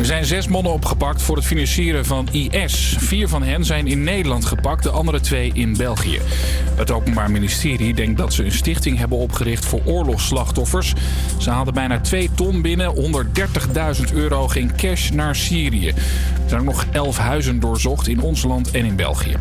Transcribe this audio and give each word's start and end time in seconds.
Er 0.00 0.06
zijn 0.06 0.24
zes 0.24 0.48
mannen 0.48 0.72
opgepakt 0.72 1.22
voor 1.22 1.36
het 1.36 1.44
financieren 1.44 2.04
van 2.04 2.28
IS. 2.32 2.96
Vier 2.98 3.28
van 3.28 3.42
hen 3.42 3.64
zijn 3.64 3.86
in 3.86 4.02
Nederland 4.02 4.44
gepakt, 4.44 4.82
de 4.82 4.90
andere 4.90 5.20
twee 5.20 5.50
in 5.54 5.76
België. 5.76 6.20
Het 6.74 6.90
Openbaar 6.90 7.30
Ministerie 7.30 7.94
denkt 7.94 8.18
dat 8.18 8.32
ze 8.32 8.44
een 8.44 8.52
stichting 8.52 8.98
hebben 8.98 9.18
opgericht 9.18 9.64
voor 9.64 9.80
oorlogsslachtoffers. 9.84 10.94
Ze 11.38 11.50
haalden 11.50 11.74
bijna 11.74 12.00
2 12.00 12.30
ton 12.34 12.62
binnen, 12.62 12.94
130.000 13.96 14.14
euro 14.14 14.48
ging 14.48 14.76
cash 14.76 15.10
naar 15.10 15.36
Syrië. 15.36 15.88
Er 15.88 16.56
zijn 16.56 16.64
nog 16.64 16.86
11 16.92 17.16
huizen 17.16 17.60
doorzocht 17.60 18.08
in 18.08 18.20
ons 18.20 18.42
land 18.42 18.70
en 18.70 18.84
in 18.84 18.96
België. 18.96 19.36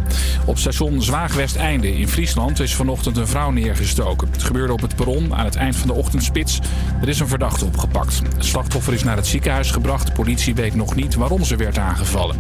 Op 0.45 0.57
station 0.57 1.01
Zwaagwesteinde 1.01 1.97
in 1.97 2.07
Friesland 2.07 2.59
is 2.59 2.75
vanochtend 2.75 3.17
een 3.17 3.27
vrouw 3.27 3.51
neergestoken. 3.51 4.27
Het 4.31 4.43
gebeurde 4.43 4.73
op 4.73 4.81
het 4.81 4.95
perron 4.95 5.35
aan 5.35 5.45
het 5.45 5.55
eind 5.55 5.75
van 5.75 5.87
de 5.87 5.93
ochtendspits. 5.93 6.59
Er 7.01 7.09
is 7.09 7.19
een 7.19 7.27
verdachte 7.27 7.65
opgepakt. 7.65 8.21
Het 8.35 8.45
slachtoffer 8.45 8.93
is 8.93 9.03
naar 9.03 9.15
het 9.15 9.27
ziekenhuis 9.27 9.71
gebracht. 9.71 10.07
De 10.07 10.13
politie 10.13 10.48
weet 10.55 10.75
nog 10.75 10.95
niet 10.95 11.15
waarom 11.15 11.43
ze 11.43 11.55
werd 11.55 11.77
aangevallen. 11.77 12.37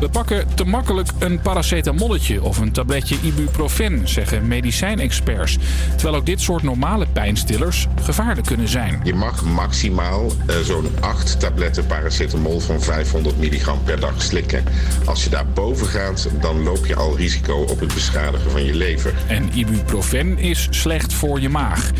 We 0.00 0.08
pakken 0.08 0.54
te 0.54 0.64
makkelijk 0.64 1.08
een 1.18 1.40
paracetamolletje 1.40 2.42
of 2.42 2.58
een 2.58 2.72
tabletje 2.72 3.16
ibuprofen, 3.22 4.08
zeggen 4.08 4.46
medicijnexperts. 4.46 5.58
Terwijl 5.96 6.16
ook 6.16 6.26
dit 6.26 6.40
soort 6.40 6.62
normale 6.62 7.06
pijnstillers 7.12 7.86
gevaarlijk 8.02 8.46
kunnen 8.46 8.68
zijn. 8.68 9.00
Je 9.04 9.14
mag 9.14 9.44
maximaal 9.44 10.26
uh, 10.26 10.56
zo'n 10.56 10.86
8 11.00 11.40
tabletten 11.40 11.86
paracetamol 11.86 12.60
van 12.60 12.80
500 12.80 13.38
milligram 13.38 13.82
per 13.84 14.00
dag 14.00 14.22
slikken. 14.22 14.64
Als 15.04 15.24
je 15.24 15.30
daar 15.30 15.46
boven 15.46 15.86
gaat, 15.86 16.28
dan 16.40 16.62
loop 16.62 16.86
je 16.86 16.96
al 16.96 17.16
risico 17.16 17.56
op 17.56 17.80
het 17.80 17.94
beschadigen 17.94 18.50
van 18.50 18.64
je 18.64 18.74
lever. 18.74 19.14
En 19.26 19.58
ibuprofen 19.58 20.38
is 20.38 20.68
slecht 20.70 21.12
voor 21.12 21.40
je 21.40 21.48
maag. 21.48 21.90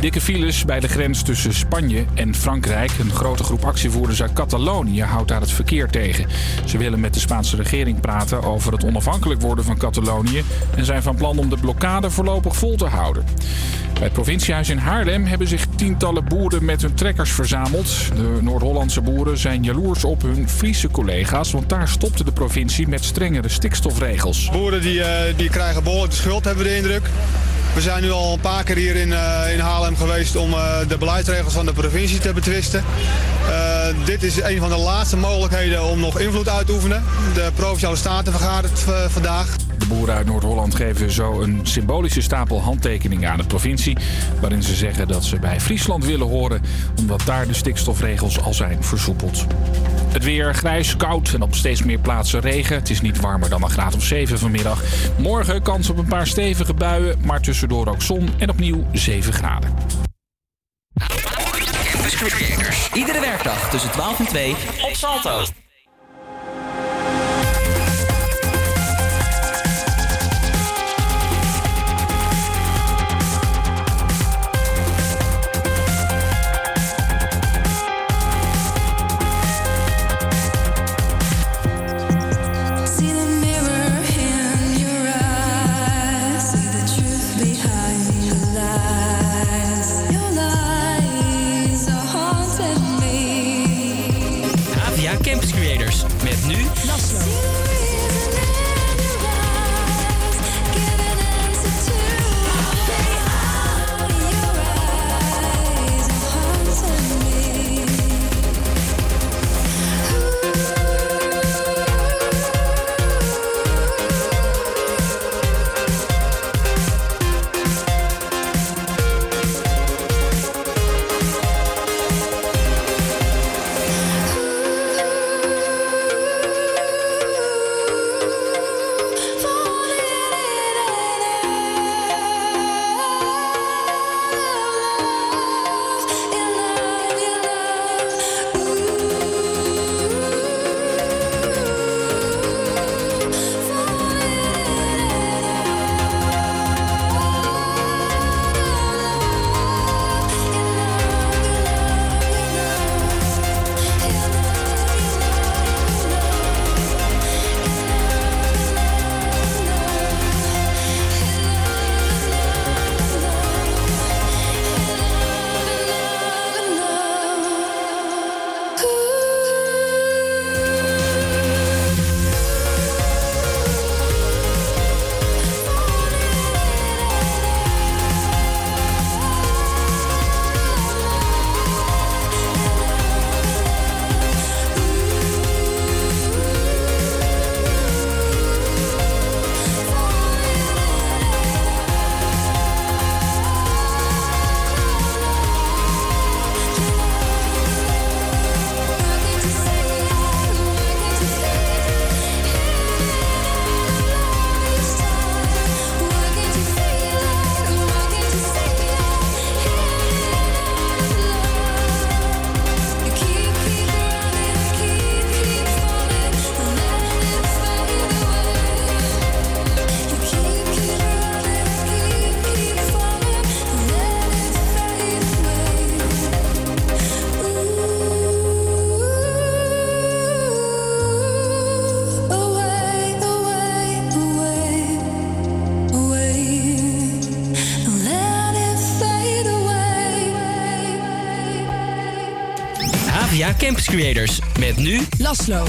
Dikke 0.00 0.20
files 0.20 0.64
bij 0.64 0.80
de 0.80 0.88
grens 0.88 1.22
tussen 1.22 1.54
Spanje 1.54 2.04
en 2.14 2.34
Frankrijk. 2.34 2.90
Een 2.98 3.10
grote 3.10 3.44
groep 3.44 3.64
actievoerders 3.64 4.22
uit 4.22 4.32
Catalonië 4.32 5.01
houdt 5.06 5.28
daar 5.28 5.40
het 5.40 5.50
verkeer 5.50 5.88
tegen. 5.88 6.26
Ze 6.64 6.78
willen 6.78 7.00
met 7.00 7.14
de 7.14 7.20
Spaanse 7.20 7.56
regering 7.56 8.00
praten 8.00 8.42
over 8.42 8.72
het 8.72 8.84
onafhankelijk 8.84 9.40
worden 9.40 9.64
van 9.64 9.78
Catalonië 9.78 10.44
en 10.76 10.84
zijn 10.84 11.02
van 11.02 11.16
plan 11.16 11.38
om 11.38 11.48
de 11.48 11.56
blokkade 11.56 12.10
voorlopig 12.10 12.56
vol 12.56 12.76
te 12.76 12.86
houden. 12.86 13.24
Bij 13.92 14.02
het 14.02 14.12
provinciehuis 14.12 14.68
in 14.68 14.78
Haarlem 14.78 15.24
hebben 15.24 15.48
zich 15.48 15.66
tientallen 15.76 16.24
boeren 16.24 16.64
met 16.64 16.82
hun 16.82 16.94
trekkers 16.94 17.32
verzameld. 17.32 17.88
De 18.14 18.38
Noord-Hollandse 18.40 19.00
boeren 19.00 19.38
zijn 19.38 19.62
jaloers 19.62 20.04
op 20.04 20.22
hun 20.22 20.48
Friese 20.48 20.88
collega's, 20.88 21.52
want 21.52 21.68
daar 21.68 21.88
stopte 21.88 22.24
de 22.24 22.32
provincie 22.32 22.88
met 22.88 23.04
strengere 23.04 23.48
stikstofregels. 23.48 24.50
Boeren 24.50 24.80
die, 24.80 24.98
uh, 24.98 25.06
die 25.36 25.50
krijgen 25.50 25.82
behoorlijk 25.82 26.10
de 26.10 26.18
schuld, 26.18 26.44
hebben 26.44 26.64
we 26.64 26.70
de 26.70 26.76
indruk. 26.76 27.10
We 27.74 27.80
zijn 27.80 28.02
nu 28.02 28.10
al 28.10 28.32
een 28.32 28.40
paar 28.40 28.64
keer 28.64 28.76
hier 28.76 28.96
in, 28.96 29.08
uh, 29.08 29.52
in 29.52 29.58
Haarlem 29.58 29.96
geweest 29.96 30.36
om 30.36 30.52
uh, 30.52 30.78
de 30.88 30.98
beleidsregels 30.98 31.52
van 31.52 31.66
de 31.66 31.72
provincie 31.72 32.18
te 32.18 32.32
betwisten. 32.32 32.84
Uh, 33.48 33.86
dit 34.04 34.22
is 34.22 34.42
een 34.42 34.58
van 34.58 34.68
de 34.68 34.76
laatste 34.76 35.16
mogelijkheden 35.16 35.84
om 35.84 36.00
nog 36.00 36.18
invloed 36.18 36.48
uit 36.48 36.66
te 36.66 36.72
oefenen. 36.72 37.04
De 37.34 37.50
Provinciale 37.54 37.96
Staten 37.96 38.32
vergadert 38.32 38.80
vandaag. 39.08 39.56
Boeren 39.92 40.14
uit 40.14 40.26
Noord-Holland 40.26 40.74
geven 40.74 41.10
zo 41.10 41.40
een 41.40 41.60
symbolische 41.62 42.20
stapel 42.20 42.62
handtekeningen 42.62 43.30
aan 43.30 43.36
de 43.36 43.46
provincie. 43.46 43.96
Waarin 44.40 44.62
ze 44.62 44.74
zeggen 44.74 45.08
dat 45.08 45.24
ze 45.24 45.38
bij 45.38 45.60
Friesland 45.60 46.04
willen 46.04 46.28
horen, 46.28 46.62
omdat 46.98 47.22
daar 47.24 47.46
de 47.46 47.54
stikstofregels 47.54 48.40
al 48.40 48.54
zijn 48.54 48.84
versoepeld. 48.84 49.46
Het 50.12 50.24
weer 50.24 50.54
grijs, 50.54 50.96
koud 50.96 51.32
en 51.34 51.42
op 51.42 51.54
steeds 51.54 51.82
meer 51.82 51.98
plaatsen 51.98 52.40
regen. 52.40 52.76
Het 52.76 52.90
is 52.90 53.00
niet 53.00 53.20
warmer 53.20 53.48
dan 53.48 53.62
een 53.62 53.70
graad 53.70 53.94
of 53.94 54.02
7 54.02 54.38
vanmiddag. 54.38 54.82
Morgen 55.18 55.62
kans 55.62 55.90
op 55.90 55.98
een 55.98 56.06
paar 56.06 56.26
stevige 56.26 56.74
buien, 56.74 57.18
maar 57.24 57.40
tussendoor 57.40 57.86
ook 57.86 58.02
zon 58.02 58.28
en 58.38 58.50
opnieuw 58.50 58.84
7 58.92 59.32
graden. 59.32 59.70
Iedere 62.94 63.20
werkdag 63.20 63.70
tussen 63.70 63.90
12 63.90 64.18
en 64.18 64.26
2 64.26 64.50
op 64.82 64.94
Salto. 64.94 65.61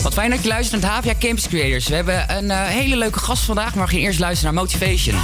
Wat 0.02 0.14
fijn 0.14 0.30
dat 0.30 0.42
je 0.42 0.48
luistert 0.48 0.82
naar 0.82 0.96
het 0.96 1.06
HVA 1.06 1.14
Campus 1.20 1.48
Creators. 1.48 1.88
We 1.88 1.96
hebben 1.96 2.38
een 2.38 2.46
uh, 2.46 2.64
hele 2.64 2.96
leuke 2.96 3.20
gast 3.20 3.44
vandaag, 3.44 3.76
maar 3.76 3.86
we 3.86 3.92
gaan 3.92 4.02
eerst 4.02 4.20
luisteren 4.20 4.54
naar 4.54 4.64
Motivation. 4.64 5.16
I'ma 5.16 5.24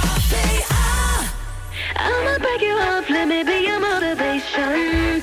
break 2.38 2.60
you 2.60 2.98
off, 2.98 3.08
let 3.08 3.26
me 3.26 3.44
be 3.44 3.62
your 3.66 3.80
motivation 3.80 5.20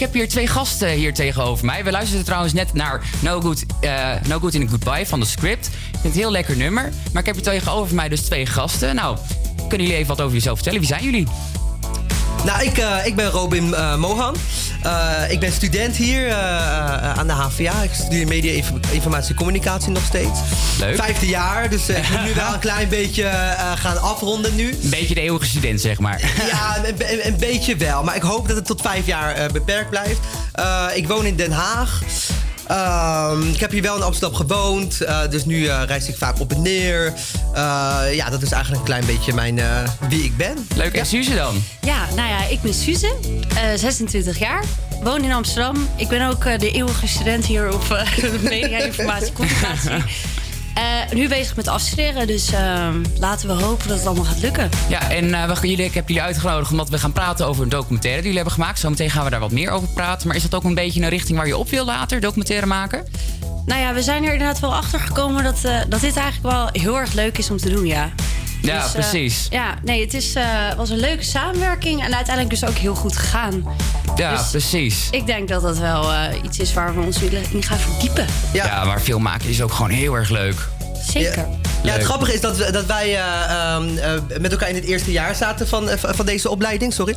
ik 0.00 0.06
heb 0.06 0.14
hier 0.14 0.28
twee 0.28 0.46
gasten 0.46 0.88
hier 0.88 1.14
tegenover 1.14 1.64
mij. 1.64 1.84
We 1.84 1.90
luisterden 1.90 2.24
trouwens 2.24 2.52
net 2.52 2.72
naar 2.72 3.02
No 3.22 3.40
Good, 3.40 3.64
uh, 3.80 4.12
no 4.28 4.38
Good 4.38 4.54
in 4.54 4.62
a 4.62 4.66
Goodbye 4.68 5.06
van 5.06 5.20
de 5.20 5.26
script. 5.26 5.66
Ik 5.66 5.72
vind 5.90 6.02
het 6.02 6.12
een 6.12 6.20
heel 6.20 6.30
lekker 6.30 6.56
nummer. 6.56 6.92
Maar 7.12 7.20
ik 7.20 7.26
heb 7.26 7.34
hier 7.34 7.44
tegenover 7.44 7.94
mij 7.94 8.08
dus 8.08 8.20
twee 8.20 8.46
gasten. 8.46 8.94
Nou, 8.94 9.16
kunnen 9.56 9.86
jullie 9.86 9.94
even 9.94 10.06
wat 10.06 10.20
over 10.20 10.34
jezelf 10.34 10.54
vertellen? 10.54 10.78
Wie 10.78 10.88
zijn 10.88 11.04
jullie? 11.04 11.26
Nou, 12.44 12.64
ik, 12.64 12.78
uh, 12.78 13.06
ik 13.06 13.14
ben 13.14 13.30
Robin 13.30 13.68
uh, 13.68 13.96
Mohan. 13.96 14.36
Uh, 14.86 15.30
ik 15.30 15.40
ben 15.40 15.52
student 15.52 15.96
hier 15.96 16.34
aan 16.34 17.26
de 17.26 17.32
HVA. 17.32 17.82
Ik 17.82 17.90
studeer 17.92 18.26
media, 18.26 18.62
informatie 18.90 19.30
en 19.30 19.36
communicatie 19.36 19.90
nog 19.90 20.04
steeds. 20.04 20.40
Leuk. 20.78 20.96
Vijfde 20.96 21.26
jaar, 21.26 21.70
dus 21.70 21.88
ik 21.88 22.10
moet 22.10 22.24
nu 22.24 22.34
wel 22.34 22.52
een 22.52 22.58
klein 22.58 22.88
beetje 22.88 23.30
gaan 23.74 24.00
afronden 24.00 24.54
nu. 24.54 24.68
Een 24.82 24.90
beetje 24.90 25.14
de 25.14 25.20
eeuwige 25.20 25.46
student, 25.46 25.80
zeg 25.80 25.98
maar. 25.98 26.20
ja, 26.52 26.76
een, 26.84 27.26
een, 27.26 27.36
beetje 27.38 27.76
wel. 27.76 28.02
Maar 28.02 28.16
ik 28.16 28.22
hoop 28.22 28.48
dat 28.48 28.56
het 28.56 28.66
tot 28.66 28.80
vijf 28.80 29.06
jaar 29.06 29.52
beperkt 29.52 29.90
blijft. 29.90 30.20
ik 30.94 31.08
woon 31.08 31.26
in 31.26 31.36
Den 31.36 31.52
Haag. 31.52 32.00
Uh, 32.70 33.32
ik 33.52 33.60
heb 33.60 33.70
hier 33.70 33.82
wel 33.82 33.96
in 33.96 34.02
Amsterdam 34.02 34.36
gewoond, 34.36 35.02
uh, 35.02 35.20
dus 35.30 35.44
nu 35.44 35.56
uh, 35.56 35.82
reis 35.86 36.08
ik 36.08 36.16
vaak 36.16 36.40
op 36.40 36.52
en 36.52 36.62
neer. 36.62 37.12
Uh, 37.54 38.02
ja, 38.12 38.30
dat 38.30 38.42
is 38.42 38.52
eigenlijk 38.52 38.80
een 38.80 38.86
klein 38.86 39.06
beetje 39.06 39.32
mijn, 39.32 39.60
wie 40.08 40.24
ik 40.24 40.36
ben. 40.36 40.66
Leuk, 40.76 40.94
en 40.94 41.06
Suze 41.06 41.34
dan? 41.34 41.62
Ja, 41.80 42.06
nou 42.16 42.28
ja, 42.28 42.44
ik 42.44 42.60
ben 42.62 42.74
Suze, 42.74 43.14
26 43.74 44.38
jaar, 44.38 44.64
woon 45.02 45.24
in 45.24 45.32
Amsterdam. 45.32 45.88
Ik 45.96 46.08
ben 46.08 46.28
ook 46.28 46.42
de 46.42 46.70
eeuwige 46.70 47.08
student 47.08 47.46
hier 47.46 47.74
op 47.74 48.06
media, 48.42 48.78
informatie, 48.78 49.32
communicatie. 49.32 49.90
Uh, 50.78 51.12
nu 51.12 51.28
bezig 51.28 51.56
met 51.56 51.68
afstuderen, 51.68 52.26
dus 52.26 52.52
uh, 52.52 52.88
laten 53.18 53.48
we 53.48 53.62
hopen 53.62 53.88
dat 53.88 53.96
het 53.96 54.06
allemaal 54.06 54.24
gaat 54.24 54.40
lukken. 54.40 54.68
Ja, 54.88 55.10
en 55.10 55.24
uh, 55.24 55.52
we, 55.52 55.68
jullie, 55.68 55.84
ik 55.84 55.94
heb 55.94 56.08
jullie 56.08 56.22
uitgenodigd 56.22 56.70
omdat 56.70 56.88
we 56.88 56.98
gaan 56.98 57.12
praten 57.12 57.46
over 57.46 57.62
een 57.62 57.68
documentaire 57.68 58.22
die 58.22 58.30
jullie 58.30 58.42
hebben 58.42 58.52
gemaakt. 58.52 58.78
Zometeen 58.78 59.10
gaan 59.10 59.24
we 59.24 59.30
daar 59.30 59.40
wat 59.40 59.50
meer 59.50 59.70
over 59.70 59.88
praten. 59.88 60.26
Maar 60.26 60.36
is 60.36 60.42
dat 60.42 60.54
ook 60.54 60.64
een 60.64 60.74
beetje 60.74 61.02
een 61.02 61.08
richting 61.08 61.38
waar 61.38 61.46
je 61.46 61.56
op 61.56 61.68
wil 61.68 61.84
later, 61.84 62.20
documentaire 62.20 62.66
maken? 62.66 63.06
Nou 63.66 63.80
ja, 63.80 63.94
we 63.94 64.02
zijn 64.02 64.24
er 64.24 64.32
inderdaad 64.32 64.60
wel 64.60 64.74
achter 64.74 65.00
gekomen 65.00 65.44
dat, 65.44 65.60
dat 65.88 66.00
dit 66.00 66.16
eigenlijk 66.16 66.54
wel 66.54 66.68
heel 66.72 66.98
erg 66.98 67.12
leuk 67.12 67.38
is 67.38 67.50
om 67.50 67.56
te 67.56 67.70
doen, 67.70 67.86
ja. 67.86 68.10
Ja, 68.62 68.82
dus, 68.82 68.92
precies. 68.92 69.46
ja, 69.50 69.74
nee, 69.82 70.00
het 70.00 70.14
is, 70.14 70.34
was 70.76 70.90
een 70.90 70.98
leuke 70.98 71.24
samenwerking 71.24 72.04
en 72.04 72.14
uiteindelijk 72.14 72.60
dus 72.60 72.68
ook 72.68 72.76
heel 72.76 72.94
goed 72.94 73.16
gegaan. 73.16 73.64
Ja, 74.16 74.36
dus 74.36 74.50
precies. 74.50 75.08
Ik 75.10 75.26
denk 75.26 75.48
dat 75.48 75.62
dat 75.62 75.78
wel 75.78 76.10
iets 76.44 76.58
is 76.58 76.72
waar 76.72 76.94
we 76.94 77.00
ons 77.00 77.18
willen 77.18 77.42
in 77.50 77.62
gaan 77.62 77.78
verdiepen. 77.78 78.26
Ja, 78.52 78.64
ja 78.64 78.84
maar 78.84 79.00
film 79.00 79.22
maken 79.22 79.48
is 79.48 79.62
ook 79.62 79.72
gewoon 79.72 79.90
heel 79.90 80.14
erg 80.14 80.28
leuk. 80.28 80.68
Zeker. 81.06 81.48
Ja, 81.48 81.59
het 81.88 82.02
grappige 82.02 82.32
is 82.32 82.40
dat, 82.40 82.56
we, 82.56 82.72
dat 82.72 82.86
wij 82.86 83.08
uh, 83.08 83.86
uh, 83.96 84.40
met 84.40 84.52
elkaar 84.52 84.68
in 84.68 84.74
het 84.74 84.84
eerste 84.84 85.12
jaar 85.12 85.34
zaten 85.34 85.68
van, 85.68 85.88
van 85.98 86.26
deze 86.26 86.50
opleiding. 86.50 86.92
Sorry. 86.92 87.14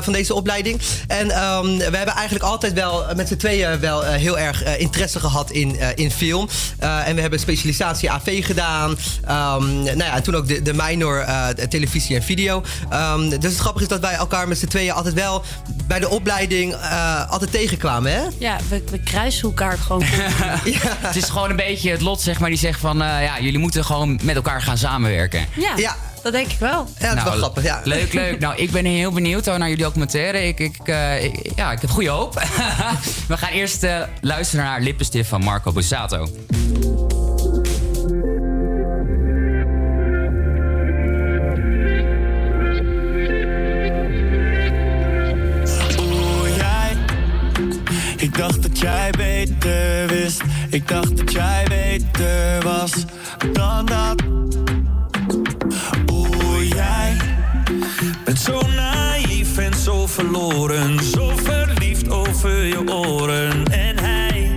van 0.00 0.12
deze 0.12 0.34
opleiding. 0.34 0.80
En 1.06 1.44
um, 1.44 1.76
we 1.76 1.96
hebben 1.96 2.14
eigenlijk 2.14 2.44
altijd 2.44 2.72
wel 2.72 3.04
met 3.16 3.28
z'n 3.28 3.36
tweeën 3.36 3.80
wel 3.80 4.02
heel 4.02 4.38
erg 4.38 4.76
interesse 4.78 5.20
gehad 5.20 5.50
in, 5.50 5.96
in 5.96 6.10
film. 6.10 6.48
en 6.78 7.14
we 7.14 7.20
hebben 7.20 7.38
specialisatie 7.38 8.10
AV 8.10 8.44
gedaan. 8.44 8.90
Um, 8.90 9.82
nou 9.82 9.96
ja, 9.96 10.14
en 10.14 10.22
toen 10.22 10.34
ook 10.34 10.48
de, 10.48 10.62
de 10.62 10.72
minor 10.74 11.24
televisie 11.68 12.16
en 12.16 12.22
video. 12.22 12.62
Um, 12.92 13.28
dus 13.28 13.50
het 13.50 13.58
grappige 13.58 13.84
is 13.84 13.90
dat 13.90 14.00
wij 14.00 14.14
elkaar 14.14 14.48
met 14.48 14.58
z'n 14.58 14.66
tweeën 14.66 14.92
altijd 14.92 15.14
wel 15.14 15.44
bij 15.86 15.98
de 15.98 16.08
opleiding 16.08 16.76
altijd 17.28 17.50
tegenkwamen. 17.50 18.12
Hè? 18.12 18.22
Ja, 18.38 18.56
we, 18.68 18.82
we 18.90 19.00
kruisen 19.00 19.42
elkaar 19.42 19.78
gewoon. 19.78 20.00
ja. 20.64 20.96
Het 20.98 21.16
is 21.16 21.24
gewoon 21.24 21.50
een 21.50 21.56
beetje 21.56 21.90
het 21.90 22.00
lot, 22.00 22.20
zeg 22.20 22.38
maar, 22.38 22.48
die 22.48 22.58
zegt 22.58 22.80
van 22.80 22.96
ja, 22.98 23.40
jullie 23.40 23.58
moeten 23.58 23.84
gewoon 23.84 23.97
met 24.06 24.36
elkaar 24.36 24.62
gaan 24.62 24.78
samenwerken. 24.78 25.46
Ja, 25.54 25.72
ja. 25.76 25.96
dat 26.22 26.32
denk 26.32 26.50
ik 26.50 26.58
wel. 26.58 26.86
Ja, 26.98 27.08
dat 27.08 27.16
is 27.16 27.22
wel 27.22 27.24
nou, 27.24 27.36
grappig. 27.36 27.62
Ja. 27.62 27.80
Leuk, 27.84 28.12
leuk. 28.12 28.40
Nou, 28.40 28.56
ik 28.56 28.70
ben 28.70 28.84
heel 28.84 29.12
benieuwd 29.12 29.44
naar 29.44 29.58
jullie 29.68 29.84
documentaire. 29.84 30.46
Ik, 30.46 30.60
ik, 30.60 30.76
uh, 30.84 31.24
ik 31.24 31.50
ja, 31.56 31.72
ik 31.72 31.80
heb 31.80 31.90
goede 31.90 32.08
hoop. 32.08 32.34
We 33.28 33.36
gaan 33.36 33.50
eerst 33.50 33.84
uh, 33.84 34.02
luisteren 34.20 34.64
naar 34.64 34.80
Lippenstift 34.80 35.28
van 35.28 35.44
Marco 35.44 35.72
Bussato. 35.72 36.28
Ik 48.18 48.36
dacht 48.36 48.62
dat 48.62 48.78
jij 48.78 49.10
beter 49.10 50.06
wist. 50.06 50.42
Ik 50.70 50.88
dacht 50.88 51.16
dat 51.16 51.32
jij 51.32 51.64
beter 51.68 52.62
was 52.62 52.92
dan 53.52 53.86
dat. 53.86 54.22
Oeh, 56.12 56.68
jij 56.68 57.16
bent 58.24 58.38
zo 58.38 58.60
naïef 58.76 59.58
en 59.58 59.74
zo 59.74 60.06
verloren. 60.06 61.02
Zo 61.02 61.32
verliefd 61.42 62.10
over 62.10 62.64
je 62.64 62.92
oren. 62.92 63.64
En 63.64 63.98
hij. 63.98 64.48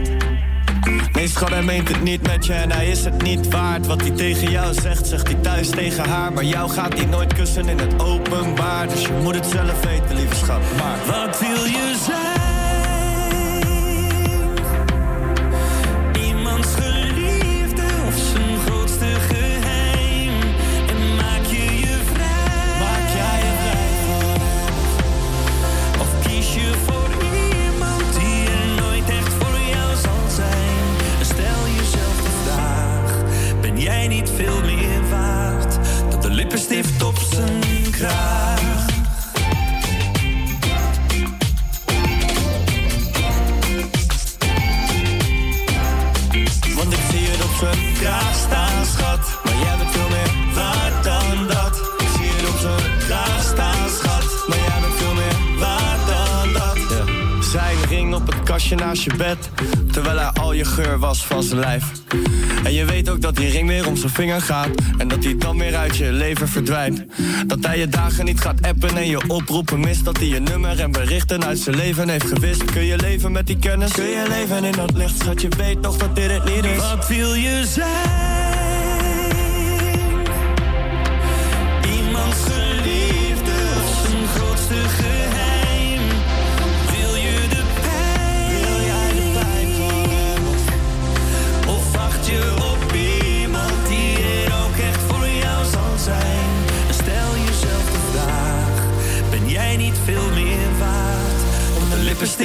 Nee, 1.14 1.28
schat, 1.28 1.50
hij 1.50 1.64
meent 1.64 1.88
het 1.88 2.04
niet 2.04 2.28
met 2.28 2.46
je 2.46 2.54
en 2.54 2.72
hij 2.72 2.88
is 2.88 3.06
het 3.06 3.22
niet 3.22 3.50
waard. 3.50 3.88
Wat 3.88 4.02
hij 4.02 4.12
tegen 4.12 4.52
jou 4.52 4.74
zegt, 4.74 5.08
zegt 5.08 5.28
hij 5.28 5.38
thuis 5.42 5.70
tegen 5.70 6.10
haar. 6.10 6.34
Maar 6.34 6.44
jou 6.44 6.70
gaat 6.70 6.94
hij 6.94 7.06
nooit 7.06 7.34
kussen 7.34 7.70
in 7.70 7.80
het 7.80 8.02
openbaar. 8.02 8.88
Dus 8.88 9.02
je 9.02 9.14
moet 9.24 9.36
het 9.36 9.46
zelf 9.46 9.84
weten, 9.84 10.16
lieve 10.16 10.36
schat. 10.36 10.62
Maar 10.78 10.98
wat 11.08 11.40
wil 11.40 11.66
je 11.66 11.96
zijn? 12.06 12.31
Kastje 58.76 58.86
naast 58.86 59.04
je 59.04 59.16
bed. 59.16 59.50
Terwijl 59.92 60.18
hij 60.18 60.28
al 60.28 60.54
je 60.54 60.66
geur 60.66 61.00
was 61.00 61.26
van 61.26 61.44
zijn 61.44 61.60
lijf. 61.60 61.84
En 62.64 62.74
je 62.74 62.86
weet 62.86 63.10
ook 63.10 63.22
dat 63.22 63.36
die 63.36 63.50
ring 63.50 63.68
weer 63.68 63.88
om 63.88 63.96
zijn 63.96 64.12
vinger 64.12 64.42
gaat. 64.42 64.70
En 64.98 65.08
dat 65.08 65.24
hij 65.24 65.38
dan 65.38 65.58
weer 65.58 65.76
uit 65.76 65.98
je 65.98 66.12
leven 66.12 66.48
verdwijnt. 66.48 67.04
Dat 67.48 67.66
hij 67.66 67.80
je 67.80 67.88
dagen 67.88 68.26
niet 68.26 68.40
gaat 68.40 68.62
appen 68.62 68.98
en 68.98 69.08
je 69.08 69.30
oproepen 69.30 69.80
mist. 69.80 70.06
Dat 70.06 70.18
hij 70.18 70.28
je 70.28 70.40
nummer 70.40 70.80
en 70.80 70.92
berichten 70.92 71.46
uit 71.46 71.60
zijn 71.60 71.76
leven 71.76 72.10
heeft 72.10 72.28
gewist. 72.28 72.66
Kun 72.66 72.86
je 72.86 72.98
leven 72.98 73.32
met 73.32 73.48
die 73.48 73.58
kennis? 73.58 73.92
Kun 73.92 74.06
je 74.06 74.26
leven 74.28 74.64
in 74.64 74.72
dat 74.72 74.94
licht? 74.94 75.20
Schat, 75.20 75.42
je 75.42 75.50
weet 75.58 75.82
toch 75.82 75.98
dat 75.98 76.16
dit 76.16 76.32
het 76.32 76.44
niet 76.46 76.66
is. 76.66 76.78
Wat 76.78 77.08
wil 77.08 77.34
je 77.34 77.64
zijn? 77.66 78.31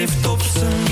leeft 0.06 0.26
op 0.26 0.85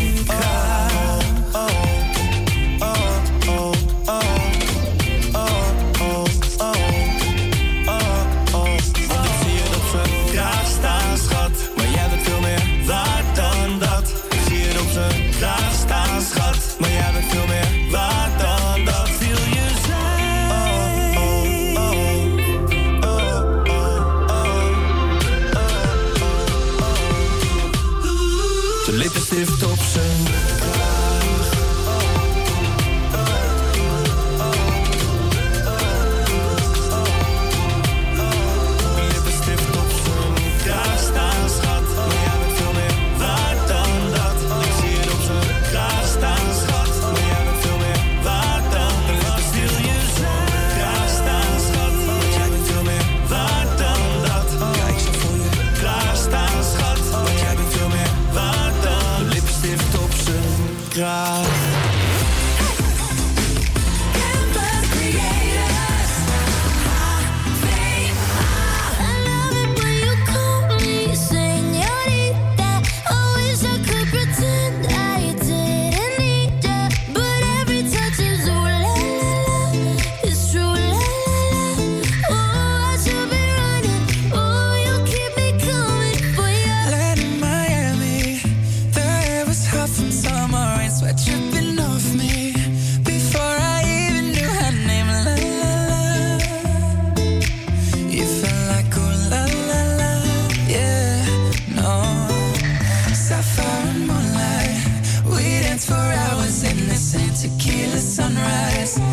in 106.62 106.78
and 107.14 107.34
tequila 107.36 107.98
sunrise. 107.98 109.03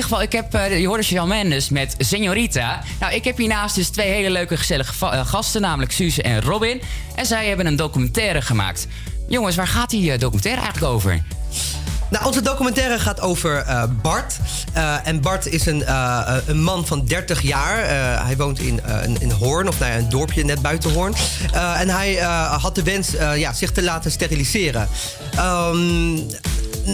ieder 0.00 0.18
geval, 0.18 0.40
ik 0.40 0.50
heb, 0.52 0.70
uh, 0.70 0.80
je 0.80 0.86
hoorde 0.86 1.02
Jean 1.02 1.28
Mendes 1.28 1.68
met 1.68 1.94
Senorita. 1.98 2.82
Nou, 3.00 3.14
ik 3.14 3.24
heb 3.24 3.36
hiernaast 3.36 3.74
dus 3.74 3.88
twee 3.88 4.10
hele 4.10 4.30
leuke, 4.30 4.56
gezellige 4.56 5.06
eh, 5.06 5.26
gasten, 5.26 5.60
namelijk 5.60 5.92
Suze 5.92 6.22
en 6.22 6.42
Robin. 6.42 6.82
En 7.14 7.26
zij 7.26 7.48
hebben 7.48 7.66
een 7.66 7.76
documentaire 7.76 8.42
gemaakt. 8.42 8.86
Jongens, 9.28 9.56
waar 9.56 9.66
gaat 9.66 9.90
die 9.90 10.12
eh, 10.12 10.18
documentaire 10.18 10.62
eigenlijk 10.62 10.92
over? 10.92 11.22
Nou, 12.10 12.26
onze 12.26 12.42
documentaire 12.42 12.98
gaat 12.98 13.20
over 13.20 13.64
Bart. 14.02 14.38
En 15.04 15.20
Bart 15.20 15.46
is 15.46 15.66
een, 15.66 15.82
een 16.46 16.62
man 16.62 16.86
van 16.86 17.04
30 17.04 17.42
jaar. 17.42 17.88
hij 18.26 18.36
woont 18.36 18.58
in, 18.58 18.80
in, 19.18 19.30
Hoorn, 19.30 19.68
of 19.68 19.78
nou 19.78 19.92
een 19.92 20.08
dorpje 20.08 20.44
net 20.44 20.62
buiten 20.62 20.92
Hoorn. 20.92 21.14
en 21.52 21.88
hij 21.88 22.14
had 22.60 22.74
de 22.74 22.82
wens 22.82 23.10
ja, 23.36 23.52
zich 23.52 23.72
te 23.72 23.82
laten 23.82 24.10
steriliseren. 24.10 24.88
Ehm, 25.36 26.18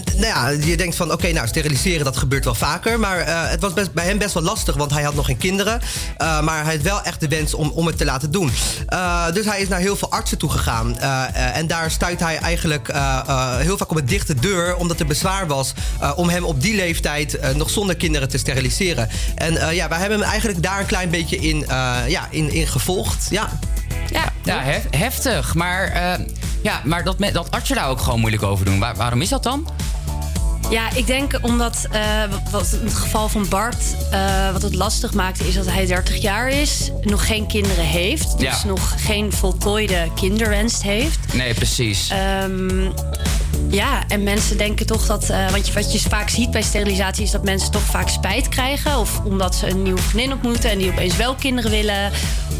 nou 0.04 0.26
ja, 0.26 0.48
je 0.48 0.76
denkt 0.76 0.96
van 0.96 1.12
oké, 1.12 1.32
nou 1.32 1.46
steriliseren 1.46 2.04
dat 2.04 2.16
gebeurt 2.16 2.44
wel 2.44 2.54
vaker. 2.54 3.00
Maar 3.00 3.18
eh, 3.18 3.50
het 3.50 3.61
was 3.61 3.72
bij 3.92 4.04
hem 4.04 4.18
best 4.18 4.35
wel 4.35 4.42
lastig, 4.42 4.74
want 4.74 4.90
hij 4.90 5.02
had 5.02 5.14
nog 5.14 5.26
geen 5.26 5.37
kinderen. 5.37 5.80
Eh, 6.16 6.40
maar 6.40 6.64
hij 6.64 6.74
had 6.74 6.82
wel 6.82 7.02
echt 7.02 7.20
de 7.20 7.28
wens 7.28 7.54
om, 7.54 7.70
om 7.70 7.87
het 7.87 7.98
te 7.98 8.04
laten 8.04 8.30
doen. 8.30 8.52
Eh, 8.87 9.32
dus 9.32 9.44
hij 9.44 9.61
is 9.61 9.68
naar 9.68 9.80
heel 9.80 9.96
veel 9.96 10.11
artsen 10.11 10.38
toe 10.38 10.50
gegaan. 10.50 10.98
en 10.98 11.66
daar 11.66 11.90
stuit 11.90 12.20
hij 12.20 12.37
eigenlijk 12.38 12.92
heel 13.59 13.76
vaak 13.76 13.90
op 13.90 13.96
een 13.96 14.06
dichte 14.06 14.35
deur, 14.35 14.76
omdat 14.76 15.00
er 15.00 15.06
bezwaar 15.06 15.46
was 15.46 15.72
om 16.16 16.28
hem 16.28 16.44
op 16.44 16.61
die 16.61 16.74
leeftijd 16.74 17.38
nog 17.56 17.70
zonder 17.70 17.96
kinderen 17.96 18.28
te 18.28 18.38
steriliseren. 18.38 19.09
En 19.35 19.74
ja, 19.74 19.88
wij 19.88 19.98
hebben 19.98 20.18
hem 20.18 20.28
eigenlijk 20.28 20.62
daar 20.62 20.80
een 20.80 20.87
klein 20.87 21.11
beetje 21.11 21.37
in, 21.37 21.64
ja, 22.06 22.28
in, 22.30 22.52
in 22.52 22.66
gevolgd. 22.66 23.26
Ja. 23.30 23.59
Ja, 24.42 24.62
heftig. 24.90 25.54
Maar, 25.54 25.92
ja, 26.62 26.80
maar 26.85 27.04
dat, 27.04 27.14
artsje 27.18 27.32
dat 27.32 27.50
artsen 27.50 27.76
daar 27.76 27.88
ook 27.88 28.00
gewoon 28.00 28.20
moeilijk 28.20 28.42
over 28.42 28.64
doen. 28.64 28.78
Waarom 28.78 29.20
is 29.20 29.28
dat 29.28 29.42
dan? 29.42 29.66
Ja, 30.70 30.90
ik 30.94 31.07
denk 31.07 31.38
omdat 31.42 31.87
eh, 31.90 32.00
wat 32.50 32.76
in 32.81 32.87
het 32.87 32.94
geval 32.94 33.29
van 33.29 33.48
Bart, 33.48 33.76
eh, 34.11 34.52
wat 34.52 34.62
het 34.62 34.74
lastig 34.74 35.12
maakte, 35.14 35.48
is 35.48 35.55
dat 35.55 35.66
hij 35.66 35.87
30 35.87 36.16
jaar 36.22 36.48
is, 36.48 36.90
nog 37.02 37.26
geen 37.26 37.46
kinderen 37.46 37.85
heeft, 37.85 38.38
dus 38.38 38.62
Ja. 38.62 38.66
nog 38.66 38.94
geen 38.96 39.33
voltooide 39.33 40.09
kinderwens 40.14 40.83
heeft. 40.83 41.18
Nee, 41.35 41.55
precies. 41.55 42.09
Ehm, 42.09 42.90
ja, 43.70 44.02
en 44.09 44.22
mensen 44.22 44.59
denken 44.59 44.87
toch 44.87 45.07
dat. 45.07 45.31
eh, 45.31 45.50
want 45.50 45.66
je, 45.66 45.72
wat 45.72 45.92
je 45.92 46.00
vaak 46.09 46.29
ziet 46.29 46.50
bij 46.50 46.62
sterilisatie 46.62 47.24
is 47.24 47.31
dat 47.31 47.44
mensen 47.44 47.70
toch 47.70 47.83
vaak 47.83 48.09
spijt 48.09 48.48
krijgen. 48.48 48.98
Of 48.98 49.20
omdat 49.24 49.55
ze 49.55 49.68
een 49.70 49.83
nieuwe 49.83 50.00
vriendin 50.02 50.33
ontmoeten 50.33 50.70
en 50.70 50.79
die 50.79 50.90
opeens 50.90 51.16
wel 51.16 51.35
kinderen 51.35 51.70
willen. 51.70 52.11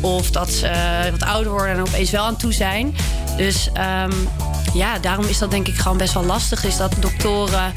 Of 0.01 0.31
dat 0.31 0.51
ze 0.51 0.71
wat 1.11 1.23
ouder 1.23 1.53
worden 1.53 1.75
en 1.75 1.81
opeens 1.81 2.11
wel 2.11 2.25
aan 2.25 2.37
toe 2.37 2.53
zijn. 2.53 2.97
Dus 3.37 3.69
ehm, 3.73 4.13
ja, 4.77 4.99
daarom 4.99 5.25
is 5.27 5.39
dat 5.39 5.51
denk 5.51 5.69
ik 5.69 5.75
gewoon 5.77 5.97
best 5.99 6.15
wel 6.15 6.25
lastig. 6.25 6.65
Is 6.65 6.77
dat 6.77 6.93
doktoren 7.01 7.73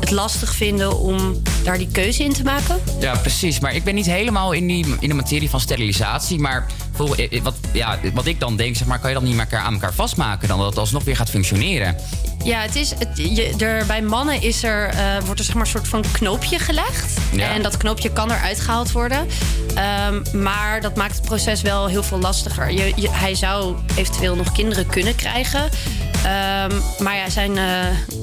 het 0.00 0.10
lastig 0.10 0.54
vinden 0.54 0.98
om 0.98 1.42
daar 1.64 1.78
die 1.78 1.88
keuze 1.92 2.24
in 2.24 2.32
te 2.32 2.42
maken. 2.42 2.80
Ja, 3.00 3.16
precies. 3.16 3.58
Maar 3.60 3.74
ik 3.74 3.84
ben 3.84 3.94
niet 3.94 4.06
helemaal 4.06 4.52
in, 4.52 4.66
die, 4.66 4.96
in 5.00 5.08
de 5.08 5.14
materie 5.14 5.50
van 5.50 5.60
sterilisatie. 5.60 6.38
Maar 6.38 6.66
vol- 6.92 7.14
eh, 7.14 7.42
wat, 7.42 7.54
ja, 7.72 7.98
wat 8.14 8.26
ik 8.26 8.40
dan 8.40 8.56
denk, 8.56 8.76
zeg 8.76 8.86
maar, 8.86 8.98
kan 8.98 9.08
je 9.10 9.14
dat 9.16 9.24
niet 9.24 9.34
meer 9.34 9.56
aan 9.58 9.72
elkaar 9.72 9.94
vastmaken? 9.94 10.48
Dan 10.48 10.58
dat 10.58 10.66
het 10.66 10.78
alsnog 10.78 11.04
weer 11.04 11.16
gaat 11.16 11.30
functioneren. 11.30 11.96
Ja, 12.44 12.60
het 12.60 12.76
is, 12.76 12.90
het, 12.98 13.08
je, 13.14 13.54
er, 13.58 13.86
bij 13.86 14.02
mannen 14.02 14.42
is 14.42 14.62
er, 14.62 14.88
eh, 14.88 15.22
wordt 15.24 15.38
er 15.38 15.44
zeg 15.46 15.54
maar 15.54 15.64
een 15.64 15.70
soort 15.70 15.88
van 15.88 16.04
knoopje 16.12 16.58
gelegd. 16.58 17.18
Ja. 17.32 17.52
En 17.54 17.62
dat 17.62 17.76
knoopje 17.76 18.10
kan 18.12 18.30
eruit 18.30 18.60
gehaald 18.60 18.92
worden. 18.92 19.26
Ehm, 19.74 20.42
maar 20.42 20.80
dat 20.80 20.96
maakt 20.96 21.16
het 21.16 21.24
proces 21.24 21.62
wel 21.62 21.86
heel 21.86 22.02
veel 22.02 22.18
lastiger. 22.18 22.70
Je, 22.72 22.92
je- 22.96 23.10
hij 23.10 23.34
zou 23.34 23.76
eventueel 23.94 24.36
nog 24.36 24.52
kinderen 24.52 24.86
kunnen 24.86 25.14
krijgen. 25.14 25.68
Ehm, 26.24 26.70
maar 26.98 27.16
ja, 27.16 27.30
zijn, 27.30 27.58
eh, 27.58 27.64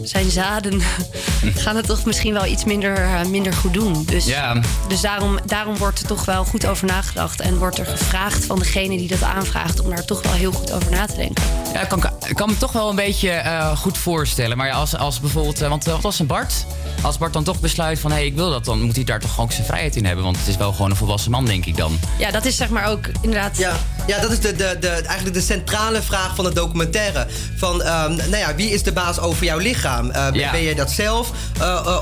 zijn 0.04 0.30
zaden 0.30 0.82
gaan 1.64 1.76
het 1.76 1.86
toch 1.86 2.06
misschien 2.06 2.34
wel 2.34 2.46
iets 2.46 2.64
minder, 2.64 2.96
eh, 2.96 3.26
minder 3.26 3.54
goed 3.54 3.74
doen. 3.74 4.04
Dus, 4.06 4.26
Ja. 4.26 4.60
dus 4.88 5.02
daarom, 5.02 5.40
daarom 5.46 5.78
wordt 5.78 6.00
er 6.00 6.08
toch 6.08 6.26
wel 6.26 6.46
goed 6.46 6.66
over 6.66 6.88
nagedacht. 6.88 7.40
En 7.42 7.58
wordt 7.58 7.78
er 7.78 7.86
gevraagd 7.86 8.46
van 8.46 8.60
degene 8.60 8.98
die 8.98 9.08
dat 9.08 9.24
aanvraagt... 9.24 9.80
om 9.80 9.90
daar 9.90 10.06
toch 10.06 10.22
wel 10.22 10.32
heel 10.34 10.52
goed 10.52 10.72
over 10.72 10.92
na 10.92 11.06
te 11.06 11.16
denken. 11.16 11.44
Ja, 11.74 11.84
kan, 11.86 11.98
ik 11.98 12.10
kan 12.34 12.50
me 12.50 12.58
toch 12.58 12.72
wel 12.72 12.90
een 12.90 12.96
beetje 12.96 13.30
eh, 13.30 13.78
goed 13.78 13.98
voorstellen. 13.98 14.58
Maar 14.58 14.68
ja, 14.68 14.74
als, 14.74 14.96
als 14.98 15.20
bijvoorbeeld, 15.20 15.62
eh, 15.62 15.70
want 15.70 15.88
eh, 15.88 15.94
wat 15.94 16.02
was 16.02 16.20
een 16.20 16.28
Bart? 16.28 16.54
Als 17.02 17.18
Bart 17.18 17.34
dan 17.34 17.44
toch 17.44 17.60
besluit 17.60 18.00
van 18.00 18.12
hé, 18.12 18.20
ik 18.20 18.36
wil 18.36 18.50
dat, 18.50 18.66
dan 18.66 18.82
moet 18.82 18.96
hij 18.96 19.04
daar 19.04 19.20
toch 19.20 19.40
ook 19.40 19.52
zijn 19.52 19.66
vrijheid 19.66 19.96
in 19.96 20.06
hebben. 20.06 20.24
Want 20.24 20.38
het 20.38 20.48
is 20.48 20.58
wel 20.58 20.72
gewoon 20.72 20.90
een 20.92 20.96
volwassen 20.98 21.32
man, 21.32 21.46
denk 21.46 21.66
ik 21.66 21.78
dan. 21.78 22.00
Ja, 22.18 22.32
dat 22.32 22.46
is 22.46 22.56
zeg 22.56 22.70
maar 22.70 22.86
ook 22.90 23.06
inderdaad... 23.22 23.58
Ja, 23.58 23.74
ja 24.08 24.20
dat 24.20 24.32
is 24.32 24.40
de, 24.40 24.56
de, 24.56 24.78
de, 24.80 24.88
eigenlijk 24.90 25.34
de 25.34 25.42
centrale 25.42 26.02
vraag 26.02 26.36
van 26.36 26.46
de 26.46 26.54
documentaire. 26.54 27.28
Van, 27.58 27.82
ehm, 27.84 28.16
nou 28.16 28.38
ja, 28.38 28.56
wie 28.56 28.70
is 28.70 28.84
de 28.84 28.92
baas 28.92 29.20
over 29.20 29.44
jouw 29.46 29.58
lichaam? 29.58 30.10
Eh, 30.12 30.26
ben- 30.26 30.34
Ja. 30.40 30.52
Ben 30.52 30.64
jij 30.64 30.74
dat 30.76 30.92
zelf? 30.92 31.32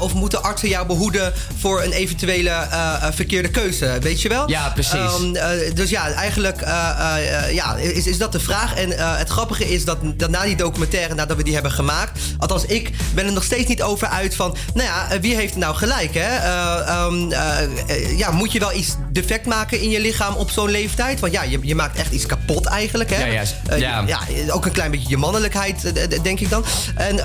Of 0.01 0.13
moeten 0.13 0.43
artsen 0.43 0.69
jou 0.69 0.87
behoeden 0.87 1.33
voor 1.57 1.83
een 1.83 1.91
eventuele 1.91 2.67
verkeerde 3.13 3.49
keuze? 3.49 3.97
Weet 4.01 4.21
je 4.21 4.29
wel? 4.29 4.49
Ja, 4.49 4.69
precies. 4.69 4.93
Ehm, 4.93 5.35
eh, 5.35 5.75
dus 5.75 5.89
ja, 5.89 6.11
eigenlijk 6.11 6.61
eh, 6.61 6.89
eh, 6.89 7.43
eh, 7.47 7.53
ja, 7.53 7.75
is, 7.75 8.07
is 8.07 8.17
dat 8.17 8.31
de 8.31 8.39
vraag. 8.39 8.75
En 8.75 8.97
eh, 8.97 9.17
het 9.17 9.29
grappige 9.29 9.69
is 9.73 9.85
dat, 9.85 10.14
dat 10.19 10.29
na 10.29 10.43
die 10.43 10.55
documentaire, 10.55 11.13
nadat 11.13 11.37
we 11.37 11.43
die 11.43 11.53
hebben 11.53 11.71
gemaakt... 11.71 12.19
althans, 12.37 12.65
ik 12.65 12.91
ben 13.13 13.25
er 13.25 13.31
nog 13.33 13.43
steeds 13.43 13.67
niet 13.67 13.81
over 13.81 14.07
uit 14.07 14.35
van... 14.35 14.55
nou 14.73 14.87
ja, 14.87 15.09
eh, 15.11 15.19
wie 15.19 15.35
heeft 15.35 15.55
nou 15.55 15.75
gelijk, 15.75 16.13
hè? 16.13 16.35
Eh, 16.35 16.87
ehm, 16.87 17.31
eh, 17.31 18.17
ja, 18.17 18.31
moet 18.31 18.51
je 18.51 18.59
wel 18.59 18.73
iets 18.73 18.95
defect 19.11 19.45
maken 19.45 19.81
in 19.81 19.89
je 19.89 19.99
lichaam 19.99 20.35
op 20.35 20.49
zo'n 20.51 20.69
leeftijd? 20.69 21.19
Want 21.19 21.33
ja, 21.33 21.43
je, 21.43 21.59
je 21.61 21.75
maakt 21.75 21.97
echt 21.97 22.11
iets 22.11 22.25
kapot 22.25 22.65
eigenlijk, 22.65 23.09
hè? 23.09 23.25
Ja, 23.25 23.31
juist. 23.33 23.55
Ja. 23.77 24.03
ja, 24.07 24.19
ook 24.49 24.65
een 24.65 24.71
klein 24.71 24.91
beetje 24.91 25.09
je 25.09 25.17
mannelijkheid, 25.17 25.93
denk 26.23 26.39
ik 26.39 26.49
dan. 26.49 26.65
En, 26.95 27.19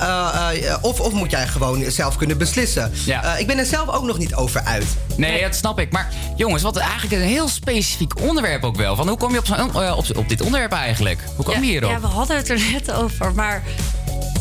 of, 0.81 0.99
of 0.99 1.13
moet 1.13 1.31
jij 1.31 1.47
gewoon 1.47 1.91
zelf 1.91 2.17
kunnen 2.17 2.37
beslissen? 2.37 2.91
Ja. 3.05 3.23
Eh, 3.23 3.39
ik 3.39 3.47
ben 3.47 3.57
er 3.57 3.65
zelf 3.65 3.89
ook 3.89 4.03
nog 4.03 4.17
niet 4.17 4.35
over 4.35 4.61
uit. 4.63 4.85
Nee, 5.15 5.41
dat 5.41 5.55
snap 5.55 5.79
ik. 5.79 5.91
Maar 5.91 6.09
jongens, 6.35 6.63
wat 6.63 6.77
eigenlijk 6.77 7.21
een 7.21 7.27
heel 7.27 7.47
specifiek 7.47 8.19
onderwerp 8.19 8.63
ook 8.63 8.75
wel. 8.75 8.95
Van 8.95 9.07
hoe 9.07 9.17
kom 9.17 9.31
je 9.31 9.37
op, 9.39 9.45
zo'n- 9.45 9.75
op, 9.95 10.17
op 10.17 10.29
dit 10.29 10.41
onderwerp 10.41 10.71
eigenlijk? 10.71 11.19
Hoe 11.35 11.45
kom 11.45 11.63
je 11.63 11.69
hierop? 11.71 11.91
Ja, 11.91 11.99
we 11.99 12.07
hadden 12.07 12.37
het 12.37 12.49
er 12.49 12.57
net 12.85 12.95
over, 12.95 13.33
maar 13.33 13.63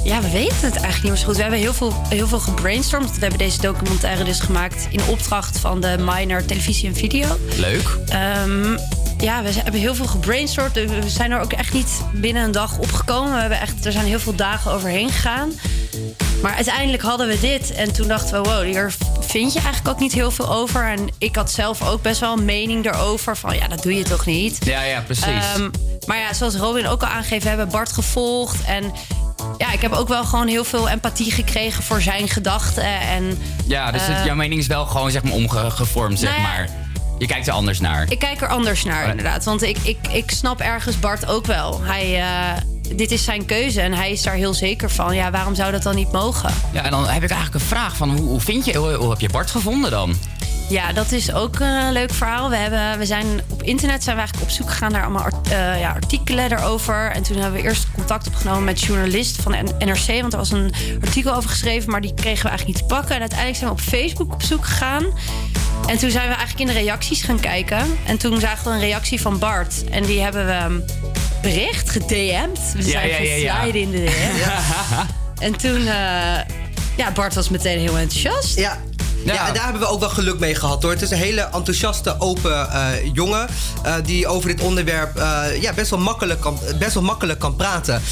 ja, 0.05 0.21
we 0.21 0.31
weten 0.31 0.57
het 0.57 0.77
eigenlijk 0.77 1.03
niet 1.03 1.13
meer 1.13 1.17
zo 1.17 1.27
goed. 1.27 1.37
We 1.37 1.43
hebben 1.43 1.61
heel 1.61 1.75
veel, 1.75 1.95
heel 2.09 2.27
veel 2.27 2.39
gebrainstormd. 2.39 3.15
We 3.15 3.21
hebben 3.21 3.39
deze 3.39 3.61
documentaire 3.61 4.25
dus 4.25 4.41
gemaakt 4.41 4.87
in 4.91 5.01
opdracht 5.09 5.59
van 5.59 5.81
de 5.81 5.97
Minor 5.99 6.45
Televisie 6.45 6.89
en 6.89 6.95
Video. 6.95 7.37
Leuk. 7.57 7.99
Ehm, 8.09 8.77
ja, 9.19 9.43
we 9.43 9.51
hebben 9.53 9.81
heel 9.81 9.95
veel 9.95 10.07
gebrainstormd. 10.07 10.75
We 10.75 10.87
we 10.87 11.09
zijn 11.09 11.31
er 11.31 11.41
ook 11.41 11.53
echt 11.53 11.73
niet 11.73 12.01
binnen 12.13 12.43
een 12.43 12.53
dag 12.53 12.79
opgekomen. 12.79 13.33
We 13.33 13.41
hebben 13.41 13.61
echt, 13.61 13.87
er 13.87 13.93
zijn 13.93 14.07
heel 14.07 14.21
veel 14.21 14.35
dagen 14.35 14.73
overheen 14.73 15.11
gegaan. 15.11 15.53
Maar 16.43 16.55
uiteindelijk 16.55 17.03
hadden 17.03 17.29
we 17.29 17.41
dit. 17.41 17.73
En 17.75 17.93
toen 17.93 18.09
dachten 18.09 18.43
we, 18.43 18.49
wow, 18.49 18.63
hier 18.63 18.93
vind 19.21 19.53
je 19.53 19.59
eigenlijk 19.61 19.89
ook 19.95 20.01
niet 20.01 20.13
heel 20.13 20.31
veel 20.31 20.53
over. 20.53 20.85
En 20.91 21.09
ik 21.19 21.37
had 21.37 21.51
zelf 21.51 21.83
ook 21.89 22.03
best 22.03 22.21
wel 22.21 22.39
een 22.39 22.45
mening 22.45 22.87
erover. 22.87 23.37
Van 23.37 23.55
ja, 23.57 23.69
dat 23.69 23.83
doe 23.83 23.95
je 23.95 24.03
toch 24.03 24.27
niet? 24.27 24.59
Ja, 24.65 24.83
ja, 24.83 25.01
precies. 25.01 25.25
Ehm, 25.25 25.71
maar 26.07 26.19
ja, 26.19 26.33
zoals 26.33 26.55
Robin 26.57 26.87
ook 26.87 27.03
al 27.03 27.09
aangeeft, 27.09 27.43
we 27.43 27.49
hebben 27.49 27.69
Bart 27.69 27.93
gevolgd. 27.93 28.65
En 28.65 28.93
ja, 29.59 29.73
ik 29.73 29.81
heb 29.81 29.93
ook 29.93 30.09
wel 30.09 30.25
gewoon 30.25 30.47
heel 30.49 30.65
veel 30.65 30.89
empathie 30.89 31.33
gekregen 31.33 31.83
voor 31.83 32.01
zijn 32.01 32.29
gedachten. 32.29 32.85
En 33.01 33.39
ja, 33.67 33.91
dus 33.91 34.07
het- 34.07 34.17
eh, 34.17 34.25
jouw 34.25 34.35
mening 34.35 34.61
is 34.61 34.67
wel 34.67 34.87
gewoon 34.87 35.11
zeg 35.11 35.23
maar 35.23 35.33
omgevormd, 35.33 36.19
zeg 36.19 36.31
nou 36.31 36.43
ja, 36.43 36.49
maar. 36.49 36.69
Je 37.19 37.27
kijkt 37.27 37.47
er 37.47 37.53
anders 37.53 37.81
naar. 37.81 38.07
Ik 38.11 38.19
kijk 38.19 38.41
er 38.41 38.49
anders 38.49 38.85
naar, 38.85 39.05
Oh. 39.05 39.11
inderdaad. 39.11 39.45
Want 39.45 39.63
ik, 39.63 39.79
ik, 39.83 39.99
ik 40.11 40.31
snap 40.31 40.61
ergens 40.61 40.99
Bart 40.99 41.27
ook 41.27 41.47
wel. 41.47 41.81
Hij, 41.83 42.21
eh, 42.21 42.63
dit 42.95 43.11
is 43.11 43.25
zijn 43.25 43.45
keuze 43.45 43.81
en 43.81 43.93
hij 43.93 44.11
is 44.11 44.23
daar 44.23 44.35
heel 44.35 44.55
zeker 44.55 44.91
van. 44.91 45.15
Ja, 45.15 45.31
waarom 45.31 45.55
zou 45.55 45.73
dat 45.73 45.83
dan 45.83 45.95
niet 45.95 46.13
mogen? 46.13 46.55
Ja, 46.73 46.85
en 46.85 46.91
dan 46.91 47.09
heb 47.09 47.23
ik 47.23 47.31
eigenlijk 47.31 47.55
een 47.63 47.69
vraag 47.71 47.97
van 47.97 48.11
hoe, 48.11 48.29
hoe 48.29 48.41
vind 48.41 48.65
je, 48.65 48.77
hoe, 48.77 48.93
hoe 48.93 49.11
heb 49.11 49.21
je 49.21 49.29
Bart 49.29 49.51
gevonden 49.51 49.91
dan? 49.91 50.17
Ja, 50.71 50.93
dat 50.93 51.13
is 51.13 51.33
ook 51.33 51.59
een 51.59 51.93
leuk 51.93 52.13
verhaal. 52.13 52.51
We, 52.51 52.57
hebben, 52.57 52.99
we 52.99 53.07
zijn 53.07 53.27
op 53.49 53.63
internet 53.63 54.03
zijn 54.03 54.17
we 54.17 54.23
eigenlijk 54.23 54.51
op 54.51 54.57
zoek 54.57 54.71
gegaan 54.71 54.93
naar 54.93 55.03
allemaal 55.03 55.23
art- 55.23 55.49
eh, 55.49 55.81
ja, 55.81 55.93
artikelen 55.93 56.49
daarover. 56.49 57.11
En 57.11 57.23
toen 57.23 57.37
hebben 57.37 57.61
we 57.61 57.69
eerst 57.69 57.87
contact 57.95 58.27
opgenomen 58.27 58.65
met 58.65 58.81
journalisten 58.81 59.43
van 59.43 59.53
de 59.53 59.85
NRC. 59.85 60.21
Want 60.21 60.33
er 60.33 60.39
was 60.39 60.51
een 60.51 60.73
artikel 61.01 61.35
over 61.35 61.51
geschreven, 61.51 61.91
maar 61.91 62.01
die 62.01 62.15
kregen 62.15 62.43
we 62.43 62.49
eigenlijk 62.49 62.79
niet 62.79 62.89
te 62.89 62.95
pakken. 62.95 63.15
En 63.15 63.21
uiteindelijk 63.21 63.59
zijn 63.59 63.71
we 63.71 63.77
op 63.77 63.83
Facebook 63.83 64.33
op 64.33 64.43
zoek 64.43 64.65
gegaan. 64.65 65.05
En 65.87 65.99
toen 65.99 66.11
zijn 66.11 66.29
we 66.29 66.35
eigenlijk 66.35 66.61
in 66.61 66.67
de 66.67 66.81
reacties 66.81 67.23
gaan 67.23 67.41
kijken. 67.41 67.99
En 68.07 68.19
toen 68.19 68.41
zagen 68.41 68.65
we 68.65 68.71
een 68.71 68.81
reactie 68.81 69.21
van 69.21 69.39
Bart. 69.39 69.85
En 69.91 70.03
die 70.03 70.21
hebben 70.21 70.47
we 70.47 70.65
um, 70.65 70.85
bericht, 71.43 71.91
gedM'd. 71.91 72.73
We 72.75 72.83
zijn 72.83 73.41
ja, 73.41 73.63
in 73.63 73.91
de 73.91 74.05
DM. 74.05 74.49
En 75.41 75.57
toen, 75.57 75.87
eh, 75.87 76.39
ja, 76.97 77.13
Bart 77.15 77.35
was 77.35 77.49
meteen 77.49 77.79
heel 77.79 77.99
enthousiast. 77.99 78.59
Ja. 78.59 78.79
Ja. 79.25 79.47
en 79.49 79.55
daar 79.55 79.65
hebben 79.65 79.83
we 79.83 79.89
ook 79.89 80.01
wel 80.01 80.09
geluk 80.09 80.39
mee 80.39 80.55
gehad 80.55 80.83
hoor. 80.83 80.91
Het 80.93 81.03
is 81.03 81.11
een 81.11 81.17
hele 81.17 81.41
enthousiaste, 81.53 82.15
open 82.19 82.71
eh, 82.71 82.89
jongen. 83.13 83.49
eh, 83.83 83.95
die 84.05 84.27
over 84.27 84.49
dit 84.49 84.61
onderwerp 84.61 85.17
eh, 85.17 85.43
ja, 85.61 85.73
best, 85.73 85.91
wel 85.91 85.99
makkelijk 85.99 86.41
kan, 86.41 86.59
best 86.79 86.95
wel 86.95 87.03
makkelijk 87.03 87.39
kan 87.39 87.57
praten. 87.57 88.03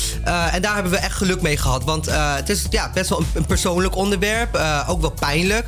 En 0.53 0.63
daar 0.63 0.75
hebben 0.75 0.93
we 0.93 0.99
echt 0.99 1.17
geluk 1.17 1.41
mee 1.43 1.57
gehad. 1.57 1.85
Want 1.85 2.09
het 2.11 2.49
is 2.49 2.63
ja, 2.71 2.91
best 2.95 3.09
wel 3.09 3.19
een, 3.19 3.27
een 3.35 3.47
persoonlijk 3.47 3.97
onderwerp. 3.97 4.61
ook 4.87 5.01
wel 5.01 5.15
pijnlijk. 5.21 5.67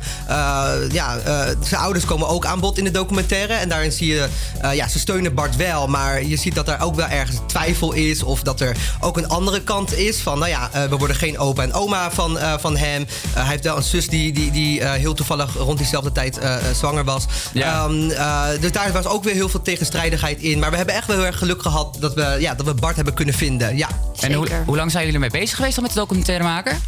Ja, 0.91 1.17
zijn 1.63 1.81
ouders 1.81 2.05
komen 2.05 2.27
ook 2.27 2.45
aan 2.45 2.59
bod 2.59 2.77
in 2.77 2.83
de 2.83 2.91
documentaire. 2.91 3.53
En 3.53 3.69
daarin 3.69 3.91
zie 3.91 4.13
je, 4.13 4.27
ja, 4.73 4.87
ze 4.87 4.99
steunen 4.99 5.33
Bart 5.33 5.55
wel. 5.55 5.87
Maar 5.87 6.23
je 6.23 6.35
ziet 6.35 6.55
dat 6.55 6.67
er 6.67 6.81
ook 6.81 6.95
wel 6.95 7.07
ergens 7.07 7.37
twijfel 7.45 7.93
is. 7.93 8.23
Of 8.23 8.41
dat 8.41 8.59
er 8.59 8.77
ook 8.99 9.17
een 9.17 9.29
andere 9.29 9.61
kant 9.61 9.97
is. 9.97 10.21
Van 10.21 10.39
nou 10.39 10.49
ja, 10.49 10.69
we 10.89 10.97
worden 10.97 11.15
geen 11.15 11.39
opa 11.39 11.63
en 11.63 11.73
oma 11.73 12.11
van, 12.11 12.37
van 12.59 12.77
hem. 12.77 13.07
Hij 13.33 13.45
heeft 13.45 13.63
wel 13.63 13.77
een 13.77 13.83
zus 13.83 14.07
die, 14.07 14.33
die, 14.33 14.51
die 14.51 14.83
heel 14.83 15.13
toevallig 15.13 15.30
rond 15.39 15.77
diezelfde 15.77 16.11
tijd 16.11 16.37
eh, 16.37 16.55
eh, 16.55 16.75
zwanger 16.75 17.03
was. 17.03 17.25
Ja. 17.53 17.85
Ehm, 17.85 18.09
eh, 18.09 18.43
dus 18.59 18.71
daar 18.71 18.91
was 18.91 19.05
ook 19.05 19.23
weer 19.23 19.33
heel 19.33 19.49
veel 19.49 19.61
tegenstrijdigheid 19.61 20.39
in. 20.39 20.59
Maar 20.59 20.71
we 20.71 20.77
hebben 20.77 20.95
echt 20.95 21.07
wel 21.07 21.15
heel 21.15 21.25
erg 21.25 21.37
geluk 21.37 21.61
gehad 21.61 21.97
dat 21.99 22.13
we, 22.13 22.35
ja, 22.39 22.55
dat 22.55 22.65
we 22.65 22.73
Bart 22.73 22.95
hebben 22.95 23.13
kunnen 23.13 23.33
vinden. 23.33 23.77
Ja. 23.77 23.87
En 24.19 24.33
hoe, 24.33 24.47
hoe 24.65 24.75
lang 24.75 24.91
zijn 24.91 25.05
jullie 25.05 25.21
ermee 25.21 25.39
bezig 25.39 25.55
geweest 25.55 25.75
dan 25.75 25.83
met 25.83 25.93
de 25.93 25.99
documentaire 25.99 26.43
maken? 26.43 26.81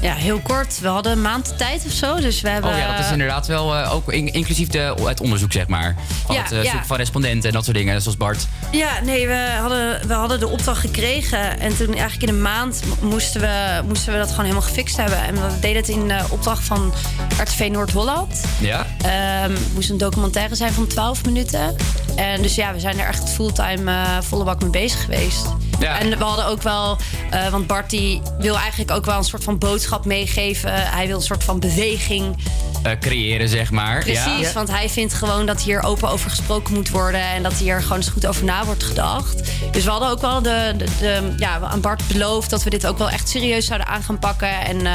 Ja, 0.00 0.14
heel 0.14 0.38
kort. 0.40 0.80
We 0.80 0.88
hadden 0.88 1.12
een 1.12 1.20
maand 1.22 1.54
tijd 1.58 1.82
of 1.86 1.92
zo. 1.92 2.14
Dus 2.16 2.40
we 2.40 2.48
hebben. 2.48 2.70
Oh 2.70 2.78
ja, 2.78 2.96
dat 2.96 3.04
is 3.04 3.10
inderdaad 3.10 3.46
wel 3.46 3.76
eh, 3.76 3.94
ook 3.94 4.12
in- 4.12 4.32
inclusief 4.32 4.68
de, 4.68 4.94
het 5.04 5.20
onderzoek, 5.20 5.52
zeg 5.52 5.66
maar. 5.68 5.96
Van 6.26 6.34
Ja, 6.34 6.40
het 6.42 6.50
ja. 6.50 6.62
zoeken 6.62 6.86
van 6.86 6.96
respondenten 6.96 7.48
en 7.48 7.54
dat 7.54 7.64
soort 7.64 7.76
dingen, 7.76 8.02
zoals 8.02 8.16
Bart. 8.16 8.46
Ja, 8.72 9.00
nee, 9.04 9.26
we 9.26 9.56
hadden, 9.60 10.06
we 10.08 10.14
hadden 10.14 10.40
de 10.40 10.48
opdracht 10.48 10.80
gekregen. 10.80 11.60
En 11.60 11.76
toen 11.76 11.86
eigenlijk 11.94 12.22
in 12.22 12.28
een 12.28 12.42
maand 12.42 12.82
moesten 13.00 13.40
we, 13.40 13.80
moesten 13.86 14.12
we 14.12 14.18
dat 14.18 14.28
gewoon 14.28 14.44
helemaal 14.44 14.68
gefixt 14.68 14.96
hebben. 14.96 15.18
En 15.22 15.34
we 15.34 15.58
deden 15.60 15.76
het 15.76 15.88
in 15.88 16.08
de 16.08 16.20
opdracht 16.30 16.64
van 16.64 16.94
RTV 17.42 17.68
Noord-Holland. 17.72 18.40
Ja? 18.60 18.86
Ehm, 19.02 19.50
het 19.52 19.74
moest 19.74 19.90
een 19.90 19.98
documentaire 19.98 20.54
zijn 20.54 20.72
van 20.72 20.86
12 20.86 21.24
minuten. 21.24 21.76
En 22.18 22.42
dus 22.42 22.54
ja, 22.54 22.72
we 22.72 22.80
zijn 22.80 22.98
er 22.98 23.06
echt 23.08 23.30
fulltime 23.30 23.90
eh, 23.92 24.16
volle 24.20 24.44
bak 24.44 24.60
mee 24.60 24.70
bezig 24.70 25.04
geweest. 25.04 25.46
Ja. 25.80 25.98
En 25.98 26.18
we 26.18 26.24
hadden 26.24 26.46
ook 26.46 26.62
wel 26.62 26.96
Eh, 27.30 27.48
want 27.48 27.66
Bart 27.66 27.90
die 27.90 28.22
wil 28.38 28.56
eigenlijk 28.56 28.90
ook 28.90 29.04
wel 29.04 29.16
een 29.18 29.24
soort 29.24 29.44
van 29.44 29.58
boodschap 29.58 30.04
meegeven. 30.04 30.72
hij 30.74 31.06
wil 31.06 31.16
een 31.16 31.22
soort 31.22 31.44
van 31.44 31.60
beweging. 31.60 32.36
Eh, 32.82 32.92
creëren, 33.00 33.48
zeg 33.48 33.70
maar. 33.70 33.98
Precies, 34.00 34.46
Ja. 34.46 34.52
want 34.52 34.70
hij 34.70 34.88
vindt 34.88 35.14
gewoon 35.14 35.46
dat 35.46 35.62
hier 35.62 35.82
open 35.82 36.08
over 36.10 36.30
gesproken 36.30 36.74
moet 36.74 36.90
worden. 36.90 37.20
En 37.20 37.42
dat 37.42 37.52
hier 37.52 37.82
gewoon 37.82 37.96
eens 37.96 38.08
goed 38.08 38.26
over 38.26 38.44
na 38.44 38.64
wordt 38.64 38.82
gedacht. 38.82 39.42
Dus 39.70 39.84
we 39.84 39.90
hadden 39.90 40.08
ook 40.08 40.20
wel 40.20 40.42
de, 40.42 40.74
de, 40.76 40.84
de- 41.00 41.34
ja, 41.36 41.58
aan 41.62 41.80
Bart 41.80 42.02
beloofd 42.08 42.50
dat 42.50 42.62
we 42.62 42.70
dit 42.70 42.86
ook 42.86 42.98
wel 42.98 43.10
echt 43.10 43.28
serieus 43.28 43.66
zouden 43.66 43.88
aan 43.88 44.02
gaan 44.02 44.18
pakken. 44.18 44.60
En 44.66 44.86
eh, 44.86 44.92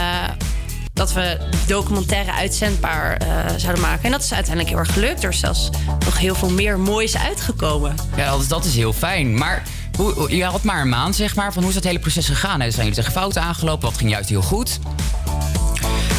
dat 0.93 1.13
we 1.13 1.37
documentaire 1.67 2.31
uitzendbaar 2.31 3.17
eh, 3.17 3.27
zouden 3.57 3.81
maken. 3.81 4.03
En 4.03 4.11
dat 4.11 4.23
is 4.23 4.33
uiteindelijk 4.33 4.75
heel 4.75 4.85
erg 4.85 4.93
gelukt. 4.93 5.23
Er 5.23 5.29
is 5.29 5.39
zelfs 5.39 5.69
nog 6.05 6.17
heel 6.17 6.35
veel 6.35 6.49
meer 6.49 6.79
moois 6.79 7.17
uitgekomen. 7.17 7.95
Ja, 8.15 8.31
dat 8.31 8.41
is, 8.41 8.47
dat 8.47 8.65
is 8.65 8.75
heel 8.75 8.93
fijn. 8.93 9.37
Maar 9.37 9.63
hoe, 9.97 10.35
je 10.35 10.43
had 10.43 10.63
maar 10.63 10.81
een 10.81 10.89
maand, 10.89 11.15
zeg 11.15 11.35
maar. 11.35 11.53
Van 11.53 11.61
hoe 11.61 11.69
is 11.71 11.77
dat 11.77 11.83
hele 11.83 11.99
proces 11.99 12.27
gegaan? 12.27 12.61
Hè? 12.61 12.71
Zijn 12.71 12.81
jullie 12.81 13.01
tegen 13.01 13.11
fouten 13.11 13.41
aangelopen? 13.41 13.89
Wat 13.89 13.97
ging 13.97 14.09
juist 14.09 14.29
heel 14.29 14.41
goed? 14.41 14.79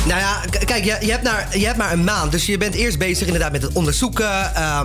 Nou 0.06 0.20
ja, 0.20 0.40
kijk, 0.64 0.84
je, 0.84 0.96
je, 1.00 1.10
hebt 1.10 1.22
maar, 1.22 1.58
je 1.58 1.66
hebt 1.66 1.78
maar 1.78 1.92
een 1.92 2.04
maand. 2.04 2.32
Dus 2.32 2.46
je 2.46 2.58
bent 2.58 2.74
eerst 2.74 2.98
bezig 2.98 3.26
inderdaad 3.26 3.52
met 3.52 3.62
het 3.62 3.72
onderzoeken. 3.72 4.54
Eh, 4.54 4.80
eh, 4.80 4.84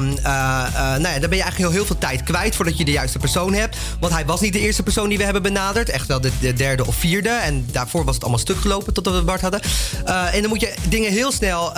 nou 0.74 1.02
ja, 1.02 1.20
dan 1.20 1.30
ben 1.30 1.38
je 1.38 1.44
eigenlijk 1.44 1.58
heel, 1.58 1.72
heel 1.72 1.86
veel 1.86 1.98
tijd 1.98 2.24
kwijt 2.24 2.56
voordat 2.56 2.78
je 2.78 2.86
de 2.86 2.92
juiste 2.92 3.20
persoon 3.20 3.54
hebt. 3.54 3.78
Want 4.00 4.14
hij 4.14 4.26
was 4.26 4.42
niet 4.42 4.54
de 4.54 4.60
eerste 4.60 4.84
persoon 4.84 5.10
die 5.10 5.18
we 5.18 5.24
hebben 5.24 5.42
benaderd. 5.42 5.90
Echt 5.90 6.08
wel 6.08 6.22
de, 6.22 6.32
de 6.40 6.54
derde 6.54 6.86
of 6.86 6.96
vierde. 6.96 7.30
En 7.30 7.68
daarvoor 7.72 8.04
was 8.04 8.14
het 8.14 8.24
allemaal 8.24 8.42
stuk 8.42 8.58
gelopen 8.58 8.94
totdat 8.94 9.14
we 9.14 9.22
Bart 9.22 9.42
hadden. 9.42 9.62
Eh, 10.06 10.34
en 10.34 10.42
dan 10.42 10.50
moet 10.50 10.62
je 10.62 10.74
dingen 10.90 11.12
heel 11.12 11.32
snel 11.32 11.72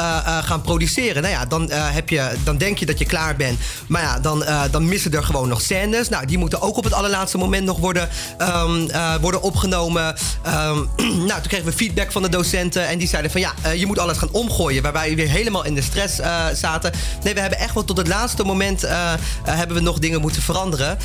gaan 0.43 0.61
produceren. 0.61 1.21
Nou 1.21 1.33
ja, 1.33 1.45
dan, 1.45 1.71
heb 1.71 2.09
je, 2.09 2.31
dan 2.43 2.57
denk 2.57 2.77
je 2.77 2.85
dat 2.85 2.99
je 2.99 3.05
klaar 3.05 3.35
bent. 3.35 3.59
Maar 3.87 4.01
ja, 4.01 4.19
dan, 4.19 4.45
dan 4.71 4.87
missen 4.87 5.13
er 5.13 5.23
gewoon 5.23 5.47
nog 5.47 5.61
scènes. 5.61 6.09
Nou, 6.09 6.25
die 6.25 6.37
moeten 6.37 6.61
ook 6.61 6.77
op 6.77 6.83
het 6.83 6.93
allerlaatste 6.93 7.37
moment 7.37 7.65
nog 7.65 7.77
worden, 7.77 8.09
ehm, 8.37 8.89
eh, 8.89 9.15
worden 9.21 9.41
opgenomen. 9.41 10.15
Ehm, 10.43 10.77
nou, 11.27 11.27
toen 11.27 11.47
kregen 11.47 11.65
we 11.65 11.71
feedback 11.71 12.11
van 12.11 12.21
de 12.21 12.29
docenten. 12.29 12.87
En 12.87 12.97
die 12.97 13.07
zeiden 13.07 13.30
van 13.31 13.41
ja, 13.41 13.53
eh, 13.61 13.75
je 13.75 13.85
moet 13.85 13.99
alles 13.99 14.17
gaan 14.17 14.31
omgooien. 14.31 14.83
Waarbij 14.83 15.09
we 15.09 15.15
weer 15.15 15.29
helemaal 15.29 15.65
in 15.65 15.75
de 15.75 15.81
stress 15.81 16.19
eh, 16.19 16.45
zaten. 16.53 16.91
Nee, 17.23 17.33
we 17.33 17.39
hebben 17.39 17.59
echt 17.59 17.73
wel 17.73 17.83
tot 17.83 17.97
het 17.97 18.07
laatste 18.07 18.43
moment 18.43 18.83
eh, 18.83 19.13
hebben 19.43 19.77
we 19.77 19.81
nog 19.81 19.99
dingen 19.99 20.21
moeten 20.21 20.41
veranderen. 20.41 20.97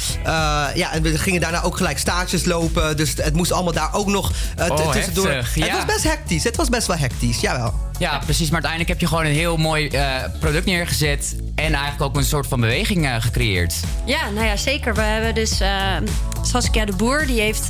Ja, 0.74 0.92
en 0.92 1.02
we 1.02 1.18
gingen 1.18 1.40
daarna 1.40 1.62
ook 1.62 1.76
gelijk 1.76 1.98
stages 1.98 2.44
lopen. 2.44 2.96
Dus 2.96 3.12
het 3.16 3.34
moest 3.34 3.52
allemaal 3.52 3.72
daar 3.72 3.94
ook 3.94 4.06
nog 4.06 4.32
Oh, 4.58 4.90
tussendoor. 4.90 5.28
heftig, 5.28 5.54
Het 5.54 5.64
ja. 5.64 5.76
was 5.76 5.84
best 5.84 6.04
hectisch. 6.04 6.44
Het 6.44 6.56
was 6.56 6.68
best 6.68 6.86
wel 6.86 6.96
hectisch, 6.96 7.40
jawel. 7.40 7.85
Ja, 7.98 8.18
precies. 8.18 8.50
Maar 8.50 8.62
uiteindelijk 8.62 8.88
heb 8.88 9.00
je 9.00 9.06
gewoon 9.06 9.24
een 9.24 9.38
heel 9.38 9.56
mooi 9.56 9.88
eh, 9.88 10.14
product 10.40 10.64
neergezet. 10.64 11.36
En 11.54 11.72
eigenlijk 11.72 12.02
ook 12.02 12.16
een 12.16 12.24
soort 12.24 12.46
van 12.46 12.60
beweging 12.60 13.06
eh, 13.06 13.14
gecreëerd. 13.18 13.74
Ja, 14.04 14.30
nou 14.30 14.46
ja, 14.46 14.56
zeker. 14.56 14.94
We 14.94 15.00
hebben 15.00 15.34
dus 15.34 15.60
eh, 15.60 15.96
Saskia 16.42 16.84
de 16.84 16.96
Boer, 16.96 17.26
die 17.26 17.40
heeft 17.40 17.68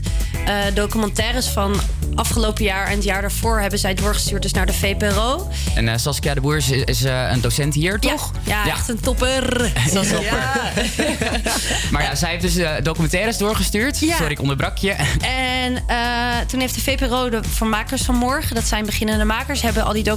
documentaires 0.74 1.46
van 1.46 1.80
afgelopen 2.14 2.64
jaar 2.64 2.86
en 2.86 2.94
het 2.94 3.04
jaar 3.04 3.20
daarvoor 3.20 3.60
hebben 3.60 3.78
zij 3.78 3.94
doorgestuurd 3.94 4.42
dus 4.42 4.52
naar 4.52 4.66
de 4.66 4.72
VPRO. 4.72 5.50
En 5.74 6.00
Saskia 6.00 6.34
de 6.34 6.40
Boer 6.40 6.56
is, 6.56 6.70
is 6.70 7.02
een 7.02 7.40
docent 7.40 7.74
hier, 7.74 7.98
toch? 7.98 8.30
Ja, 8.42 8.66
echt 8.66 8.88
een 8.88 9.00
topper. 9.00 9.72
Ja. 9.92 10.72
Maar 11.90 12.02
ja, 12.02 12.14
zij 12.14 12.30
heeft 12.30 12.42
dus 12.42 12.82
documentaires 12.82 13.38
doorgestuurd. 13.38 13.96
Sorry, 13.96 14.30
ik 14.30 14.40
onderbrak 14.40 14.76
je. 14.76 14.90
En 15.20 15.84
toen 16.46 16.60
heeft 16.60 16.74
de 16.74 16.80
VPRO, 16.80 17.28
de 17.28 17.44
voor 17.44 17.66
makers 17.66 18.02
van 18.02 18.14
morgen, 18.14 18.54
dat 18.54 18.64
zijn 18.64 18.86
beginnende 18.86 19.24
makers, 19.24 19.62
hebben 19.62 19.84
al 19.84 19.92
die 19.92 20.02
documentaires 20.02 20.15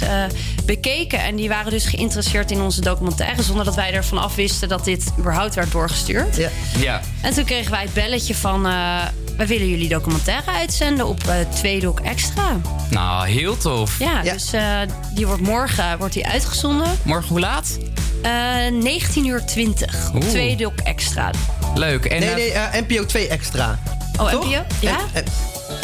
eh, 0.00 0.24
bekeken. 0.64 1.22
En 1.22 1.36
die 1.36 1.48
waren 1.48 1.70
dus 1.70 1.86
geïnteresseerd 1.86 2.50
in 2.50 2.60
onze 2.60 2.80
documentaires, 2.80 3.46
zonder 3.46 3.64
dat 3.64 3.74
wij 3.74 3.92
ervan 3.92 4.18
af 4.18 4.34
wisten 4.34 4.68
dat 4.68 4.84
dit 4.84 5.04
überhaupt 5.18 5.54
werd 5.54 5.72
doorgestuurd. 5.72 6.36
Ja. 6.36 6.48
Ja. 6.78 7.00
En 7.22 7.34
toen 7.34 7.44
kregen 7.44 7.70
wij 7.70 7.82
het 7.82 7.92
belletje 7.94 8.34
van, 8.34 8.66
eh 8.66 9.02
wij 9.36 9.46
willen 9.46 9.68
jullie 9.68 9.88
documentaire 9.88 10.50
uitzenden 10.50 11.06
op 11.06 11.28
eh 11.28 11.34
Tweedok 11.54 12.00
Extra. 12.00 12.60
Nou, 12.90 13.28
heel 13.28 13.56
tof. 13.56 13.98
Ja, 13.98 14.22
dus 14.22 14.52
eh, 14.52 14.78
die 15.14 15.26
wordt 15.26 15.42
morgen 15.42 15.98
wordt 15.98 16.14
die 16.14 16.26
uitgezonden. 16.26 16.98
Morgen 17.02 17.28
hoe 17.28 17.40
laat? 17.40 17.78
Eh 18.22 18.32
19 18.80 19.26
uur 19.26 19.44
20 19.46 20.08
op 20.08 20.14
Oeh. 20.14 20.24
Tweedok 20.30 20.78
Extra. 20.78 21.30
Leuk. 21.74 22.04
En, 22.04 22.20
nee, 22.20 22.34
nee, 22.34 22.82
NPO 22.88 23.06
2 23.06 23.28
extra. 23.28 23.78
Oh, 24.20 24.30
Toch? 24.30 24.44
NPO? 24.44 24.64
Ja? 24.80 24.98
En, 25.12 25.24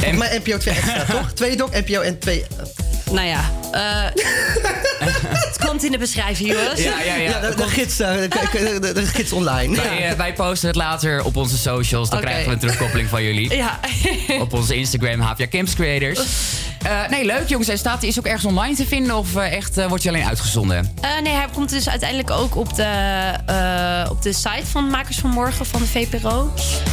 en, 0.04 0.16
maar 0.18 0.40
NPO 0.44 0.58
2 0.58 0.74
extra, 0.74 1.04
toch? 1.04 1.32
Twee 1.32 1.56
dok, 1.56 1.70
NPO 1.72 2.00
en 2.00 2.18
2... 2.18 2.44
Nou 3.10 3.26
ja, 3.26 3.40
eh, 3.72 4.22
het 5.48 5.58
komt 5.66 5.84
in 5.84 5.90
de 5.92 5.98
beschrijving, 5.98 6.48
jongens. 6.52 6.82
Ja, 6.82 7.00
ja, 7.02 7.14
ja. 7.14 7.40
de, 7.40 7.54
de 7.56 7.68
gids, 7.68 8.00
eh, 8.00 8.14
de, 8.14 8.28
de, 8.52 8.78
de- 8.80 8.92
de 8.92 9.06
gids 9.06 9.32
online. 9.32 9.76
wij, 9.76 10.10
eh, 10.10 10.16
wij 10.16 10.32
posten 10.34 10.68
het 10.68 10.76
later 10.76 11.24
op 11.24 11.36
onze 11.36 11.58
socials. 11.58 12.10
Dan 12.10 12.20
krijgen 12.20 12.46
we 12.46 12.52
een 12.52 12.58
terugkoppeling 12.58 13.08
van 13.08 13.22
jullie. 13.22 13.56
Ja. 13.56 13.80
Op 14.40 14.52
onze 14.52 14.76
Instagram, 14.76 15.20
Havia 15.20 15.46
Camps 15.48 15.74
Creators. 15.74 16.20
Eh, 16.84 17.08
nee, 17.10 17.24
leuk 17.24 17.48
jongens. 17.48 17.68
En 17.68 17.78
staat 17.78 18.00
hij 18.00 18.08
is 18.08 18.18
ook 18.18 18.26
ergens 18.26 18.44
online 18.44 18.76
te 18.76 18.86
vinden 18.86 19.16
of 19.16 19.36
echt 19.36 19.86
wordt 19.86 20.04
hij 20.04 20.12
alleen 20.12 20.26
uitgezonden? 20.26 20.92
Eh, 21.00 21.10
nee, 21.22 21.32
hij 21.32 21.46
komt 21.52 21.70
dus 21.70 21.88
uiteindelijk 21.88 22.30
ook 22.30 22.56
op 22.56 22.74
de, 22.74 22.82
eh, 23.46 24.10
op 24.10 24.22
de 24.22 24.32
site 24.32 24.66
van 24.66 24.88
Makers 24.88 25.16
van 25.16 25.30
Morgen 25.30 25.66
van 25.66 25.80
de 25.80 25.86
VPRO. 25.86 26.52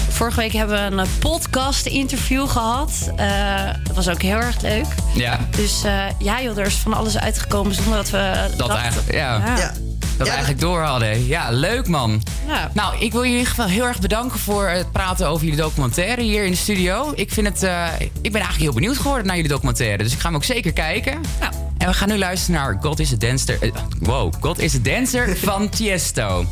Vorige 0.10 0.40
week 0.40 0.52
hebben 0.54 0.96
we 0.96 1.02
een 1.02 1.08
podcast-interview 1.20 2.50
gehad. 2.50 2.92
Eh, 3.16 3.70
dat 3.84 3.96
was 3.96 4.10
ook 4.10 4.22
heel 4.22 4.38
erg 4.38 4.62
leuk. 4.62 4.86
Ja. 5.16 5.40
Dus 5.56 5.82
ja, 6.20 6.42
joh, 6.42 6.58
er 6.58 6.66
is 6.66 6.74
van 6.76 6.94
alles 6.94 7.18
uitgekomen 7.18 7.74
zonder 7.76 7.96
dat 7.96 8.10
we 8.10 8.48
Dat 8.58 8.58
dachten- 8.58 8.78
eigenlijk, 8.78 9.12
ja. 9.12 9.44
Ja. 9.58 9.72
Dat 10.18 10.28
we 10.30 10.34
eigenlijk 10.36 10.60
door 10.62 10.82
hadden. 10.82 11.28
Ja, 11.28 11.52
leuk 11.52 11.88
man. 11.88 12.22
Ja. 12.48 12.72
Nou, 12.74 12.96
ik 13.00 13.12
wil 13.12 13.22
je 13.22 13.28
in 13.28 13.34
ieder 13.38 13.50
geval 13.50 13.66
heel 13.68 13.86
erg 13.86 14.00
bedanken 14.00 14.40
voor 14.40 14.68
het 14.68 14.92
praten 14.92 15.28
over 15.28 15.44
jullie 15.46 15.60
documentaire 15.62 16.22
hier 16.22 16.44
in 16.44 16.52
de 16.52 16.58
studio. 16.58 17.12
Ik, 17.16 17.32
vind 17.32 17.48
het, 17.48 17.64
eh, 17.64 17.88
ik 18.00 18.12
ben 18.32 18.42
eigenlijk 18.42 18.62
heel 18.62 18.74
benieuwd 18.74 18.98
geworden 18.98 19.26
naar 19.28 19.36
jullie 19.36 19.52
documentaire. 19.52 20.04
Dus 20.04 20.14
ik 20.14 20.20
ga 20.20 20.26
hem 20.28 20.36
ook 20.36 20.44
zeker 20.44 20.74
kijken. 20.74 21.22
En 21.78 21.88
we 21.88 21.94
gaan 21.94 22.08
nu 22.08 22.18
luisteren 22.18 22.62
naar 22.62 22.78
God 22.82 23.00
is 23.00 23.14
a 23.14 23.16
Dancer. 23.18 23.58
eh, 23.62 23.72
wow, 24.00 24.34
God 24.40 24.60
is 24.60 24.76
a 24.76 24.80
Dancer 24.82 25.38
van 25.48 25.70
Tiesto. 25.70 26.46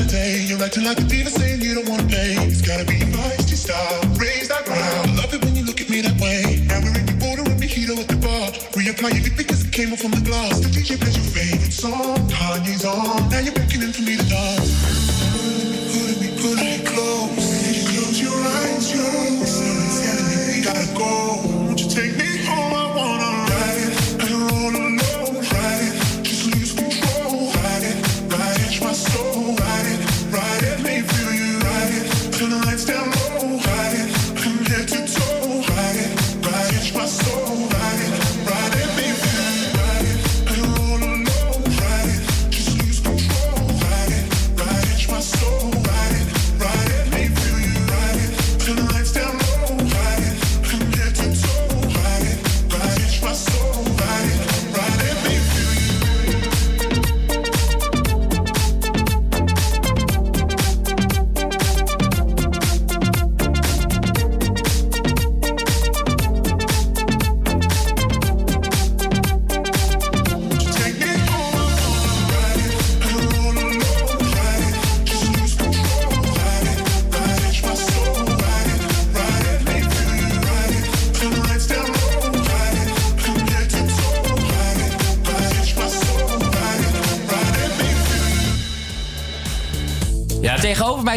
You're 0.00 0.62
acting 0.64 0.84
like 0.84 0.98
a 0.98 1.04
diva 1.04 1.28
saying 1.28 1.60
you 1.60 1.74
don't 1.74 1.88
want 1.88 2.00
to 2.00 2.08
pay. 2.08 2.32
It's 2.48 2.62
gotta 2.62 2.86
be 2.86 2.96
your 2.96 3.08
feisty 3.08 3.52
style. 3.52 4.00
Raise 4.16 4.48
that 4.48 4.64
ground. 4.64 5.16
Love 5.16 5.34
it 5.34 5.44
when 5.44 5.54
you 5.54 5.62
look 5.62 5.80
at 5.80 5.90
me 5.90 6.00
that 6.00 6.18
way. 6.18 6.64
Now 6.64 6.80
we're 6.80 6.96
in 6.96 7.04
the 7.04 7.12
border 7.20 7.44
and 7.44 7.60
mojito 7.60 8.00
at 8.00 8.08
the 8.08 8.16
bar. 8.16 8.48
Reapply 8.72 9.20
your 9.20 9.36
because 9.36 9.62
it 9.62 9.72
came 9.72 9.92
off 9.92 10.02
on 10.04 10.12
the 10.12 10.24
glass. 10.24 10.60
The 10.60 10.68
DJ 10.72 10.96
plays 10.98 11.16
your 11.20 11.28
favorite 11.36 11.72
song. 11.72 12.16
Kanye's 12.32 12.84
on. 12.84 13.28
Now 13.28 13.40
you're 13.40 13.52
beckoning 13.52 13.92
for 13.92 14.02
me 14.02 14.16
to 14.16 14.24
dance. 14.24 14.72
Pulling 15.92 16.18
me, 16.18 16.28
pulling 16.40 16.64
me 16.64 16.78
close. 16.80 17.44
Close 17.92 18.20
your 18.20 18.40
eyes, 18.40 18.88
yo. 18.88 19.04
Someone's 19.44 20.00
telling 20.00 20.26
me 20.32 20.36
we 20.48 20.64
gotta 20.64 20.88
go. 20.96 21.59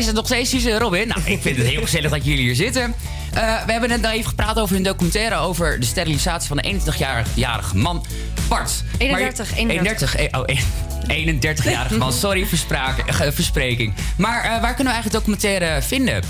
Mij 0.05 0.13
zit 0.13 0.23
nog 0.23 0.25
steeds 0.25 0.49
Suze 0.49 0.77
Robin. 0.77 1.07
Nou, 1.07 1.21
ik 1.23 1.41
vind 1.41 1.57
het 1.57 1.67
heel 1.67 1.81
gezellig 1.81 2.11
dat 2.11 2.25
jullie 2.25 2.41
hier 2.43 2.55
zitten. 2.55 2.93
Eh, 3.33 3.65
we 3.65 3.71
hebben 3.71 3.89
net 3.89 4.01
nog 4.01 4.11
even 4.11 4.29
gepraat 4.29 4.59
over 4.59 4.75
hun 4.75 4.83
documentaire... 4.83 5.35
over 5.35 5.79
de 5.79 5.85
sterilisatie 5.85 6.47
van 6.47 6.57
de 6.57 6.73
21-jarige 6.73 7.77
man 7.77 8.05
Bart. 8.47 8.83
31, 8.97 9.49
Maar- 9.49 9.59
31. 9.59 10.15
31, 10.15 10.15
eh, 10.15 10.39
oh, 10.39 11.67
31-jarige 11.67 11.97
man. 11.97 12.13
Sorry, 12.13 12.45
verspraak, 12.55 13.03
verspreking. 13.33 13.93
Maar 14.17 14.43
eh, 14.43 14.49
waar 14.61 14.73
kunnen 14.75 14.93
we 14.93 14.99
eigenlijk 14.99 15.11
de 15.11 15.17
documentaire 15.17 15.81
vinden? 15.81 16.23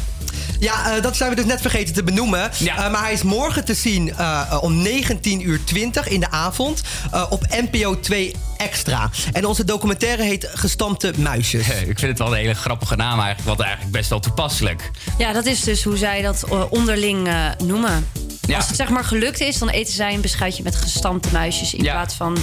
Ja, 0.64 0.96
eh, 0.96 1.02
dat 1.02 1.18
zijn 1.18 1.30
we 1.30 1.36
dus 1.36 1.46
net 1.46 1.62
vergeten 1.62 1.94
te 1.94 2.04
benoemen. 2.04 2.52
Eh, 2.52 2.92
maar 2.92 3.02
hij 3.02 3.14
is 3.14 3.24
morgen 3.24 3.66
te 3.66 3.74
zien 3.74 4.14
om 4.62 4.82
19 4.82 5.48
uur 5.48 5.64
20 5.64 6.08
in 6.08 6.20
de 6.20 6.32
avond 6.32 6.82
eh, 7.12 7.26
op 7.30 7.46
NPO 7.50 8.00
2 8.00 8.36
Extra. 8.64 9.10
En 9.32 9.46
onze 9.46 9.64
documentaire 9.64 10.24
heet 10.24 10.50
Gestampte 10.54 11.14
Muisjes. 11.18 11.68
Ik 11.70 12.00
vind 12.00 12.02
het 12.02 12.18
wel 12.18 12.28
een 12.28 12.34
hele 12.38 12.54
grappige 12.54 12.96
naam 12.96 13.20
eigenlijk. 13.20 13.58
Wat 13.58 13.60
eigenlijk 13.60 13.92
best 13.92 14.10
wel 14.10 14.20
toepasselijk. 14.20 14.92
Ja, 15.18 15.34
dat 15.34 15.46
is 15.46 15.62
dus 15.62 15.84
hoe 15.84 15.98
zij 15.98 16.22
dat 16.22 16.44
eh, 16.44 16.62
onderling 16.70 17.28
eh, 17.28 17.36
noemen. 17.64 18.08
Als 18.56 18.68
het 18.68 18.76
zeg 18.76 18.90
maar 18.90 19.04
gelukt 19.04 19.40
is, 19.40 19.58
dan 19.60 19.70
eten 19.70 19.94
zij 19.94 20.14
een 20.14 20.22
beschuitje 20.22 20.64
met 20.64 20.76
gestampte 20.76 21.30
muisjes 21.32 21.74
in 21.74 21.82
plaats 21.82 22.14
van 22.16 22.38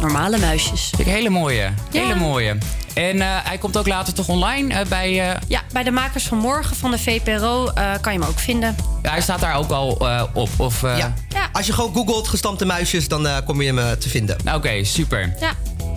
normale 0.00 0.38
muisjes. 0.38 0.80
Vind 0.88 1.00
ik 1.00 1.06
een 1.06 1.12
hele 1.12 1.30
mooie. 1.30 1.72
Hele 1.90 2.06
Ja. 2.06 2.14
mooie. 2.14 2.58
En 2.94 3.20
eh, 3.20 3.28
hij 3.42 3.58
komt 3.58 3.76
ook 3.76 3.86
later 3.86 4.14
toch 4.14 4.28
online 4.28 4.84
bij... 4.86 5.30
eh, 5.30 5.40
Ja, 5.48 5.60
bij 5.72 5.82
de 5.82 5.90
makers 5.90 6.24
van 6.24 6.38
morgen 6.38 6.76
van 6.76 6.90
de 6.90 6.98
VPRO 6.98 7.66
eh, 7.68 7.90
kan 8.00 8.12
je 8.12 8.18
hem 8.18 8.28
ook 8.28 8.38
vinden. 8.38 8.76
ja, 9.02 9.10
hij 9.10 9.20
staat 9.20 9.40
daar 9.40 9.54
ook 9.54 9.70
al 9.70 10.08
eh, 10.08 10.22
op. 10.34 10.48
Of, 10.56 10.82
eh, 10.82 10.98
Ja. 10.98 11.14
Als 11.52 11.66
je 11.66 11.72
gewoon 11.72 11.94
googelt 11.94 12.28
Gestampte 12.28 12.64
Muisjes, 12.64 13.08
dan 13.08 13.26
eh, 13.26 13.36
kom 13.46 13.60
je 13.60 13.66
hem 13.66 13.78
eh, 13.78 13.90
te 13.90 14.08
vinden. 14.08 14.36
Nou, 14.44 14.56
Oké, 14.58 14.84
super. 14.84 15.34
Ja. 15.40 15.50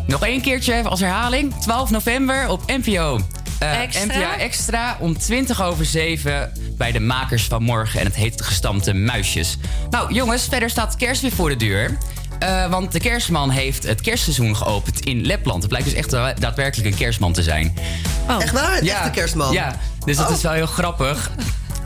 Nog 0.08 0.24
één 0.26 0.42
keertje 0.42 0.74
even 0.74 0.90
als 0.90 1.00
herhaling. 1.00 1.54
12 1.60 1.90
november 1.90 2.50
op 2.50 2.62
NPO. 2.68 3.20
Eh, 3.60 3.82
Extra. 3.82 4.06
NPO 4.06 4.38
Extra 4.40 4.98
om 5.00 5.18
20 5.18 5.64
over 5.64 5.86
7 5.86 6.52
bij 6.78 6.92
de 6.92 7.00
makers 7.00 7.44
van 7.44 7.64
morgen. 7.64 8.00
En 8.00 8.06
het 8.06 8.16
heet 8.16 8.42
Gestampte 8.42 8.94
Muisjes. 8.94 9.58
Nou 9.90 10.14
jongens, 10.14 10.44
verder 10.50 10.70
staat 10.70 10.96
kerst 10.96 11.22
weer 11.22 11.32
voor 11.32 11.50
de 11.50 11.56
deur. 11.56 11.98
Eh, 12.40 12.70
want 12.70 12.92
de 12.92 13.00
kerstman 13.00 13.50
heeft 13.50 13.84
het 13.84 14.02
kerstseizoen 14.02 14.56
geopend 14.56 15.00
in 15.06 15.28
Lapland. 15.28 15.60
Het 15.60 15.68
blijkt 15.70 15.88
dus 15.88 15.98
echt 15.98 16.10
da- 16.10 16.34
daadwerkelijk 16.34 16.90
een 16.90 16.96
kerstman 16.98 17.34
te 17.34 17.44
zijn. 17.44 17.78
Echt 18.40 18.52
waar? 18.52 18.78
Een 18.78 18.86
Ja. 18.86 18.98
echte 18.98 19.10
kerstman? 19.10 19.54
Ja, 19.54 19.76
dus 20.06 20.18
dat 20.18 20.30
Oh. 20.30 20.36
is 20.36 20.42
wel 20.42 20.52
heel 20.52 20.66
grappig. 20.66 21.32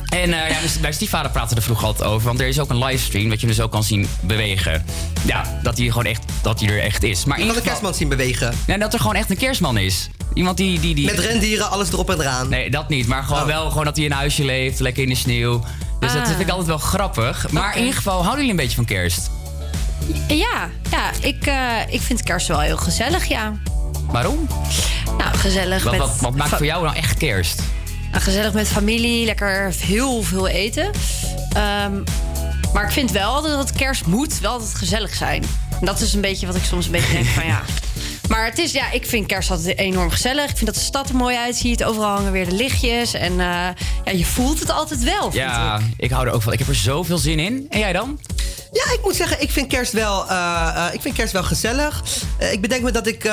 En 0.09 0.33
eh, 0.43 0.49
ja, 0.49 0.61
dus 0.61 0.79
bij 0.79 0.91
stiefvader 0.91 1.31
praten 1.31 1.49
we 1.49 1.55
er 1.55 1.61
vroeger 1.61 1.85
altijd 1.87 2.09
over. 2.09 2.27
Want 2.27 2.39
er 2.39 2.47
is 2.47 2.59
ook 2.59 2.69
een 2.69 2.83
livestream 2.83 3.29
dat 3.29 3.41
je 3.41 3.47
dus 3.47 3.59
ook 3.61 3.71
kan 3.71 3.83
zien 3.83 4.07
bewegen. 4.21 4.85
Ja, 5.25 5.59
dat 5.63 5.77
hij 5.77 5.87
gewoon 5.87 6.05
echt, 6.05 6.23
dat 6.41 6.59
hij 6.59 6.69
er 6.69 6.81
echt 6.83 7.03
is. 7.03 7.25
Maar 7.25 7.37
kan 7.37 7.47
geval- 7.47 7.61
kerstman 7.63 7.93
zien 7.93 8.07
bewegen. 8.09 8.53
Ja, 8.67 8.77
dat 8.77 8.93
er 8.93 8.99
gewoon 8.99 9.15
echt 9.15 9.29
een 9.29 9.37
kerstman 9.37 9.77
is. 9.77 10.09
Iemand 10.33 10.57
die... 10.57 10.79
die, 10.79 10.95
die... 10.95 11.05
Met 11.05 11.19
rendieren, 11.19 11.69
alles 11.69 11.91
erop 11.91 12.09
en 12.09 12.19
eraan. 12.19 12.49
Nee, 12.49 12.69
dat 12.69 12.89
niet. 12.89 13.07
Maar 13.07 13.19
Oh. 13.21 13.27
gewoon 13.27 13.45
wel 13.47 13.69
gewoon 13.69 13.85
dat 13.85 13.95
hij 13.95 14.05
in 14.05 14.11
een 14.11 14.17
huisje 14.17 14.43
leeft, 14.43 14.79
lekker 14.79 15.03
in 15.03 15.09
de 15.09 15.15
sneeuw. 15.15 15.63
Dus 15.99 16.11
dat 16.13 16.21
Ah. 16.21 16.27
vind 16.27 16.39
ik 16.39 16.49
altijd 16.49 16.67
wel 16.67 16.77
grappig. 16.77 17.51
Maar 17.51 17.73
in 17.73 17.79
ieder 17.79 17.95
geval, 17.95 18.13
houden 18.23 18.35
jullie 18.35 18.51
een 18.51 18.55
beetje 18.55 18.75
van 18.75 18.85
kerst? 18.85 19.29
Ja, 20.27 20.69
ja 20.91 21.11
ik, 21.21 21.45
eh, 21.45 21.55
ik 21.93 22.01
vind 22.01 22.23
kerst 22.23 22.47
wel 22.47 22.59
heel 22.59 22.77
gezellig, 22.77 23.25
ja. 23.25 23.53
Waarom? 24.11 24.47
Nou, 25.17 25.37
gezellig 25.37 25.83
Wat, 25.83 25.91
met... 25.91 26.01
wat, 26.01 26.15
wat 26.19 26.35
maakt 26.35 26.49
voor 26.55 26.65
jou 26.65 26.83
nou 26.83 26.95
echt 26.95 27.17
kerst? 27.17 27.61
Nou, 28.11 28.23
gezellig 28.23 28.53
met 28.53 28.67
familie, 28.67 29.25
lekker 29.25 29.73
heel 29.79 30.23
veel 30.23 30.47
eten. 30.47 30.91
Ehm, 31.53 32.03
maar 32.73 32.83
ik 32.83 32.91
vind 32.91 33.11
wel 33.11 33.41
dat 33.41 33.59
het 33.59 33.71
kerst 33.71 34.05
moet 34.05 34.39
wel 34.39 34.51
altijd 34.51 34.75
gezellig 34.75 35.15
zijn. 35.15 35.43
En 35.79 35.85
dat 35.85 36.01
is 36.01 36.13
een 36.13 36.21
beetje 36.21 36.45
wat 36.45 36.55
ik 36.55 36.63
soms 36.63 36.85
een 36.85 36.91
beetje 36.91 37.13
denk 37.13 37.25
van 37.25 37.45
ja. 37.45 37.61
Maar 38.29 38.45
het 38.45 38.57
is, 38.57 38.71
ja, 38.71 38.91
ik 38.91 39.05
vind 39.05 39.25
kerst 39.25 39.51
altijd 39.51 39.77
enorm 39.77 40.09
gezellig. 40.09 40.49
Ik 40.49 40.57
vind 40.57 40.65
dat 40.65 40.75
de 40.75 40.81
stad 40.81 41.09
er 41.09 41.15
mooi 41.15 41.35
uitziet. 41.35 41.83
Overal 41.83 42.15
hangen 42.15 42.31
weer 42.31 42.49
de 42.49 42.55
lichtjes. 42.55 43.13
En 43.13 43.31
eh, 43.31 43.67
ja, 44.05 44.11
je 44.13 44.25
voelt 44.25 44.59
het 44.59 44.71
altijd 44.71 45.03
wel. 45.03 45.33
Ja, 45.33 45.79
ik. 45.97 46.11
hou 46.11 46.27
er 46.27 46.33
ook 46.33 46.41
van. 46.41 46.53
Ik 46.53 46.59
heb 46.59 46.67
er 46.67 46.75
zoveel 46.75 47.17
zin 47.17 47.39
in. 47.39 47.65
En 47.69 47.79
jij 47.79 47.93
dan? 47.93 48.19
Ja, 48.71 48.93
ik 48.93 48.99
moet 49.03 49.15
zeggen, 49.15 49.41
ik 49.41 49.51
vind 49.51 49.67
kerst 49.67 49.93
wel, 49.93 50.29
eh, 50.29 50.71
eh, 50.75 50.93
ik 50.93 51.01
vind 51.01 51.15
kerst 51.15 51.33
wel 51.33 51.43
gezellig. 51.43 52.03
Eh, 52.37 52.51
ik 52.51 52.61
bedenk 52.61 52.83
me 52.83 52.91
dat 52.91 53.07
ik, 53.07 53.31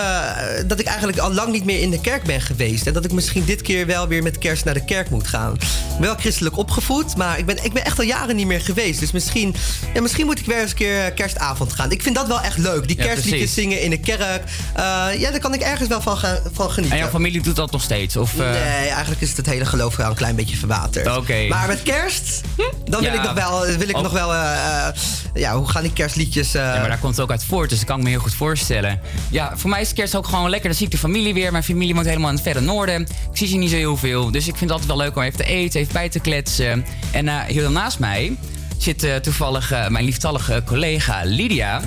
dat 0.66 0.80
ik 0.80 0.86
eigenlijk 0.86 1.18
al 1.18 1.32
lang 1.32 1.52
niet 1.52 1.64
meer 1.64 1.80
in 1.80 1.90
de 1.90 2.00
kerk 2.00 2.22
ben 2.24 2.40
geweest. 2.40 2.86
En 2.86 2.92
dat 2.92 3.04
ik 3.04 3.12
misschien 3.12 3.44
dit 3.44 3.62
keer 3.62 3.86
wel 3.86 4.08
weer 4.08 4.22
met 4.22 4.38
kerst 4.38 4.64
naar 4.64 4.74
de 4.74 4.84
kerk 4.84 5.10
moet 5.10 5.26
gaan. 5.28 5.56
Wel 6.00 6.14
christelijk 6.14 6.56
opgevoed, 6.56 7.16
maar 7.16 7.38
ik 7.38 7.46
ben, 7.46 7.64
ik 7.64 7.72
ben 7.72 7.84
echt 7.84 7.98
al 7.98 8.04
jaren 8.04 8.36
niet 8.36 8.46
meer 8.46 8.60
geweest. 8.60 9.00
Dus 9.00 9.10
misschien, 9.10 9.54
ja, 9.94 10.00
misschien 10.00 10.26
moet 10.26 10.38
ik 10.38 10.46
weer 10.46 10.60
eens 10.60 10.70
een 10.70 10.76
keer 10.76 11.12
kerstavond 11.12 11.72
gaan. 11.72 11.90
Ik 11.90 12.02
vind 12.02 12.14
dat 12.14 12.26
wel 12.26 12.40
echt 12.40 12.58
leuk. 12.58 12.86
Die 12.88 12.96
Ja, 12.96 13.02
kerstliedjes 13.04 13.38
precies. 13.38 13.54
zingen 13.54 13.80
in 13.80 13.90
de 13.90 14.00
kerk. 14.00 14.42
Ja, 15.18 15.30
daar 15.30 15.38
kan 15.40 15.54
ik 15.54 15.60
ergens 15.60 15.88
wel 15.88 16.00
van, 16.00 16.16
gaan- 16.16 16.40
van 16.52 16.70
genieten. 16.70 16.96
En 16.96 17.02
jouw 17.02 17.12
familie 17.12 17.42
doet 17.42 17.56
dat 17.56 17.70
nog 17.70 17.82
steeds? 17.82 18.16
Of, 18.16 18.36
Nee, 18.36 18.48
eigenlijk 18.88 19.20
is 19.20 19.28
het, 19.28 19.36
het 19.36 19.46
hele 19.46 19.64
geloof 19.64 19.96
wel 19.96 20.08
een 20.10 20.14
klein 20.14 20.36
beetje 20.36 20.56
verwaterd. 20.56 21.16
Oké. 21.16 21.46
Maar 21.48 21.66
met 21.68 21.82
kerst, 21.82 22.40
dan 22.84 23.00
wil 23.00 23.12
Ja, 23.12 23.16
ik 23.18 23.22
nog 23.22 23.32
wel, 23.32 23.66
wil 23.66 23.88
ik 23.88 23.96
ook- 23.96 24.02
nog 24.02 24.12
wel 24.12 24.32
ja, 25.36 25.56
hoe 25.56 25.68
gaan 25.68 25.82
die 25.82 25.92
kerstliedjes... 25.92 26.54
eh, 26.54 26.62
Ja, 26.62 26.78
maar 26.78 26.88
daar 26.88 26.98
komt 26.98 27.12
het 27.16 27.24
ook 27.24 27.30
uit 27.30 27.44
voort, 27.44 27.68
dus 27.68 27.78
dat 27.78 27.88
kan 27.88 27.96
ik 27.98 28.04
me 28.04 28.10
heel 28.10 28.18
goed 28.20 28.34
voorstellen. 28.34 29.00
Ja, 29.30 29.52
voor 29.56 29.70
mij 29.70 29.80
is 29.80 29.92
kerst 29.92 30.16
ook 30.16 30.26
gewoon 30.26 30.50
lekker. 30.50 30.68
Dan 30.68 30.76
zie 30.78 30.86
ik 30.86 30.92
de 30.92 30.98
familie 30.98 31.34
weer. 31.34 31.52
Mijn 31.52 31.64
familie 31.64 31.94
woont 31.94 32.06
helemaal 32.06 32.28
in 32.28 32.34
het 32.34 32.44
verre 32.44 32.60
noorden. 32.60 33.00
Ik 33.02 33.08
zie 33.32 33.46
ze 33.48 33.56
niet 33.56 33.70
zo 33.70 33.76
heel 33.76 33.96
veel. 33.96 34.30
Dus 34.30 34.46
ik 34.48 34.56
vind 34.56 34.60
het 34.60 34.70
altijd 34.70 34.88
wel 34.88 34.96
leuk 34.96 35.16
om 35.16 35.22
even 35.22 35.36
te 35.38 35.44
eten, 35.44 35.80
even 35.80 35.92
bij 35.92 36.08
te 36.08 36.20
kletsen. 36.20 36.84
En 37.12 37.28
eh, 37.28 37.40
hier 37.46 37.70
naast 37.70 37.98
mij 37.98 38.36
zit 38.78 39.02
eh, 39.04 39.14
toevallig 39.16 39.70
mijn 39.88 40.04
lieftallige 40.04 40.62
collega 40.66 41.20
Lydia. 41.24 41.80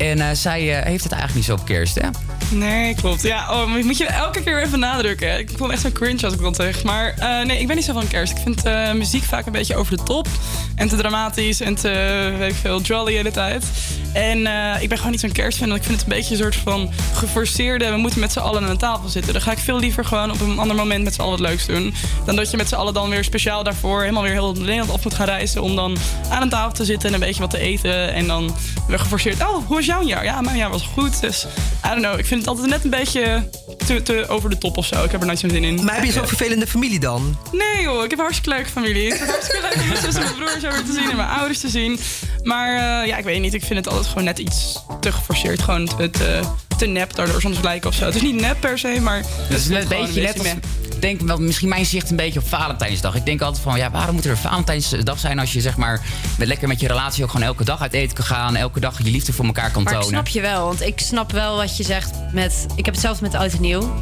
En 0.00 0.20
eh, 0.20 0.28
zij 0.32 0.78
eh, 0.78 0.84
heeft 0.86 1.02
het 1.02 1.12
eigenlijk 1.12 1.34
niet 1.34 1.44
zo 1.44 1.52
op 1.52 1.64
kerst, 1.64 2.00
hè? 2.00 2.08
Nee, 2.56 2.94
klopt. 2.94 3.22
Ja, 3.22 3.62
oh, 3.62 3.74
moet 3.84 3.98
je 3.98 4.06
elke 4.06 4.42
keer 4.42 4.62
even 4.62 4.78
nadrukken. 4.78 5.38
Ik 5.38 5.50
vond 5.56 5.72
echt 5.72 5.80
zo 5.80 5.90
cringe 5.92 6.24
als 6.24 6.34
ik 6.34 6.40
dat 6.40 6.56
zeg. 6.56 6.82
Maar 6.82 7.14
eh, 7.18 7.46
nee, 7.46 7.60
ik 7.60 7.66
ben 7.66 7.76
niet 7.76 7.84
zo 7.84 7.92
van 7.92 8.08
kerst. 8.08 8.36
Ik 8.36 8.42
vind 8.42 8.94
muziek 8.94 9.22
vaak 9.22 9.46
een 9.46 9.52
beetje 9.52 9.76
over 9.76 9.96
de 9.96 10.02
top. 10.02 10.26
En 10.74 10.88
te 10.88 10.96
dramatisch 10.96 11.60
en 11.60 11.74
te, 11.74 12.34
weet 12.38 12.54
veel, 12.54 12.80
jolly 12.80 13.10
de 13.10 13.16
hele 13.16 13.30
tijd. 13.30 13.64
En 14.12 14.46
eh, 14.46 14.82
ik 14.82 14.88
ben 14.88 14.96
gewoon 14.96 15.12
niet 15.12 15.20
zo'n 15.20 15.32
kerstfan. 15.32 15.68
want 15.68 15.80
Ik 15.80 15.86
vind 15.86 16.00
het 16.00 16.10
een 16.10 16.16
beetje 16.16 16.34
een 16.34 16.40
soort 16.40 16.56
van 16.56 16.90
geforceerde... 17.14 17.90
we 17.90 17.96
moeten 17.96 18.20
met 18.20 18.32
z'n 18.32 18.38
allen 18.38 18.62
aan 18.62 18.70
een 18.70 18.78
tafel 18.78 19.08
zitten. 19.08 19.32
Dan 19.32 19.42
ga 19.42 19.50
ik 19.52 19.58
veel 19.58 19.78
liever 19.78 20.04
gewoon 20.04 20.30
op 20.30 20.40
een 20.40 20.58
ander 20.58 20.76
moment 20.76 21.04
met 21.04 21.14
z'n 21.14 21.20
allen 21.20 21.38
wat 21.38 21.48
leuks 21.48 21.66
doen. 21.66 21.94
Dan 22.26 22.36
dat 22.36 22.50
je 22.50 22.56
met 22.56 22.68
z'n 22.68 22.74
allen 22.74 22.94
dan 22.94 23.10
weer 23.10 23.24
speciaal 23.24 23.62
daarvoor... 23.62 24.00
helemaal 24.00 24.22
weer 24.22 24.32
heel 24.32 24.52
Nederland 24.52 24.90
af 24.90 25.04
moet 25.04 25.14
gaan 25.14 25.26
reizen... 25.26 25.62
om 25.62 25.76
dan 25.76 25.96
aan 26.30 26.42
een 26.42 26.48
tafel 26.48 26.72
te 26.72 26.84
zitten 26.84 27.08
en 27.08 27.14
een 27.14 27.20
beetje 27.20 27.40
wat 27.40 27.50
te 27.50 27.58
eten. 27.58 28.12
En 28.12 28.26
dan 28.26 28.56
weer 28.88 28.98
geforceerd... 28.98 29.40
oh, 29.40 29.66
hoe 29.66 29.76
was 29.76 29.86
jouw 29.86 30.02
jaar? 30.02 30.24
Ja, 30.24 30.40
mijn 30.40 30.56
jaar 30.56 30.70
was 30.70 30.82
goed. 30.82 31.20
Dus, 31.20 31.46
I 31.84 31.88
don't 31.88 32.00
know. 32.00 32.18
Ik 32.18 32.26
vind 32.26 32.40
het 32.40 32.48
altijd 32.48 32.68
net 32.68 32.84
een 32.84 32.90
beetje 32.90 33.48
te, 33.86 34.02
te 34.02 34.28
over 34.28 34.50
de 34.50 34.58
top 34.58 34.76
of 34.76 34.86
zo. 34.86 35.04
Ik 35.04 35.10
heb 35.10 35.20
er 35.20 35.26
nooit 35.26 35.38
zo'n 35.38 35.50
zin 35.50 35.64
in. 35.64 35.84
Maar 35.84 35.94
heb 35.94 36.04
je 36.04 36.12
zo'n 36.12 36.26
vervelende 36.26 36.66
familie 36.66 37.00
dan? 37.00 37.38
Nee 37.52 37.82
joh, 37.82 38.04
ik 38.04 38.10
heb 38.10 38.18
een 38.18 38.24
hartstikke 38.24 38.50
leuke 38.50 38.70
familie. 38.70 39.06
Ik 39.06 39.20
het 39.20 39.30
hartstikke 39.30 39.62
leuk 39.62 39.82
om 39.82 39.88
mijn 39.88 40.00
zus 40.00 40.14
en 40.14 40.22
mijn 40.22 40.34
broer 40.34 40.60
zo 40.60 40.70
weer 40.70 40.84
te 40.84 40.92
zien 40.92 41.10
en 41.10 41.16
mijn 41.16 41.28
ouders 41.28 41.60
te 41.60 41.68
zien. 41.68 41.98
Maar 42.42 43.02
eh, 43.02 43.06
ja, 43.06 43.16
ik 43.16 43.24
weet 43.24 43.40
niet. 43.40 43.54
Ik 43.54 43.64
vind 43.64 43.78
het 43.78 43.88
altijd 43.88 44.06
gewoon 44.06 44.24
net 44.24 44.38
iets 44.38 44.84
te 45.00 45.12
geforceerd. 45.12 45.62
Gewoon 45.62 45.84
te, 46.10 46.40
te, 46.80 46.86
nep 46.86 47.14
daardoor 47.14 47.40
soms 47.40 47.60
lijken 47.62 47.88
of 47.90 47.96
zo. 47.96 48.04
Het 48.04 48.14
is 48.14 48.22
niet 48.22 48.40
nep 48.40 48.60
per 48.60 48.78
se, 48.78 48.98
maar... 49.00 49.16
Het 49.16 49.58
is 49.58 49.68
een 49.68 49.88
beetje 49.88 50.20
net 50.22 50.38
als, 50.38 50.46
ik 50.94 51.00
denk 51.00 51.20
wel, 51.20 51.38
misschien 51.38 51.68
mijn 51.68 51.86
zicht 51.86 52.10
een 52.10 52.16
beetje 52.16 52.40
op 52.40 52.48
Valentijnsdag. 52.48 53.14
Ik 53.14 53.24
denk 53.26 53.40
altijd 53.40 53.62
van, 53.62 53.76
ja, 53.78 53.90
waarom 53.90 54.14
moet 54.14 54.24
er 54.24 54.30
een 54.30 54.36
Valentijnsdag 54.36 55.18
zijn 55.18 55.38
als 55.38 55.52
je 55.52 55.60
zeg 55.60 55.76
maar 55.76 56.00
met, 56.38 56.48
lekker 56.48 56.68
met 56.68 56.80
je 56.80 56.86
relatie 56.86 57.24
ook 57.24 57.30
gewoon 57.30 57.46
elke 57.46 57.64
dag 57.64 57.80
uit 57.80 57.92
eten 57.92 58.16
kan 58.16 58.24
gaan, 58.24 58.56
elke 58.56 58.80
dag 58.80 58.98
je 59.02 59.10
liefde 59.10 59.32
voor 59.32 59.44
elkaar 59.44 59.70
kan 59.70 59.82
Maar 59.82 59.92
ik 59.92 59.98
tonen. 60.00 60.14
snap 60.14 60.28
je 60.28 60.40
wel, 60.40 60.64
want 60.66 60.80
ik 60.82 61.00
snap 61.00 61.32
wel 61.32 61.56
wat 61.56 61.76
je 61.76 61.82
zegt 61.84 62.10
met... 62.32 62.66
Ik 62.76 62.84
heb 62.84 62.94
hetzelfde 62.94 63.22
met 63.22 63.34
Oud 63.34 63.52
en 63.52 63.60
Nieuw. 63.60 63.92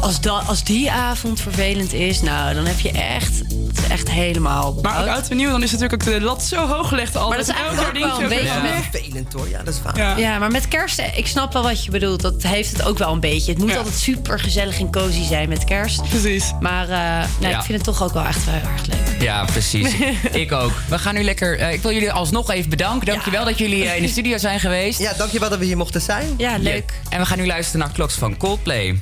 Als, 0.00 0.20
da, 0.20 0.30
als 0.30 0.64
die 0.64 0.90
avond 0.90 1.40
vervelend 1.40 1.92
is, 1.92 2.20
nou, 2.20 2.54
dan 2.54 2.66
heb 2.66 2.78
je 2.80 2.90
echt... 2.90 3.38
Het 3.68 3.78
is 3.78 3.88
echt 3.88 4.10
helemaal... 4.10 4.78
Maar 4.82 5.00
ook 5.02 5.08
oud 5.08 5.28
en 5.28 5.36
nieuw, 5.36 5.50
dan 5.50 5.62
is 5.62 5.70
natuurlijk 5.72 6.02
ook 6.02 6.12
de 6.12 6.20
lat 6.20 6.42
zo 6.42 6.66
hoog 6.66 6.88
gelegd 6.88 7.16
al. 7.16 7.28
Maar 7.28 7.36
dat 7.38 7.48
is 7.48 7.54
eigenlijk 7.54 7.96
ook 7.96 8.02
wel 8.02 8.20
een 8.22 8.28
beetje 8.28 8.60
met- 8.62 8.84
vervelend 8.90 9.32
hoor, 9.32 9.48
ja, 9.48 9.62
dat 9.62 9.74
is 9.74 9.82
waar. 9.82 9.96
Ja. 9.96 10.16
Ja, 10.16 10.38
maar 10.38 10.50
met 10.50 10.68
kerst, 10.68 10.98
eh, 10.98 11.18
ik 11.18 11.26
snap 11.26 11.52
wel 11.52 11.62
wat 11.62 11.84
je 11.84 11.89
bedoelt. 11.90 12.20
Dat 12.20 12.42
heeft 12.42 12.70
het 12.72 12.82
ook 12.82 12.98
wel 12.98 13.12
een 13.12 13.20
beetje. 13.20 13.52
Het 13.52 13.60
moet 13.60 13.76
altijd 13.76 13.94
super 13.94 14.40
gezellig 14.40 14.78
en 14.80 14.90
cozy 14.90 15.24
zijn 15.24 15.48
met 15.48 15.64
kerst. 15.64 16.08
Precies. 16.08 16.52
Maar 16.60 16.82
eh, 16.88 17.28
Ja. 17.40 17.48
ik 17.58 17.62
vind 17.64 17.68
het 17.68 17.84
toch 17.84 18.02
ook 18.02 18.12
wel 18.12 18.24
echt 18.24 18.44
wel 18.44 18.54
heel 18.54 18.68
erg 18.68 18.86
leuk. 18.86 19.22
Ja, 19.22 19.44
precies. 19.44 19.92
ik 20.32 20.52
ook. 20.52 20.72
We 20.88 20.98
gaan 20.98 21.14
nu 21.14 21.22
lekker. 21.22 21.58
eh, 21.58 21.72
ik 21.72 21.82
wil 21.82 21.92
jullie 21.92 22.12
alsnog 22.12 22.50
even 22.50 22.70
bedanken. 22.70 23.06
Dankjewel 23.06 23.44
dat 23.44 23.58
jullie 23.58 23.84
eh, 23.84 23.96
in 23.96 24.02
de 24.02 24.08
studio 24.08 24.38
zijn 24.38 24.60
geweest. 24.60 24.98
Ja, 24.98 25.12
dankjewel 25.12 25.48
dat 25.48 25.58
we 25.58 25.64
hier 25.64 25.76
mochten 25.76 26.00
zijn. 26.00 26.34
Ja, 26.36 26.56
leuk. 26.58 26.92
En 27.08 27.18
we 27.20 27.26
gaan 27.26 27.38
nu 27.38 27.46
luisteren 27.46 27.80
naar 27.80 27.90
Kloks 27.94 28.14
van 28.14 28.36
Coldplay. 28.36 28.98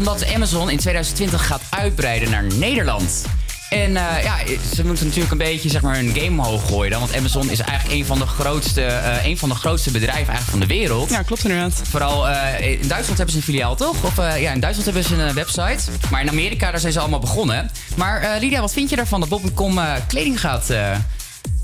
Omdat 0.00 0.34
Amazon 0.34 0.70
in 0.70 0.78
2020 0.78 1.46
gaat 1.46 1.62
uitbreiden 1.70 2.30
naar 2.30 2.44
Nederland. 2.54 3.24
En 3.70 3.96
eh, 3.96 4.22
ja, 4.22 4.36
ze 4.74 4.84
moeten 4.84 5.04
natuurlijk 5.04 5.32
een 5.32 5.38
beetje 5.38 5.68
zeg 5.70 5.82
maar, 5.82 5.94
hun 5.94 6.14
game 6.14 6.28
omhoog 6.28 6.66
gooien. 6.66 6.90
Dan, 6.90 7.00
want 7.00 7.16
Amazon 7.16 7.50
is 7.50 7.60
eigenlijk 7.60 7.98
een 8.00 8.06
van 8.06 8.18
de 8.18 8.26
grootste, 8.26 9.00
een 9.24 9.38
van 9.38 9.48
de 9.48 9.54
grootste 9.54 9.90
bedrijven 9.90 10.32
eigenlijk 10.32 10.50
van 10.50 10.60
de 10.60 10.66
wereld. 10.66 11.10
Ja, 11.10 11.22
klopt 11.22 11.44
inderdaad. 11.44 11.82
Vooral 11.90 12.28
eh, 12.28 12.70
in 12.70 12.88
Duitsland 12.88 13.06
hebben 13.06 13.30
ze 13.30 13.36
een 13.36 13.42
filiaal, 13.42 13.76
toch? 13.76 14.04
Of 14.04 14.16
ja, 14.16 14.52
in 14.52 14.60
Duitsland 14.60 14.84
hebben 14.84 15.04
ze 15.04 15.22
een 15.22 15.34
website. 15.34 15.90
Maar 16.10 16.20
in 16.20 16.28
Amerika, 16.28 16.70
daar 16.70 16.80
zijn 16.80 16.92
ze 16.92 17.00
allemaal 17.00 17.18
begonnen. 17.18 17.70
Maar 17.96 18.36
Lydia, 18.40 18.60
wat 18.60 18.72
vind 18.72 18.90
je 18.90 18.96
daarvan 18.96 19.20
dat 19.20 19.28
Bol.com 19.28 19.78
eh, 19.78 19.92
kleding 20.06 20.40
gaat... 20.40 20.66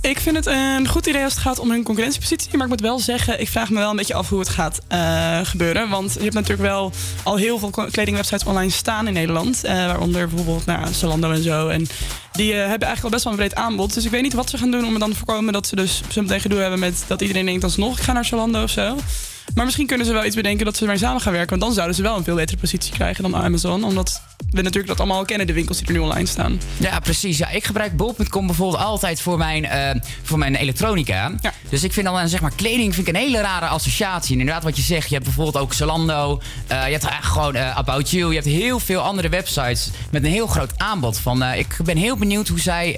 Ik 0.06 0.20
vind 0.20 0.36
het 0.36 0.46
een 0.46 0.88
goed 0.88 1.06
idee 1.06 1.24
als 1.24 1.32
het 1.32 1.42
gaat 1.42 1.58
om 1.58 1.70
hun 1.70 1.82
concurrentiepositie. 1.82 2.50
Maar 2.52 2.62
ik 2.62 2.68
moet 2.72 2.80
wel 2.80 2.98
zeggen, 2.98 3.40
ik 3.40 3.48
vraag 3.48 3.70
me 3.70 3.78
wel 3.78 3.90
een 3.90 3.96
beetje 3.96 4.14
af 4.14 4.28
hoe 4.28 4.38
het 4.38 4.48
gaat 4.48 4.80
eh, 4.88 5.40
gebeuren. 5.42 5.88
Want 5.88 6.12
je 6.12 6.20
hebt 6.20 6.34
natuurlijk 6.34 6.68
wel 6.68 6.92
al 7.22 7.36
heel 7.36 7.58
veel 7.58 7.70
kledingwebsites 7.70 8.44
online 8.44 8.70
staan 8.70 9.06
in 9.06 9.12
Nederland. 9.12 9.64
eh, 9.64 9.74
waaronder 9.74 10.28
bijvoorbeeld 10.28 10.66
nou, 10.66 10.92
Zalando 10.92 11.30
en 11.30 11.42
zo. 11.42 11.68
En 11.68 11.86
die 12.32 12.52
eh, 12.52 12.58
hebben 12.58 12.88
eigenlijk 12.88 13.02
al 13.02 13.10
best 13.10 13.24
wel 13.24 13.32
een 13.32 13.38
breed 13.38 13.54
aanbod. 13.54 13.94
Dus 13.94 14.04
ik 14.04 14.10
weet 14.10 14.22
niet 14.22 14.32
wat 14.32 14.50
ze 14.50 14.58
gaan 14.58 14.70
doen 14.70 14.84
om 14.84 14.92
er 14.92 14.98
dan 14.98 15.10
te 15.10 15.16
voorkomen 15.16 15.52
dat 15.52 15.66
ze 15.66 15.76
dus 15.76 16.02
zo 16.08 16.22
meteen 16.22 16.40
gedoe 16.40 16.58
hebben 16.58 16.78
met 16.78 17.04
dat 17.06 17.20
iedereen 17.20 17.46
denkt 17.46 17.64
alsnog, 17.64 17.98
ik 17.98 18.04
ga 18.04 18.12
naar 18.12 18.24
Zalando 18.24 18.62
of 18.62 18.70
zo. 18.70 18.96
Maar 19.54 19.64
misschien 19.64 19.86
kunnen 19.86 20.06
ze 20.06 20.12
wel 20.12 20.24
iets 20.24 20.36
bedenken 20.36 20.64
dat 20.64 20.76
ze 20.76 20.82
ermee 20.82 20.98
samen 20.98 21.20
gaan 21.20 21.32
werken. 21.32 21.50
Want 21.50 21.62
dan 21.62 21.72
zouden 21.72 21.96
ze 21.96 22.02
wel 22.02 22.16
een 22.16 22.24
veel 22.24 22.34
betere 22.34 22.58
positie 22.58 22.92
krijgen 22.92 23.22
dan 23.22 23.36
Amazon. 23.36 23.84
Omdat 23.84 24.22
we 24.50 24.62
natuurlijk 24.62 24.86
dat 24.86 24.98
allemaal 24.98 25.18
al 25.18 25.24
kennen, 25.24 25.46
de 25.46 25.52
winkels 25.52 25.78
die 25.78 25.86
er 25.86 25.92
nu 25.92 25.98
online 25.98 26.26
staan. 26.26 26.60
Ja, 26.76 27.00
precies. 27.00 27.38
Ja, 27.38 27.48
ik 27.48 27.64
gebruik 27.64 27.96
bol.com 27.96 28.46
bijvoorbeeld 28.46 28.82
altijd 28.82 29.20
voor 29.20 29.38
mijn, 29.38 29.64
eh, 29.64 30.00
voor 30.22 30.38
mijn 30.38 30.54
elektronica. 30.54 31.32
Dus 31.68 31.84
ik 31.84 31.92
vind 31.92 32.06
dan 32.06 32.18
eh, 32.18 32.26
zeg 32.26 32.40
maar 32.40 32.52
kleding 32.54 32.94
vind 32.94 33.08
ik 33.08 33.14
een 33.14 33.20
hele 33.20 33.40
rare 33.40 33.66
associatie. 33.66 34.34
En 34.34 34.40
inderdaad 34.40 34.64
wat 34.64 34.76
je 34.76 34.82
zegt, 34.82 35.08
je 35.08 35.14
hebt 35.14 35.26
bijvoorbeeld 35.26 35.64
ook 35.64 35.72
Zalando. 35.72 36.40
eh, 36.66 36.84
je 36.84 36.92
hebt 36.92 37.04
eigenlijk 37.04 37.24
gewoon 37.24 37.56
About 37.56 38.10
You. 38.10 38.28
Je 38.28 38.34
hebt 38.34 38.46
heel 38.46 38.80
veel 38.80 39.00
andere 39.00 39.28
websites 39.28 39.90
met 40.10 40.24
een 40.24 40.30
heel 40.30 40.46
groot 40.46 40.72
aanbod. 40.76 41.18
Van, 41.18 41.42
ik 41.42 41.76
ben 41.84 41.96
heel 41.96 42.16
benieuwd 42.16 42.48
hoe 42.48 42.60
zij 42.60 42.92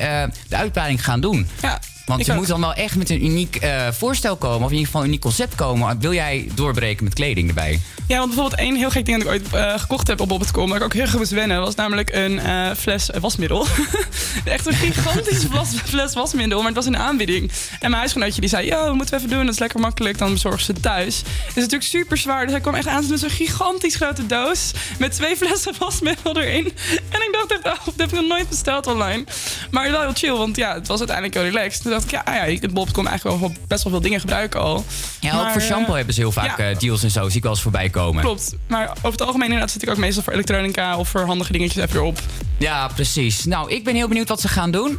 de 0.49 0.57
uitbreiding 0.57 1.05
gaan 1.05 1.20
doen. 1.20 1.49
Ja, 1.62 1.80
Want 2.09 2.21
ik 2.21 2.27
je 2.27 2.33
ook. 2.33 2.39
moet 2.39 2.49
dan 2.49 2.61
wel 2.61 2.75
echt 2.75 2.97
met 2.97 3.11
een 3.11 3.25
uniek 3.25 3.57
eh, 3.57 3.89
voorstel 3.91 4.37
komen. 4.37 4.65
Of 4.65 4.71
in 4.71 4.71
ieder 4.71 4.87
geval 4.87 5.01
een 5.01 5.07
uniek 5.07 5.21
concept 5.21 5.55
komen. 5.55 6.01
Wil 6.01 6.13
jij 6.13 6.49
doorbreken 6.55 7.05
met 7.05 7.15
kleding 7.15 7.49
erbij? 7.49 7.81
Ja, 8.09 8.19
want 8.19 8.31
bijvoorbeeld 8.31 8.61
één 8.61 8.77
heel 8.77 8.91
gek 8.91 9.07
ding 9.07 9.23
dat 9.23 9.35
ik 9.35 9.41
ooit 9.41 9.53
eh, 9.53 9.79
gekocht 9.79 10.07
heb 10.07 10.21
op 10.21 10.29
bol.com, 10.29 10.69
waar 10.69 10.79
ik 10.79 10.85
ook 10.85 10.93
heel 10.93 11.03
erg 11.03 11.17
moest 11.17 11.31
wennen, 11.31 11.61
was 11.61 11.75
namelijk 11.75 12.11
een 12.13 12.39
eh, 12.39 12.71
fles 12.77 13.11
wasmiddel. 13.21 13.67
Echt 14.45 14.67
een 14.67 14.73
gigantische 14.73 15.49
fles, 15.53 15.69
fles 15.85 16.15
wasmiddel, 16.15 16.59
maar 16.59 16.67
het 16.67 16.77
was 16.77 16.87
in 16.87 16.93
de 16.93 16.99
aanbieding. 16.99 17.51
En 17.71 17.79
mijn 17.81 17.93
huisgenootje 17.93 18.41
die 18.41 18.51
zei, 18.51 18.67
yo, 18.67 18.85
dat 18.85 18.95
moeten 18.95 19.15
we 19.15 19.21
even 19.21 19.37
doen, 19.37 19.45
dat 19.45 19.55
is 19.55 19.61
lekker 19.61 19.81
makkelijk, 19.81 20.19
dan 20.19 20.33
bezorgen 20.33 20.63
ze 20.63 20.73
het 20.73 20.83
thuis. 20.83 21.19
Het 21.19 21.57
is 21.57 21.63
natuurlijk 21.63 21.83
super 21.83 22.17
zwaar, 22.17 22.43
dus 22.43 22.51
hij 22.51 22.61
kwam 22.61 22.75
echt 22.75 22.87
aan 22.87 23.09
met 23.09 23.21
zo'n 23.21 23.31
gigantisch 23.31 23.95
grote 23.95 24.27
doos, 24.27 24.73
met 24.99 25.13
twee 25.13 25.37
flessen 25.43 25.75
wasmiddel 25.79 26.39
erin. 26.39 26.65
En 27.09 27.21
ik 27.21 27.29
dacht 27.33 27.53
echt, 27.53 27.79
oh, 27.79 27.85
dat 27.85 27.95
heb 27.97 28.09
ik 28.09 28.15
nog 28.15 28.29
nooit 28.29 28.49
besteld 28.49 28.87
online. 28.87 29.25
Maar 29.71 29.91
wel 29.91 30.01
heel 30.01 30.13
chill, 30.15 30.37
want 30.37 30.57
ja, 30.57 30.75
het 30.75 30.87
was 30.87 30.99
uiteindelijk 30.99 31.37
heel 31.37 31.45
relaxed. 31.45 31.97
Dacht 31.99 32.12
ik, 32.12 32.18
ja, 32.18 32.32
ah 32.32 32.34
ja 32.34 32.44
je 32.44 32.59
kunt 32.59 32.74
bol.com 32.74 33.07
eigenlijk 33.07 33.40
wel 33.40 33.53
best 33.68 33.82
wel 33.82 33.92
veel 33.92 34.01
dingen 34.01 34.20
gebruiken 34.20 34.61
al. 34.61 34.84
Ja, 35.20 35.40
ook 35.40 35.51
voor 35.53 35.61
shampoo 35.61 35.90
eh, 35.90 35.96
hebben 35.96 36.14
ze 36.14 36.20
heel 36.20 36.32
vaak 36.32 36.59
ja. 36.59 36.70
eh, 36.70 36.78
deals 36.78 37.03
en 37.03 37.11
zo. 37.11 37.26
Zie 37.26 37.36
ik 37.36 37.42
wel 37.42 37.53
eens 37.53 37.62
voorbij 37.62 37.88
komen. 37.88 38.22
Klopt. 38.22 38.55
Maar 38.66 38.90
over 38.90 39.11
het 39.11 39.22
algemeen 39.22 39.46
inderdaad 39.46 39.70
zit 39.70 39.82
ik 39.82 39.90
ook 39.90 39.96
meestal 39.96 40.22
voor 40.22 40.32
elektronica 40.32 40.96
of 40.96 41.09
voor 41.09 41.20
handige 41.20 41.53
dingetjes 41.53 41.84
even 41.84 41.96
erop. 41.96 42.18
Ja, 42.59 42.88
precies. 42.88 43.44
Nou, 43.44 43.70
ik 43.70 43.84
ben 43.84 43.94
heel 43.94 44.09
benieuwd 44.09 44.28
wat 44.28 44.40
ze 44.40 44.49
gaan 44.49 44.70
doen. 44.70 44.99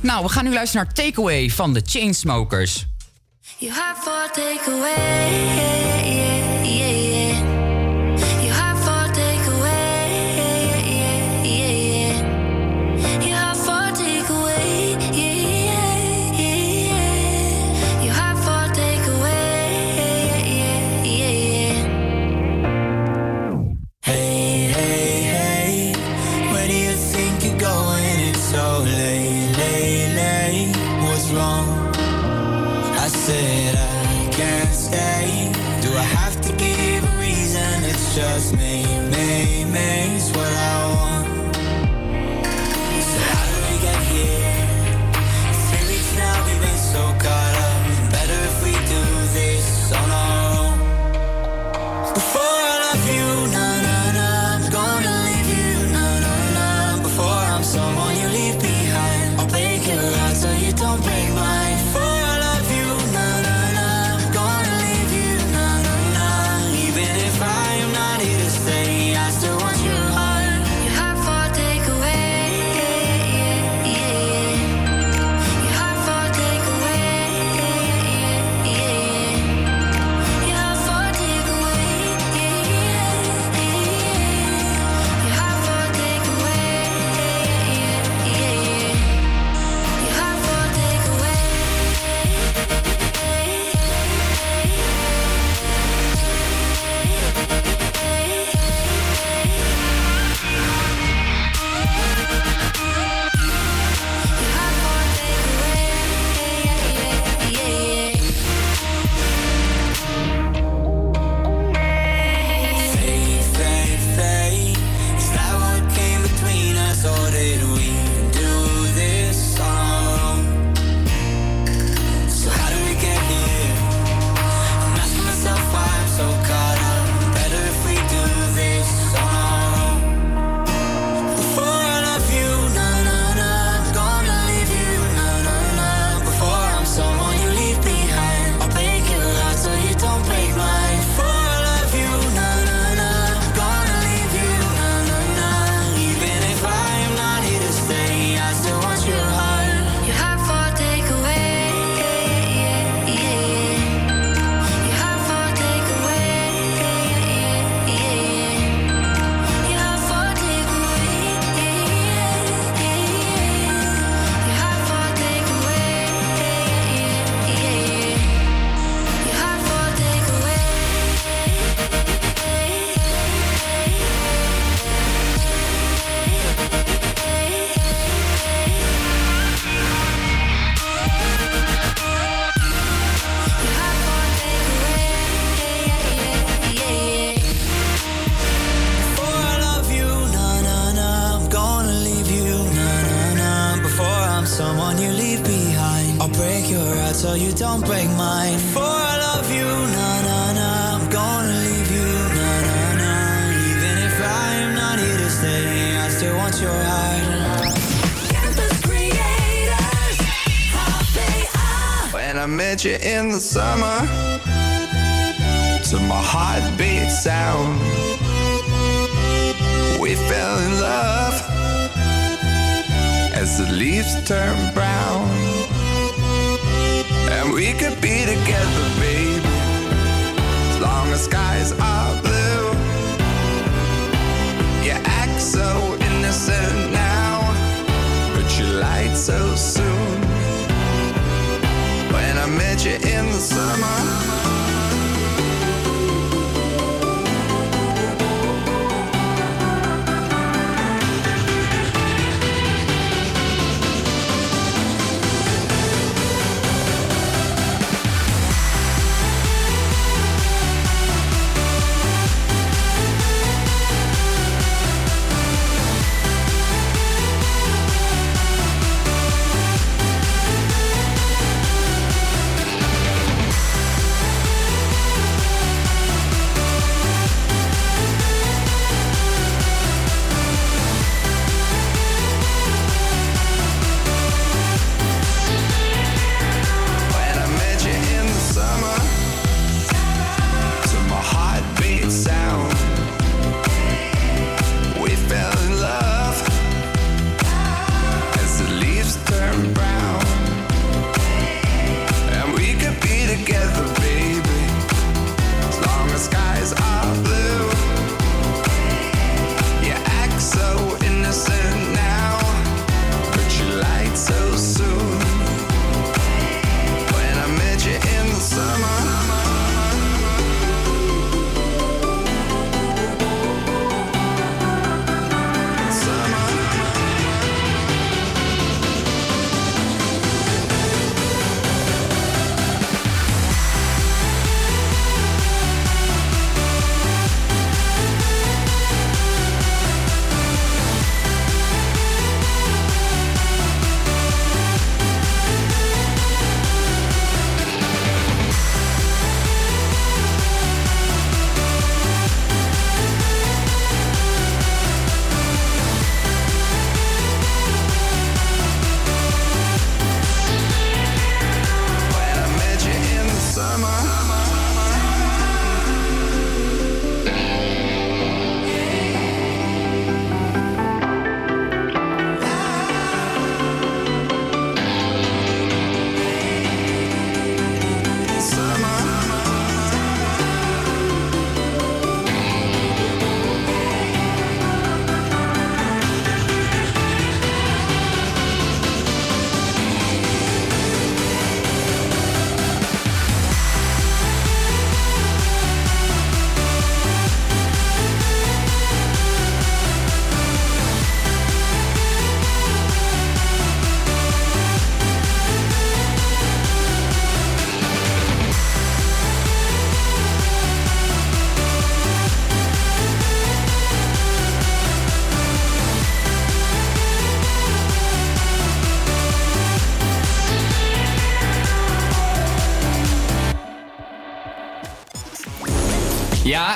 Nou, 0.00 0.24
we 0.24 0.28
gaan 0.28 0.44
nu 0.44 0.52
luisteren 0.52 0.84
naar 0.86 0.94
Takeaway 0.94 1.50
van 1.50 1.72
de 1.72 1.82
Chainsmokers. 1.84 2.86
You 3.58 3.72
hot 3.72 3.96
for 3.98 4.30
takeaway, 4.32 4.94
yeah, 5.56 6.06
yeah, 6.06 6.64
yeah, 6.64 6.91
just 38.14 38.54
me, 38.58 38.71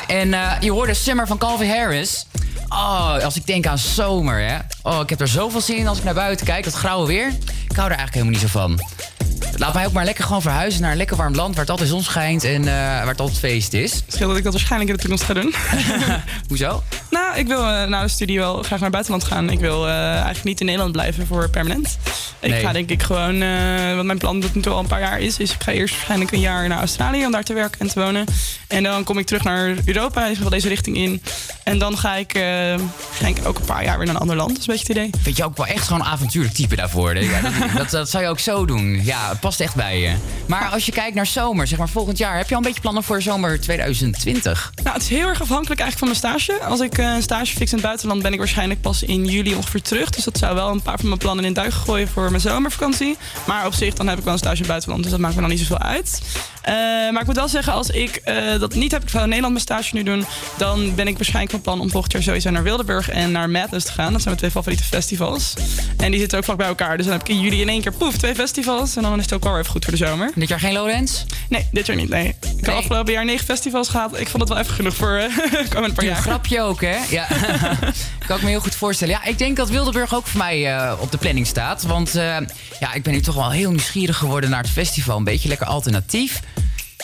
en 0.06 0.34
eh, 0.34 0.50
je 0.60 0.70
hoorde 0.72 0.94
Summer 0.94 1.26
van 1.26 1.38
Calvin 1.38 1.68
Harris. 1.70 2.26
Oh, 2.68 3.18
als 3.24 3.36
ik 3.36 3.46
denk 3.46 3.66
aan 3.66 3.78
zomer, 3.78 4.38
hè. 4.48 4.56
Oh, 4.82 5.00
ik 5.02 5.10
heb 5.10 5.20
er 5.20 5.28
zoveel 5.28 5.60
zin 5.60 5.76
in 5.76 5.86
als 5.88 5.98
ik 5.98 6.04
naar 6.04 6.14
buiten 6.14 6.46
kijk. 6.46 6.64
Dat 6.64 6.74
grauwe 6.74 7.06
weer. 7.06 7.26
Ik 7.68 7.76
hou 7.76 7.90
er 7.90 7.96
eigenlijk 7.96 8.14
helemaal 8.14 8.32
niet 8.32 8.50
zo 8.50 8.58
van. 8.58 8.80
Laat 9.58 9.74
mij 9.74 9.86
ook 9.86 9.92
maar 9.92 10.04
lekker 10.04 10.24
gewoon 10.24 10.42
verhuizen 10.42 10.80
naar 10.82 10.90
een 10.90 10.96
lekker 10.96 11.16
warm 11.16 11.34
land... 11.34 11.50
waar 11.50 11.60
het 11.60 11.70
altijd 11.70 11.88
zon 11.88 12.02
schijnt 12.02 12.44
en 12.44 12.60
eh, 12.60 12.74
waar 12.74 13.06
het 13.06 13.20
altijd 13.20 13.38
feest 13.38 13.72
is. 13.72 14.02
Scheelt 14.06 14.28
dat 14.28 14.36
ik 14.38 14.44
dat 14.44 14.52
waarschijnlijk 14.52 14.90
in 14.90 14.96
de 14.96 15.02
toekomst 15.02 15.24
ga 15.24 15.34
doen. 15.34 15.54
Hoezo? 16.48 16.82
Nou, 17.10 17.36
ik 17.38 17.46
wil 17.46 17.66
eh, 17.66 17.84
na 17.88 18.02
de 18.02 18.08
studie 18.08 18.38
wel 18.38 18.54
graag 18.56 18.70
naar 18.70 18.80
het 18.80 18.90
buitenland 18.90 19.24
gaan. 19.24 19.50
Ik 19.50 19.58
wil 19.60 19.88
eigenlijk 19.88 20.44
niet 20.44 20.60
in 20.60 20.66
Nederland 20.66 20.92
blijven 20.92 21.26
voor 21.26 21.50
permanent. 21.50 21.98
Ik 22.40 22.50
Nee. 22.50 22.60
ga 22.62 22.72
denk 22.72 22.90
ik 22.90 23.02
gewoon, 23.02 23.38
wat 23.96 24.04
mijn 24.04 24.18
plan 24.18 24.40
dat 24.40 24.54
nu 24.54 24.62
al 24.64 24.78
een 24.78 24.86
paar 24.86 25.00
jaar 25.00 25.20
is, 25.20 25.38
is 25.38 25.52
ik 25.52 25.62
ga 25.62 25.72
eerst 25.72 25.94
waarschijnlijk 25.94 26.32
een 26.32 26.40
jaar 26.40 26.68
naar 26.68 26.78
Australië 26.78 27.24
om 27.24 27.32
daar 27.32 27.42
te 27.44 27.52
werken 27.54 27.80
en 27.80 27.88
te 27.88 28.00
wonen. 28.00 28.24
En 28.68 28.82
dan 28.82 29.04
kom 29.04 29.18
ik 29.18 29.26
terug 29.26 29.44
naar 29.44 29.74
Europa, 29.84 30.20
in 30.20 30.28
ieder 30.28 30.36
geval 30.36 30.50
deze 30.50 30.68
richting 30.68 30.96
in. 30.96 31.22
En 31.64 31.78
dan 31.78 31.98
ga 31.98 32.14
ik, 32.14 32.34
eh, 32.34 32.42
ga 33.12 33.26
ik 33.26 33.36
ook 33.44 33.58
een 33.58 33.64
paar 33.64 33.84
jaar 33.84 33.96
weer 33.96 34.06
naar 34.06 34.14
een 34.14 34.20
ander 34.20 34.36
land. 34.36 34.48
Dat 34.50 34.58
is 34.58 34.66
een 34.66 34.74
beetje 34.74 34.92
het 34.92 34.96
idee. 34.96 35.22
Vind 35.22 35.36
je 35.36 35.44
ook 35.44 35.56
wel 35.56 35.66
echt 35.66 35.86
gewoon 35.86 36.00
een 36.00 36.06
avontuurlijk 36.06 36.54
type 36.54 36.76
daarvoor? 36.76 37.18
Ja, 37.18 37.40
dat, 37.40 37.52
dat, 37.76 37.90
dat 37.90 38.10
zou 38.10 38.22
je 38.22 38.28
ook 38.28 38.38
zo 38.38 38.64
doen. 38.64 39.04
Ja, 39.04 39.28
het 39.28 39.40
past 39.40 39.60
echt 39.60 39.74
bij 39.74 40.00
je. 40.00 40.14
Maar 40.46 40.68
als 40.68 40.86
je 40.86 40.92
kijkt 40.92 41.14
naar 41.14 41.26
zomer, 41.26 41.66
zeg 41.66 41.78
maar 41.78 41.88
volgend 41.88 42.18
jaar... 42.18 42.36
heb 42.36 42.48
je 42.48 42.54
al 42.54 42.60
een 42.60 42.66
beetje 42.66 42.80
plannen 42.80 43.02
voor 43.02 43.22
zomer 43.22 43.60
2020? 43.60 44.72
Nou, 44.82 44.94
het 44.94 45.02
is 45.02 45.08
heel 45.08 45.28
erg 45.28 45.40
afhankelijk 45.40 45.80
eigenlijk 45.80 45.98
van 45.98 46.30
mijn 46.30 46.38
stage. 46.38 46.64
Als 46.64 46.80
ik 46.80 46.98
eh, 46.98 47.14
een 47.14 47.22
stage 47.22 47.56
fix 47.56 47.70
in 47.70 47.76
het 47.76 47.86
buitenland, 47.86 48.22
ben 48.22 48.32
ik 48.32 48.38
waarschijnlijk 48.38 48.80
pas 48.80 49.02
in 49.02 49.24
juli 49.24 49.54
ongeveer 49.54 49.82
terug. 49.82 50.10
Dus 50.10 50.24
dat 50.24 50.38
zou 50.38 50.54
wel 50.54 50.68
een 50.68 50.82
paar 50.82 50.98
van 50.98 51.08
mijn 51.08 51.18
plannen 51.18 51.44
in 51.44 51.52
duik 51.52 51.72
gooien 51.72 52.08
voor 52.08 52.30
mijn 52.30 52.40
zomervakantie. 52.42 53.16
Maar 53.46 53.66
op 53.66 53.74
zich, 53.74 53.94
dan 53.94 54.08
heb 54.08 54.18
ik 54.18 54.24
wel 54.24 54.32
een 54.32 54.38
stage 54.38 54.54
in 54.54 54.60
het 54.60 54.68
buitenland. 54.68 55.02
Dus 55.02 55.10
dat 55.10 55.20
maakt 55.20 55.34
me 55.34 55.40
dan 55.40 55.50
niet 55.50 55.58
zoveel 55.58 55.78
uit. 55.78 56.20
Eh, 56.62 56.74
maar 57.12 57.20
ik 57.20 57.26
moet 57.26 57.36
wel 57.36 57.48
zeggen, 57.48 57.72
als 57.72 57.90
ik 57.90 58.20
dat 58.58 58.74
niet 58.74 58.92
heb, 58.92 59.02
ik 59.02 59.10
ga 59.10 59.18
in 59.18 59.24
Nederland 59.24 59.52
mijn 59.52 59.64
stage 59.64 59.94
nu 59.94 60.02
doen. 60.02 60.24
Dan 60.56 60.94
ben 60.94 61.06
ik 61.08 61.14
waarschijnlijk 61.16 61.50
van 61.52 61.60
plan 61.60 61.80
om 61.80 61.90
volgend 61.90 62.12
jaar 62.12 62.22
sowieso 62.22 62.50
naar 62.50 62.62
Wildeburg 62.62 63.08
en 63.10 63.32
naar 63.32 63.50
Madness 63.50 63.86
te 63.86 63.92
gaan. 63.92 64.12
Dat 64.12 64.22
zijn 64.22 64.24
mijn 64.24 64.36
twee 64.36 64.50
favoriete 64.50 64.84
festivals. 64.84 65.54
En 65.96 66.10
die 66.10 66.20
zitten 66.20 66.38
ook 66.38 66.44
vlak 66.44 66.56
bij 66.56 66.66
elkaar. 66.66 66.96
Dus 66.96 67.06
dan 67.06 67.14
heb 67.18 67.28
ik 67.28 67.34
in 67.34 67.40
juli 67.40 67.60
in 67.60 67.68
één 67.68 67.80
keer 67.82 67.92
poef, 67.92 68.16
twee 68.16 68.34
festivals. 68.34 68.96
En 68.96 69.02
dan 69.02 69.16
is 69.18 69.24
het 69.24 69.32
ook 69.32 69.42
wel 69.42 69.52
weer 69.52 69.60
even 69.60 69.72
goed 69.72 69.84
voor 69.84 69.92
de 69.92 70.04
zomer. 70.04 70.30
Dit 70.34 70.48
jaar 70.48 70.60
geen 70.60 70.72
Lowlands? 70.72 71.24
Nee, 71.48 71.68
dit 71.72 71.86
jaar 71.86 71.96
niet. 71.96 72.08
Nee. 72.08 72.34
Ik 72.58 72.66
heb 72.66 72.74
afgelopen 72.74 73.12
jaar 73.12 73.24
negen 73.24 73.44
festivals 73.44 73.88
gehad. 73.88 74.20
Ik 74.20 74.28
vond 74.28 74.42
het 74.42 74.48
wel 74.52 74.58
even 74.58 74.74
genoeg 74.74 74.94
voor 74.94 75.16
eh 75.16 75.24
komende 75.74 75.94
paar 75.94 76.04
Een 76.04 76.10
jaar. 76.10 76.16
grapje 76.22 76.60
ook, 76.60 76.80
hè? 76.80 76.96
Ja. 77.10 77.26
kan 78.26 78.36
ik 78.36 78.42
me 78.42 78.48
heel 78.48 78.60
goed 78.60 78.74
voorstellen. 78.74 79.14
Ja, 79.14 79.24
ik 79.30 79.38
denk 79.38 79.56
dat 79.56 79.68
Wildeburg 79.70 80.14
ook 80.14 80.26
voor 80.26 80.38
mij 80.38 80.76
eh, 80.76 80.92
op 81.00 81.10
de 81.10 81.18
planning 81.18 81.46
staat. 81.46 81.82
Want 81.82 82.14
eh, 82.14 82.22
ja, 82.80 82.92
ik 82.94 83.02
ben 83.02 83.12
nu 83.12 83.20
toch 83.20 83.34
wel 83.34 83.50
heel 83.50 83.70
nieuwsgierig 83.70 84.16
geworden 84.16 84.50
naar 84.50 84.62
het 84.62 84.70
festival. 84.70 85.16
Een 85.16 85.24
beetje 85.24 85.48
lekker 85.48 85.66
alternatief. 85.66 86.40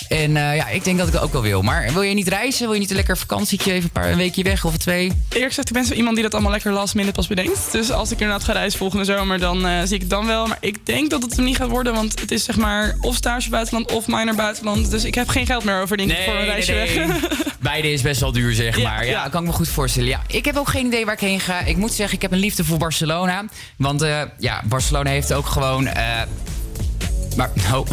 En 0.09 0.37
eh, 0.37 0.57
ja, 0.57 0.69
ik 0.69 0.85
denk 0.85 0.99
dat 0.99 1.07
ik 1.07 1.13
dat 1.13 1.23
ook 1.23 1.33
wel 1.33 1.43
wil. 1.43 1.63
Maar 1.63 1.93
wil 1.93 2.03
je 2.03 2.15
niet 2.15 2.29
reizen? 2.29 2.65
Wil 2.65 2.73
je 2.73 2.81
niet 2.81 2.91
een 2.91 2.97
lekker 2.97 3.19
vakantietje, 3.19 3.73
even 3.73 3.85
een, 3.85 3.91
paar, 3.91 4.11
een 4.11 4.17
weekje 4.17 4.43
weg 4.43 4.65
of 4.65 4.77
twee? 4.77 5.05
Eerlijk 5.05 5.49
gezegd, 5.49 5.69
ik 5.69 5.75
ben 5.75 5.85
zo 5.85 5.93
iemand 5.93 6.15
die 6.15 6.25
dat 6.25 6.33
allemaal 6.33 6.53
lekker 6.53 6.73
last 6.73 6.95
minute 6.95 7.15
pas 7.15 7.27
bedenkt. 7.27 7.73
Dus 7.73 7.91
als 7.91 8.11
ik 8.11 8.21
inderdaad 8.21 8.45
ga 8.45 8.53
reizen 8.53 8.79
volgende 8.79 9.05
zomer, 9.05 9.39
dan 9.39 9.67
eh, 9.67 9.81
zie 9.85 9.95
ik 9.95 10.01
het 10.01 10.11
dan 10.11 10.27
wel. 10.27 10.47
Maar 10.47 10.57
ik 10.61 10.87
denk 10.87 11.11
dat 11.11 11.23
het 11.23 11.37
hem 11.37 11.45
niet 11.45 11.57
gaat 11.57 11.69
worden, 11.69 11.95
want 11.95 12.21
het 12.21 12.31
is 12.31 12.45
zeg 12.45 12.57
maar 12.57 12.97
of 13.01 13.15
stage 13.15 13.51
buitenland 13.51 13.93
of 13.93 14.07
minor 14.07 14.35
buitenland. 14.35 14.91
Dus 14.91 15.05
ik 15.05 15.15
heb 15.15 15.29
geen 15.29 15.47
geld 15.47 15.65
meer 15.65 15.81
over, 15.81 15.97
denk 15.97 16.11
ik, 16.11 16.19
voor 16.25 16.35
een 16.35 16.45
reisje 16.45 16.73
weg. 16.73 16.91
Beide 17.59 17.93
is 17.93 18.03
best 18.03 18.21
wel 18.21 18.33
duur, 18.33 18.55
zeg 18.55 18.77
Ja, 18.77 18.83
maar. 18.83 19.05
Ja, 19.05 19.11
ja. 19.11 19.29
kan 19.29 19.43
ik 19.43 19.49
me 19.49 19.55
goed 19.55 19.69
voorstellen. 19.69 20.09
Ja, 20.09 20.23
ik 20.27 20.45
heb 20.45 20.57
ook 20.57 20.69
geen 20.69 20.87
idee 20.87 21.05
waar 21.05 21.15
ik 21.15 21.21
heen 21.21 21.41
ga. 21.41 21.61
Ik 21.61 21.77
moet 21.77 21.93
zeggen, 21.93 22.17
ik 22.17 22.23
heb 22.23 22.33
een 22.33 22.39
liefde 22.39 22.65
voor 22.65 22.79
Barcelona. 22.79 23.45
Want 23.77 24.03
eh, 24.03 24.23
ja, 24.39 24.63
Barcelona 24.65 25.11
heeft 25.11 25.33
ook 25.33 25.47
gewoon... 25.47 25.85
maar, 27.37 27.51
oh. 27.75 27.87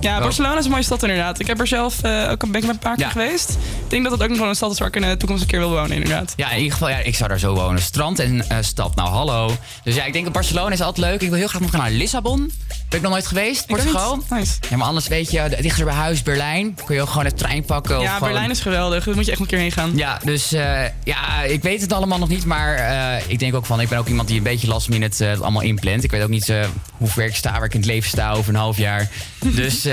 Ja, 0.00 0.16
Oh. 0.16 0.22
Barcelona 0.22 0.58
is 0.58 0.64
een 0.64 0.70
mooie 0.70 0.82
stad 0.82 1.02
inderdaad. 1.02 1.40
Ik 1.40 1.46
heb 1.46 1.60
er 1.60 1.66
zelf 1.66 2.02
eh, 2.02 2.28
ook 2.30 2.42
een, 2.42 2.50
ben 2.50 2.62
ik 2.62 2.68
een 2.68 2.78
paar 2.78 2.96
keer 2.96 3.06
geweest. 3.10 3.50
Ik 3.50 3.56
denk 3.90 4.02
dat 4.02 4.12
het 4.12 4.22
ook 4.22 4.28
nog 4.28 4.38
wel 4.38 4.48
een 4.48 4.54
stad 4.54 4.72
is 4.72 4.78
waar 4.78 4.88
ik 4.88 4.96
in 4.96 5.02
de 5.02 5.16
toekomst 5.16 5.42
een 5.42 5.48
keer 5.48 5.58
wil 5.58 5.70
wonen, 5.70 5.90
inderdaad. 5.92 6.32
Ja, 6.36 6.50
in 6.50 6.56
ieder 6.56 6.72
geval, 6.72 6.88
ja, 6.88 6.96
ik 6.96 7.14
zou 7.14 7.28
daar 7.28 7.38
zo 7.38 7.54
wonen. 7.54 7.82
Strand 7.82 8.18
en 8.18 8.48
eh, 8.48 8.56
stad, 8.60 8.94
nou 8.94 9.08
hallo. 9.08 9.56
Dus 9.84 9.94
ja, 9.94 10.04
ik 10.04 10.12
denk 10.12 10.24
dat 10.24 10.32
Barcelona 10.34 10.70
is 10.72 10.80
altijd 10.80 11.06
leuk. 11.06 11.20
Ik 11.22 11.28
wil 11.28 11.38
heel 11.38 11.48
graag 11.48 11.60
nog 11.60 11.72
naar 11.72 11.90
Lissabon. 11.90 12.52
Ben 12.88 12.98
ik 12.98 13.02
nog 13.04 13.10
nooit 13.12 13.26
geweest, 13.26 13.66
Portugal. 13.66 14.22
Nice. 14.30 14.52
Ja, 14.70 14.76
maar 14.76 14.86
anders 14.86 15.08
weet 15.08 15.30
je, 15.30 15.56
dichter 15.60 15.84
bij 15.84 15.94
huis 15.94 16.22
Berlijn. 16.22 16.78
Kun 16.84 16.94
je 16.94 17.00
ook 17.02 17.08
gewoon 17.08 17.24
de 17.24 17.34
trein 17.34 17.64
pakken. 17.64 17.96
of 17.96 18.02
Ja, 18.02 18.12
gewoon- 18.14 18.28
Berlijn 18.28 18.50
is 18.50 18.60
geweldig. 18.60 19.04
Daar 19.04 19.14
moet 19.14 19.24
je 19.24 19.30
echt 19.30 19.40
een 19.40 19.46
keer 19.46 19.58
heen 19.58 19.72
gaan. 19.72 19.92
Ja, 19.96 20.18
dus 20.24 20.52
eh, 20.52 20.82
ja, 21.04 21.42
ik 21.42 21.62
weet 21.62 21.80
het 21.80 21.92
allemaal 21.92 22.18
nog 22.18 22.28
niet. 22.28 22.44
Maar 22.44 22.78
ik 23.26 23.38
denk 23.38 23.54
ook 23.54 23.66
van, 23.66 23.80
ik 23.80 23.88
ben 23.88 23.98
ook 23.98 24.08
iemand 24.08 24.28
die 24.28 24.36
een 24.36 24.42
beetje 24.42 24.68
last 24.68 24.88
minute 24.88 25.24
het 25.24 25.42
allemaal 25.42 25.62
inplant. 25.62 26.04
Ik 26.04 26.10
weet 26.10 26.22
ook 26.22 26.28
niet 26.28 26.52
hoe 26.96 27.08
ver 27.08 27.24
ik 27.24 27.36
sta, 27.36 27.52
waar 27.52 27.64
ik 27.64 27.74
in 27.74 27.80
het 27.80 27.88
leven 27.88 28.08
sta 28.10 28.30
over 28.32 28.48
een 28.54 28.60
half 28.60 28.76
jaar. 28.76 29.08
Dus 29.44 29.84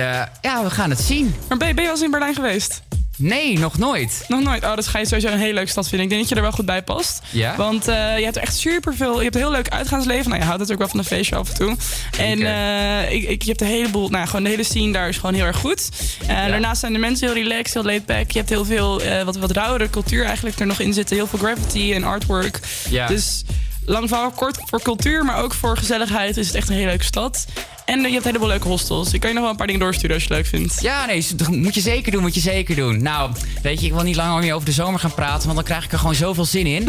ja, 0.41 0.63
we 0.63 0.69
gaan 0.69 0.89
het 0.89 0.99
zien. 0.99 1.35
Maar 1.47 1.57
ben 1.57 1.67
je, 1.67 1.73
ben 1.73 1.83
je 1.83 1.89
wel 1.89 1.97
eens 1.97 2.05
in 2.05 2.11
Berlijn 2.11 2.35
geweest? 2.35 2.81
Nee, 3.17 3.59
nog 3.59 3.77
nooit. 3.77 4.25
Nog 4.27 4.43
nooit. 4.43 4.63
Oh, 4.63 4.75
dat 4.75 4.87
ga 4.87 4.99
je 4.99 5.05
sowieso 5.05 5.27
een 5.27 5.39
hele 5.39 5.53
leuke 5.53 5.69
stad 5.69 5.87
vinden. 5.87 6.03
Ik 6.05 6.09
denk 6.09 6.21
dat 6.21 6.29
je 6.29 6.35
er 6.35 6.41
wel 6.41 6.51
goed 6.51 6.65
bij 6.65 6.83
past. 6.83 7.21
Ja? 7.29 7.55
Want 7.55 7.87
eh, 7.87 8.17
je 8.17 8.23
hebt 8.23 8.35
er 8.35 8.41
echt 8.41 8.57
super 8.57 8.95
veel. 8.95 9.17
Je 9.17 9.23
hebt 9.23 9.35
een 9.35 9.41
heel 9.41 9.51
leuk 9.51 9.69
uitgaansleven. 9.69 10.29
Nou, 10.29 10.41
je 10.41 10.47
houdt 10.47 10.59
natuurlijk 10.59 10.79
wel 10.79 10.87
van 10.87 10.99
een 10.99 11.17
feestje 11.17 11.35
af 11.35 11.49
en 11.49 11.55
toe. 11.55 11.75
En 12.17 12.41
eh, 12.41 13.11
ik, 13.11 13.23
ik, 13.23 13.41
je 13.41 13.47
hebt 13.49 13.61
een 13.61 13.67
heleboel. 13.67 14.09
Nou, 14.09 14.25
gewoon 14.25 14.43
de 14.43 14.49
hele 14.49 14.63
scene 14.63 14.93
daar 14.93 15.09
is 15.09 15.15
gewoon 15.15 15.33
heel 15.33 15.45
erg 15.45 15.57
goed. 15.57 15.89
Daarnaast 16.27 16.79
zijn 16.79 16.93
de 16.93 16.99
mensen 16.99 17.27
heel 17.27 17.43
relaxed, 17.43 17.73
heel 17.73 17.83
laid 17.83 18.05
back. 18.05 18.31
Je 18.31 18.37
hebt 18.37 18.49
heel 18.49 18.65
veel 18.65 19.01
eh, 19.01 19.23
wat, 19.23 19.37
wat 19.37 19.51
rauwere 19.51 19.89
cultuur 19.89 20.25
eigenlijk 20.25 20.59
er 20.59 20.65
nog 20.65 20.79
in 20.79 20.93
zitten. 20.93 21.15
Heel 21.15 21.27
veel 21.27 21.39
graffiti 21.39 21.93
en 21.93 22.03
artwork. 22.03 22.59
Ja. 22.89 23.07
Dus 23.07 23.43
lang 23.87 24.07
verhaal 24.07 24.31
kort 24.31 24.57
voor 24.65 24.81
cultuur, 24.81 25.25
maar 25.25 25.43
ook 25.43 25.53
voor 25.53 25.77
gezelligheid 25.77 26.37
is 26.37 26.47
het 26.47 26.55
echt 26.55 26.69
een 26.69 26.75
hele 26.75 26.87
leuke 26.87 27.03
stad. 27.03 27.45
En 27.85 27.99
je 27.99 28.03
hebt 28.03 28.15
een 28.15 28.23
heleboel 28.23 28.47
leuke 28.47 28.67
hostels. 28.67 29.13
Ik 29.13 29.19
kan 29.19 29.29
je 29.29 29.35
nog 29.35 29.43
wel 29.43 29.51
een 29.51 29.57
paar 29.57 29.67
dingen 29.67 29.81
doorsturen 29.81 30.15
als 30.15 30.23
je 30.23 30.33
het 30.33 30.37
leuk 30.37 30.59
vindt. 30.59 30.81
Ja, 30.81 31.05
nee, 31.05 31.25
moet 31.49 31.75
je 31.75 31.81
zeker 31.81 32.11
doen, 32.11 32.21
moet 32.21 32.33
je 32.33 32.39
zeker 32.39 32.75
doen. 32.75 33.01
Nou, 33.01 33.31
weet 33.61 33.79
je, 33.79 33.85
ik 33.85 33.93
wil 33.93 34.03
niet 34.03 34.15
langer 34.15 34.41
meer 34.41 34.53
over 34.53 34.65
de 34.65 34.71
zomer 34.71 34.99
gaan 34.99 35.13
praten, 35.13 35.43
want 35.43 35.55
dan 35.55 35.63
krijg 35.63 35.85
ik 35.85 35.91
er 35.91 35.99
gewoon 35.99 36.15
zoveel 36.15 36.45
zin 36.45 36.65
in. 36.65 36.83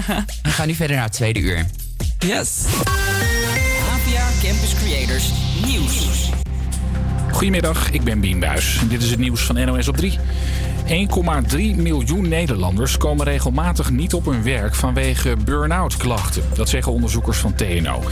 We 0.42 0.50
gaan 0.50 0.66
nu 0.66 0.74
verder 0.74 0.96
naar 0.96 1.04
het 1.04 1.14
tweede 1.14 1.40
uur. 1.40 1.66
Yes. 2.18 2.64
APA 2.84 4.28
Campus 4.42 4.74
Creators 4.84 5.30
Nieuws. 5.64 6.06
Goedemiddag, 7.32 7.90
ik 7.90 8.02
ben 8.02 8.20
Bien 8.20 8.38
Buijs. 8.38 8.78
Dit 8.88 9.02
is 9.02 9.10
het 9.10 9.18
nieuws 9.18 9.40
van 9.40 9.64
NOS 9.64 9.88
op 9.88 9.96
3. 9.96 10.18
1,3 10.92 10.98
miljoen 11.76 12.28
Nederlanders 12.28 12.96
komen 12.96 13.24
regelmatig 13.24 13.90
niet 13.90 14.14
op 14.14 14.24
hun 14.24 14.42
werk 14.42 14.74
vanwege 14.74 15.36
burn-out 15.44 15.96
klachten. 15.96 16.42
Dat 16.54 16.68
zeggen 16.68 16.92
onderzoekers 16.92 17.38
van 17.38 17.54
TNO. 17.54 18.02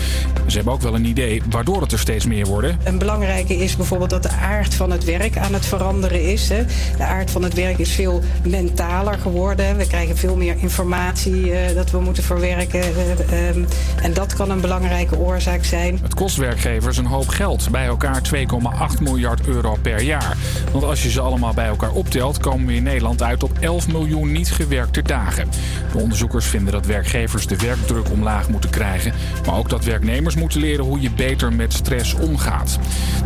Ze 0.46 0.56
hebben 0.56 0.72
ook 0.72 0.80
wel 0.80 0.94
een 0.94 1.04
idee 1.04 1.42
waardoor 1.50 1.80
het 1.82 1.92
er 1.92 1.98
steeds 1.98 2.26
meer 2.26 2.46
worden. 2.46 2.78
Een 2.84 2.98
belangrijke 2.98 3.56
is 3.56 3.76
bijvoorbeeld 3.76 4.10
dat 4.10 4.22
de 4.22 4.30
aard 4.30 4.74
van 4.74 4.90
het 4.90 5.04
werk 5.04 5.38
aan 5.38 5.52
het 5.52 5.66
veranderen 5.66 6.32
is. 6.32 6.48
Hè. 6.48 6.64
De 6.96 7.04
aard 7.04 7.30
van 7.30 7.42
het 7.42 7.54
werk 7.54 7.78
is 7.78 7.90
veel 7.90 8.22
mentaler 8.48 9.18
geworden. 9.18 9.76
We 9.76 9.86
krijgen 9.86 10.16
veel 10.16 10.36
meer 10.36 10.56
informatie 10.58 11.52
eh, 11.52 11.74
dat 11.74 11.90
we 11.90 12.00
moeten 12.00 12.22
verwerken. 12.22 12.80
eh, 12.80 13.48
ehm, 13.48 13.64
en 14.02 14.12
dat 14.12 14.34
kan 14.34 14.50
een 14.50 14.60
belangrijke 14.60 15.18
oorzaak 15.18 15.64
zijn. 15.64 15.98
Het 16.02 16.14
kost 16.14 16.36
werkgevers 16.36 16.96
een 16.96 17.06
hoop 17.06 17.28
geld, 17.28 17.70
bij 17.70 17.86
elkaar 17.86 18.22
2,8 18.22 19.00
miljard 19.00 19.46
euro 19.46 19.76
per 19.82 20.02
jaar. 20.02 20.36
Want 20.72 20.84
als 20.84 21.02
je 21.02 21.10
ze 21.10 21.20
allemaal 21.20 21.54
bij 21.54 21.66
elkaar 21.66 21.92
optelt, 21.92 22.38
komen 22.38 22.68
in 22.74 22.82
Nederland 22.82 23.22
uit 23.22 23.42
op 23.42 23.58
11 23.58 23.88
miljoen 23.88 24.32
niet 24.32 24.52
gewerkte 24.52 25.02
dagen. 25.02 25.48
De 25.92 25.98
onderzoekers 25.98 26.46
vinden 26.46 26.72
dat 26.72 26.86
werkgevers 26.86 27.46
de 27.46 27.56
werkdruk 27.56 28.10
omlaag 28.10 28.48
moeten 28.48 28.70
krijgen, 28.70 29.12
maar 29.46 29.54
ook 29.54 29.68
dat 29.68 29.84
werknemers 29.84 30.34
moeten 30.34 30.60
leren 30.60 30.84
hoe 30.84 31.00
je 31.00 31.10
beter 31.10 31.52
met 31.52 31.72
stress 31.72 32.14
omgaat. 32.14 32.78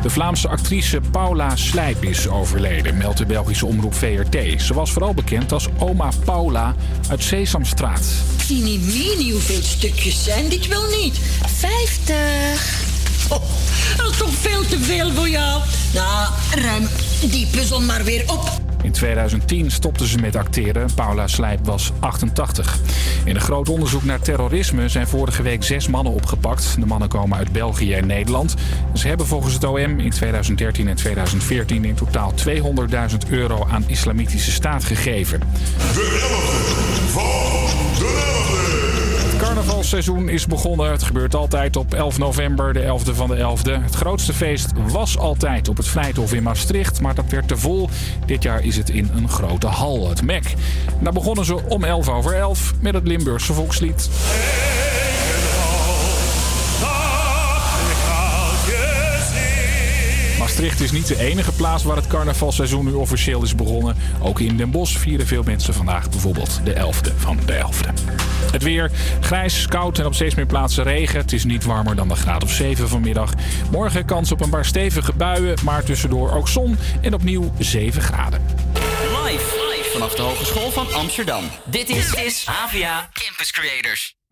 De 0.02 0.10
Vlaamse 0.10 0.48
actrice 0.48 1.00
Paula 1.10 1.56
Slijp 1.56 2.04
is 2.04 2.28
overleden, 2.28 2.96
meldt 2.96 3.18
de 3.18 3.26
Belgische 3.26 3.66
omroep 3.66 3.94
VRT. 3.94 4.62
Ze 4.62 4.74
was 4.74 4.92
vooral 4.92 5.14
bekend 5.14 5.52
als 5.52 5.68
oma 5.78 6.08
Paula 6.24 6.74
uit 7.10 7.22
Sesamstraat. 7.22 8.06
Niet 8.48 8.80
mini 8.80 9.32
hoeveel 9.32 9.62
stukjes 9.62 10.24
zijn 10.24 10.48
dit 10.48 10.68
wel 10.68 10.88
niet. 11.00 11.20
Vijftig. 11.46 12.82
Oh, 13.28 13.42
dat 13.96 14.10
is 14.10 14.16
toch 14.16 14.34
veel 14.34 14.66
te 14.66 14.78
veel 14.80 15.12
voor 15.12 15.28
jou? 15.28 15.62
Nou, 15.94 16.32
ruim 16.54 16.88
die 17.20 17.46
puzzel 17.46 17.80
maar 17.80 18.04
weer 18.04 18.24
op. 18.26 18.63
In 18.84 18.92
2010 18.92 19.70
stopte 19.70 20.06
ze 20.08 20.18
met 20.18 20.36
acteren. 20.36 20.88
Paula 20.94 21.26
Slijp 21.26 21.66
was 21.66 21.92
88. 22.00 22.78
In 23.24 23.34
een 23.34 23.40
groot 23.40 23.68
onderzoek 23.68 24.04
naar 24.04 24.20
terrorisme 24.20 24.88
zijn 24.88 25.06
vorige 25.06 25.42
week 25.42 25.62
zes 25.62 25.88
mannen 25.88 26.12
opgepakt. 26.12 26.76
De 26.78 26.86
mannen 26.86 27.08
komen 27.08 27.38
uit 27.38 27.52
België 27.52 27.94
en 27.94 28.06
Nederland. 28.06 28.54
Ze 28.94 29.08
hebben 29.08 29.26
volgens 29.26 29.54
het 29.54 29.64
OM 29.64 29.98
in 30.00 30.10
2013 30.10 30.88
en 30.88 30.96
2014 30.96 31.84
in 31.84 31.94
totaal 31.94 32.32
200.000 32.48 33.30
euro 33.30 33.66
aan 33.70 33.84
Islamitische 33.86 34.50
Staat 34.50 34.84
gegeven. 34.84 35.40
Het 35.76 35.96
carnavalseizoen 39.84 40.28
is 40.28 40.46
begonnen. 40.46 40.90
Het 40.90 41.02
gebeurt 41.02 41.34
altijd 41.34 41.76
op 41.76 41.94
11 41.94 42.18
november, 42.18 42.72
de 42.72 42.80
11e 42.80 43.14
van 43.14 43.28
de 43.28 43.36
11e. 43.36 43.82
Het 43.82 43.94
grootste 43.94 44.32
feest 44.32 44.72
was 44.86 45.18
altijd 45.18 45.68
op 45.68 45.76
het 45.76 45.88
Vrijthof 45.88 46.32
in 46.32 46.42
Maastricht, 46.42 47.00
maar 47.00 47.14
dat 47.14 47.24
werd 47.28 47.48
te 47.48 47.56
vol. 47.56 47.88
Dit 48.26 48.42
jaar 48.42 48.64
is 48.64 48.76
het 48.76 48.90
in 48.90 49.10
een 49.14 49.28
grote 49.28 49.66
hal, 49.66 50.08
het 50.08 50.22
MEC. 50.22 50.54
Daar 51.00 51.12
begonnen 51.12 51.44
ze 51.44 51.68
om 51.68 51.84
11 51.84 52.08
over 52.08 52.34
11 52.34 52.74
met 52.80 52.94
het 52.94 53.06
Limburgse 53.06 53.52
volkslied. 53.52 54.08
Maastricht 60.54 60.80
is 60.80 60.92
niet 60.92 61.06
de 61.06 61.18
enige 61.18 61.52
plaats 61.52 61.82
waar 61.82 61.96
het 61.96 62.06
carnavalseizoen 62.06 62.84
nu 62.84 62.92
officieel 62.92 63.42
is 63.42 63.54
begonnen. 63.54 63.96
Ook 64.22 64.40
in 64.40 64.56
Den 64.56 64.70
Bosch 64.70 64.98
vieren 64.98 65.26
veel 65.26 65.42
mensen 65.42 65.74
vandaag 65.74 66.10
bijvoorbeeld 66.10 66.60
de 66.64 66.72
11e 66.74 67.16
van 67.16 67.38
de 67.46 67.52
11e. 67.52 68.12
Het 68.52 68.62
weer 68.62 68.90
grijs, 69.20 69.66
koud 69.66 69.98
en 69.98 70.06
op 70.06 70.14
steeds 70.14 70.34
meer 70.34 70.46
plaatsen 70.46 70.84
regen. 70.84 71.20
Het 71.20 71.32
is 71.32 71.44
niet 71.44 71.64
warmer 71.64 71.96
dan 71.96 72.08
de 72.08 72.16
graad 72.16 72.42
of 72.42 72.50
7 72.50 72.88
vanmiddag. 72.88 73.32
Morgen 73.70 74.04
kans 74.04 74.32
op 74.32 74.40
een 74.40 74.50
paar 74.50 74.64
stevige 74.64 75.12
buien, 75.12 75.56
maar 75.64 75.84
tussendoor 75.84 76.32
ook 76.32 76.48
zon 76.48 76.76
en 77.00 77.14
opnieuw 77.14 77.52
7 77.58 78.02
graden. 78.02 78.40
Live, 79.24 79.72
live 79.76 79.88
vanaf 79.92 80.14
de 80.14 80.22
Hogeschool 80.22 80.70
van 80.70 80.92
Amsterdam. 80.92 81.44
Dit 81.64 81.88
is, 81.88 82.12
is 82.12 82.44
Campus 83.12 83.52
Creators. 83.52 84.23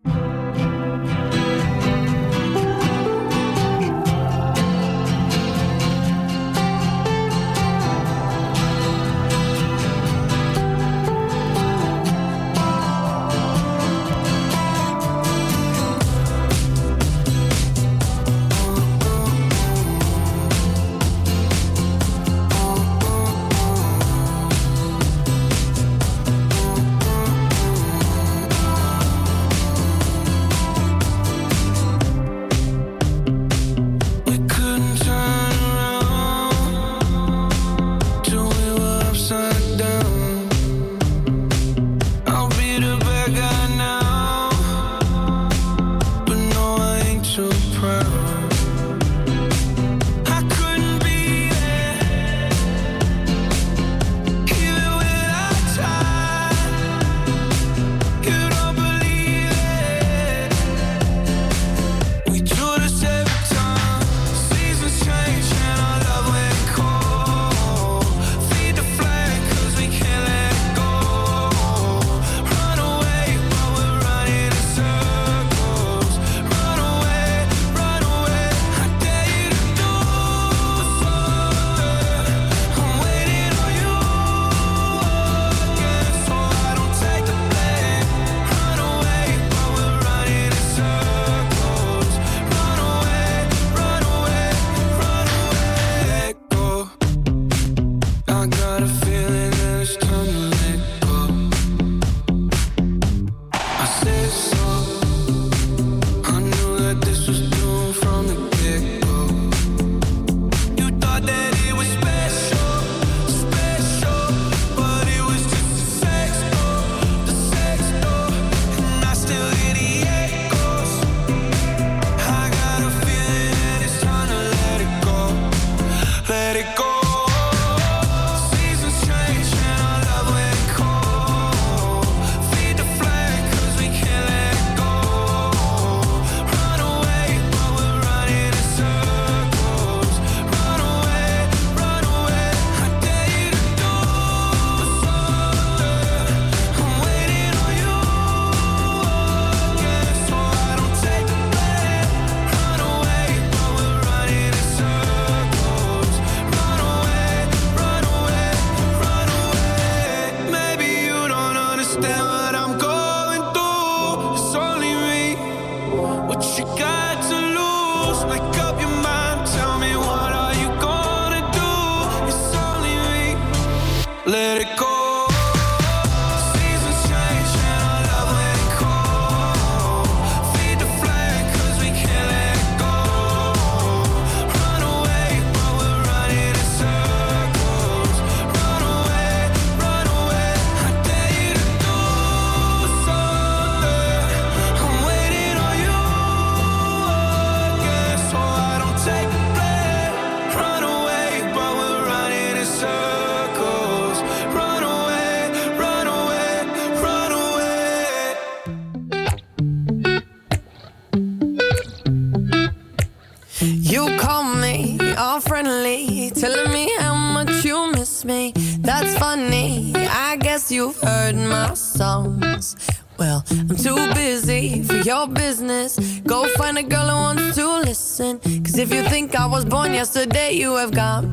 was 229.53 229.65
born 229.65 229.93
yesterday, 229.93 230.53
you 230.53 230.75
have 230.77 230.89
gone 230.89 231.32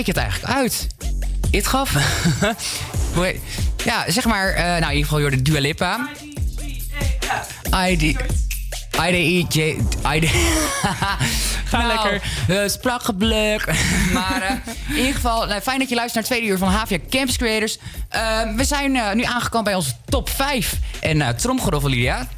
spreek 0.00 0.14
je 0.16 0.20
het 0.20 0.30
eigenlijk 0.30 0.60
uit? 0.60 0.86
It 1.50 1.66
gaf? 1.66 1.92
ja, 3.84 4.10
zeg 4.10 4.24
maar, 4.24 4.52
eh, 4.52 4.64
nou 4.64 4.84
in 4.84 4.96
ieder 4.96 5.10
geval 5.10 5.30
de 5.30 5.42
Dua 5.42 5.60
Lipa. 5.60 6.08
ID... 7.88 8.02
ID 9.08 9.54
J... 9.54 9.58
ID. 10.14 10.30
Ga 11.70 11.78
nou, 11.78 11.86
lekker. 11.86 12.70
Sprakgebluk. 12.70 13.66
maar 14.12 14.42
eh, 14.42 14.72
in 14.88 14.96
ieder 14.96 15.14
geval, 15.14 15.46
nou, 15.46 15.60
fijn 15.60 15.78
dat 15.78 15.88
je 15.88 15.94
luistert 15.94 16.14
naar 16.14 16.24
het 16.24 16.24
tweede 16.24 16.46
uur 16.46 16.58
van 16.58 16.68
Havia 16.68 16.98
Camps 17.10 17.36
Creators. 17.36 17.78
Eh, 18.08 18.40
we 18.56 18.64
zijn 18.64 19.16
nu 19.16 19.22
aangekomen 19.22 19.64
bij 19.64 19.74
onze 19.74 19.92
top 20.04 20.28
5. 20.30 20.74
En 21.00 21.16
uh, 21.16 21.28
tromgeroffel, 21.28 21.90
Lydia. 21.90 22.28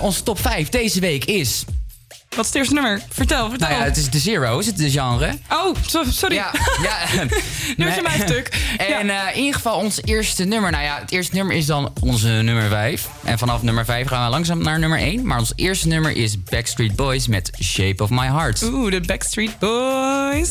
Onze 0.00 0.22
top 0.22 0.40
5 0.40 0.68
deze 0.68 1.00
week 1.00 1.24
is... 1.24 1.64
Wat 2.34 2.44
is 2.44 2.50
het 2.50 2.54
eerste 2.54 2.74
nummer? 2.74 3.02
Vertel, 3.10 3.48
vertel. 3.48 3.68
Nou 3.68 3.80
ja, 3.80 3.86
het 3.86 3.96
is 3.96 4.10
de 4.10 4.18
Zero, 4.18 4.58
is 4.58 4.66
het 4.66 4.76
de 4.76 4.90
genre. 4.90 5.38
Oh, 5.48 5.76
sorry. 6.10 6.34
Ja, 6.34 6.50
ja. 6.82 7.24
nu 7.76 7.86
is 7.86 7.94
je 7.94 8.02
mijn 8.02 8.20
stuk. 8.20 8.52
En 8.78 9.10
eh, 9.10 9.36
in 9.36 9.40
ieder 9.40 9.54
geval 9.54 9.78
ons 9.78 10.00
eerste 10.04 10.44
nummer. 10.44 10.70
Nou 10.70 10.84
ja, 10.84 10.98
het 11.00 11.12
eerste 11.12 11.34
nummer 11.34 11.56
is 11.56 11.66
dan 11.66 11.92
onze 12.00 12.28
nummer 12.28 12.68
5. 12.68 13.08
En 13.24 13.38
vanaf 13.38 13.62
nummer 13.62 13.84
5 13.84 14.08
gaan 14.08 14.24
we 14.24 14.30
langzaam 14.30 14.62
naar 14.62 14.78
nummer 14.78 14.98
1. 14.98 15.26
Maar 15.26 15.38
ons 15.38 15.52
eerste 15.56 15.88
nummer 15.88 16.16
is 16.16 16.42
Backstreet 16.42 16.96
Boys 16.96 17.26
met 17.26 17.50
Shape 17.62 18.02
of 18.02 18.10
My 18.10 18.26
Heart. 18.26 18.62
Oeh, 18.62 18.90
de 18.90 19.00
Backstreet 19.00 19.58
Boys. 19.58 20.50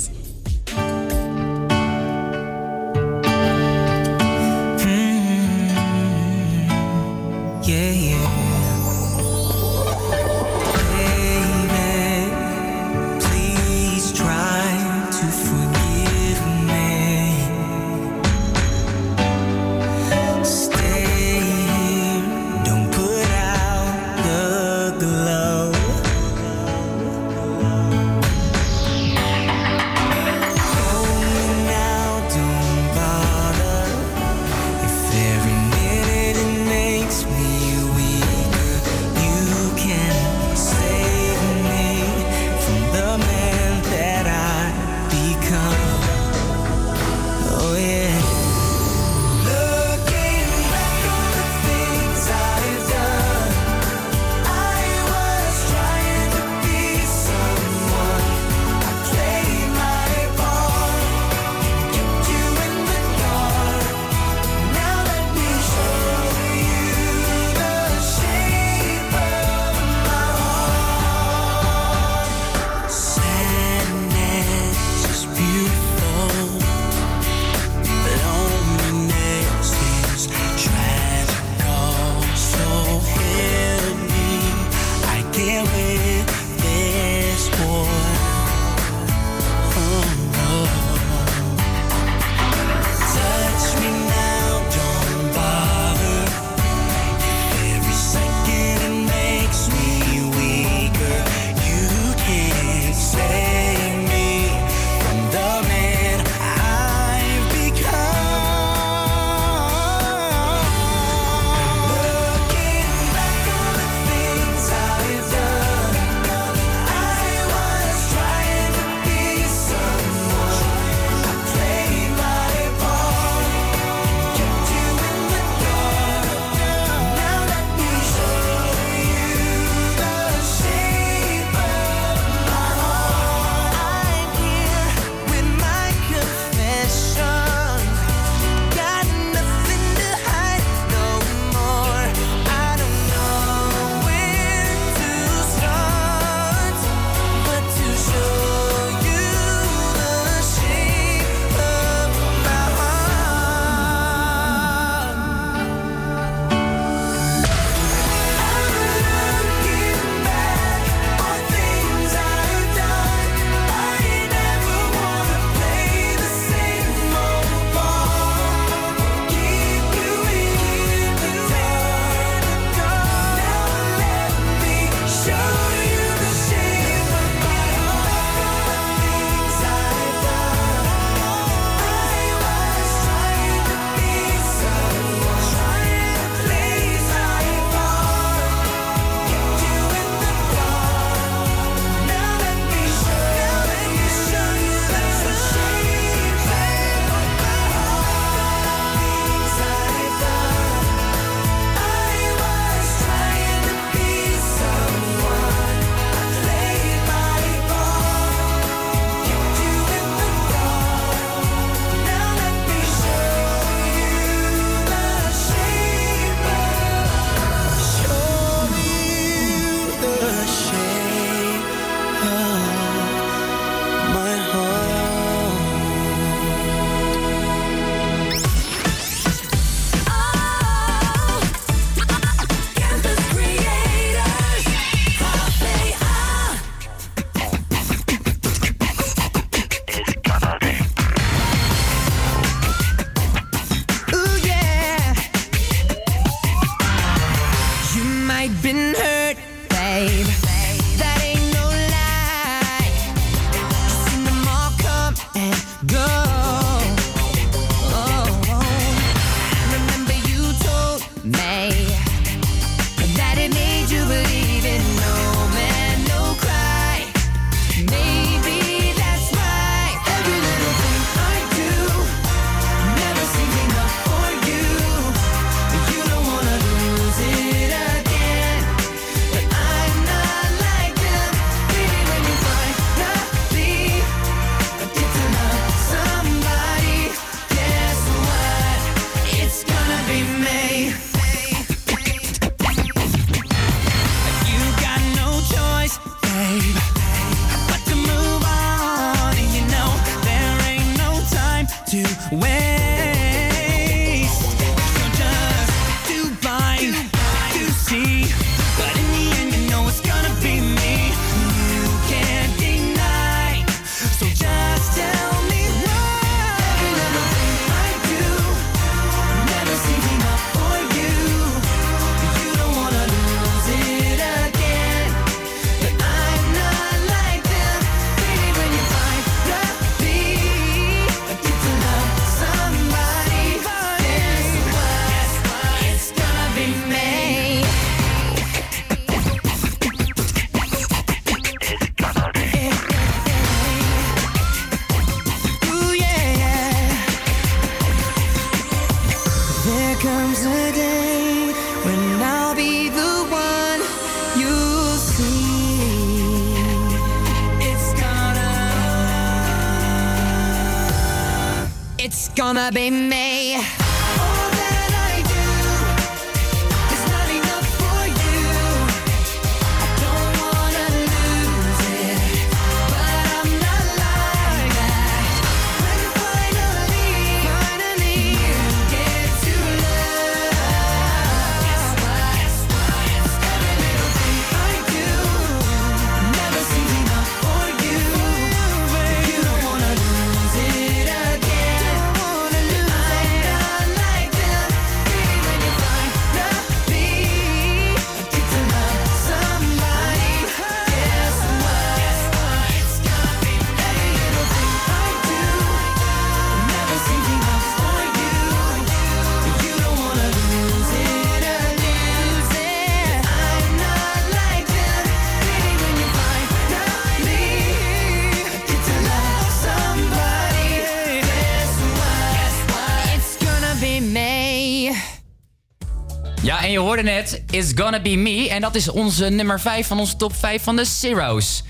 Hoorde 426.94 427.12
net 427.12 427.42
It's 427.50 427.72
Gonna 427.76 428.00
Be 428.00 428.16
Me. 428.16 428.50
En 428.50 428.62
dat 428.62 428.76
is 428.76 428.90
onze 428.90 429.30
nummer 429.30 429.60
5 429.60 429.88
van 429.88 430.00
onze 430.00 430.16
top 430.16 430.36
5 430.36 430.64
van 430.64 430.76
de 430.76 430.86
Zero's. 430.86 431.64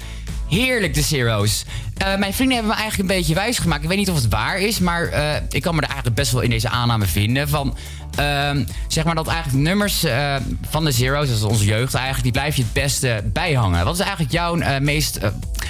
Heerlijk, 0.49 0.93
de 0.93 1.01
Zero's. 1.01 1.63
Eh, 1.97 2.15
mijn 2.15 2.33
vrienden 2.33 2.55
hebben 2.55 2.75
me 2.75 2.81
eigenlijk 2.81 3.09
een 3.09 3.17
beetje 3.17 3.33
wijs 3.33 3.57
gemaakt. 3.57 3.83
Ik 3.83 3.89
weet 3.89 3.97
niet 3.97 4.09
of 4.09 4.15
het 4.15 4.29
waar 4.29 4.59
is, 4.59 4.79
maar 4.79 5.07
eh, 5.07 5.35
ik 5.49 5.61
kan 5.61 5.75
me 5.75 5.81
er 5.81 5.87
eigenlijk 5.87 6.15
best 6.15 6.31
wel 6.31 6.41
in 6.41 6.49
deze 6.49 6.69
aanname 6.69 7.05
vinden. 7.05 7.49
Van, 7.49 7.77
ehm, 8.15 8.65
zeg 8.87 9.03
maar 9.03 9.15
dat 9.15 9.27
eigenlijk 9.27 9.63
nummers 9.63 10.03
eh, 10.03 10.35
van 10.69 10.85
de 10.85 10.91
Zero's, 10.91 11.27
dat 11.27 11.37
is 11.37 11.43
onze 11.43 11.65
jeugd 11.65 11.93
eigenlijk, 11.93 12.23
die 12.23 12.31
blijf 12.31 12.55
je 12.55 12.61
het 12.61 12.73
beste 12.73 13.23
bijhangen. 13.33 13.85
Wat 13.85 13.93
is 13.93 13.99
eigenlijk 13.99 14.31
jouw 14.31 14.79
meest... 14.79 15.19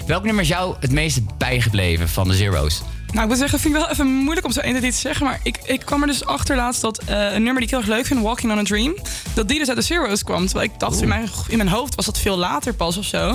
welk 0.08 0.24
nummer 0.24 0.44
is 0.44 0.50
jou 0.50 0.76
het 0.80 0.92
meeste 0.92 1.22
bijgebleven 1.38 2.10
van 2.10 2.28
de 2.28 2.34
Zero's? 2.34 2.82
Nou, 3.08 3.22
ik 3.22 3.28
moet 3.28 3.38
zeggen, 3.38 3.60
vind 3.60 3.76
ik 3.76 3.82
wel 3.82 3.90
even 3.90 4.08
moeilijk 4.08 4.46
om 4.46 4.52
zo 4.52 4.60
1 4.60 4.78
2 4.78 4.92
te 4.92 4.98
zeggen. 4.98 5.26
Maar 5.26 5.40
ik, 5.44 5.58
ik 5.64 5.80
kwam 5.86 6.02
er 6.02 6.08
dus 6.08 6.26
achter 6.26 6.56
laatst 6.56 6.82
dat 6.82 7.02
een 7.06 7.44
nummer 7.44 7.54
die 7.54 7.64
ik 7.64 7.70
heel 7.70 7.80
erg 7.80 7.88
leuk 7.88 8.06
vind, 8.06 8.22
Walking 8.22 8.52
on 8.52 8.58
a 8.58 8.64
Dream, 8.64 8.96
dat 9.34 9.48
die 9.48 9.60
dus 9.60 9.68
uit 9.68 9.78
de 9.78 9.84
Zero's 9.84 10.24
kwam. 10.24 10.46
Terwijl 10.46 10.70
ik 10.70 10.80
dacht, 10.80 11.02
in 11.02 11.08
mijn, 11.08 11.30
in 11.48 11.58
mijn 11.58 11.70
hoofd 11.70 11.96
was 11.96 12.06
dat 12.06 12.20
veel 12.20 12.38
later 12.38 12.74
pas 12.74 12.98
of 12.98 13.06
zo. 13.06 13.28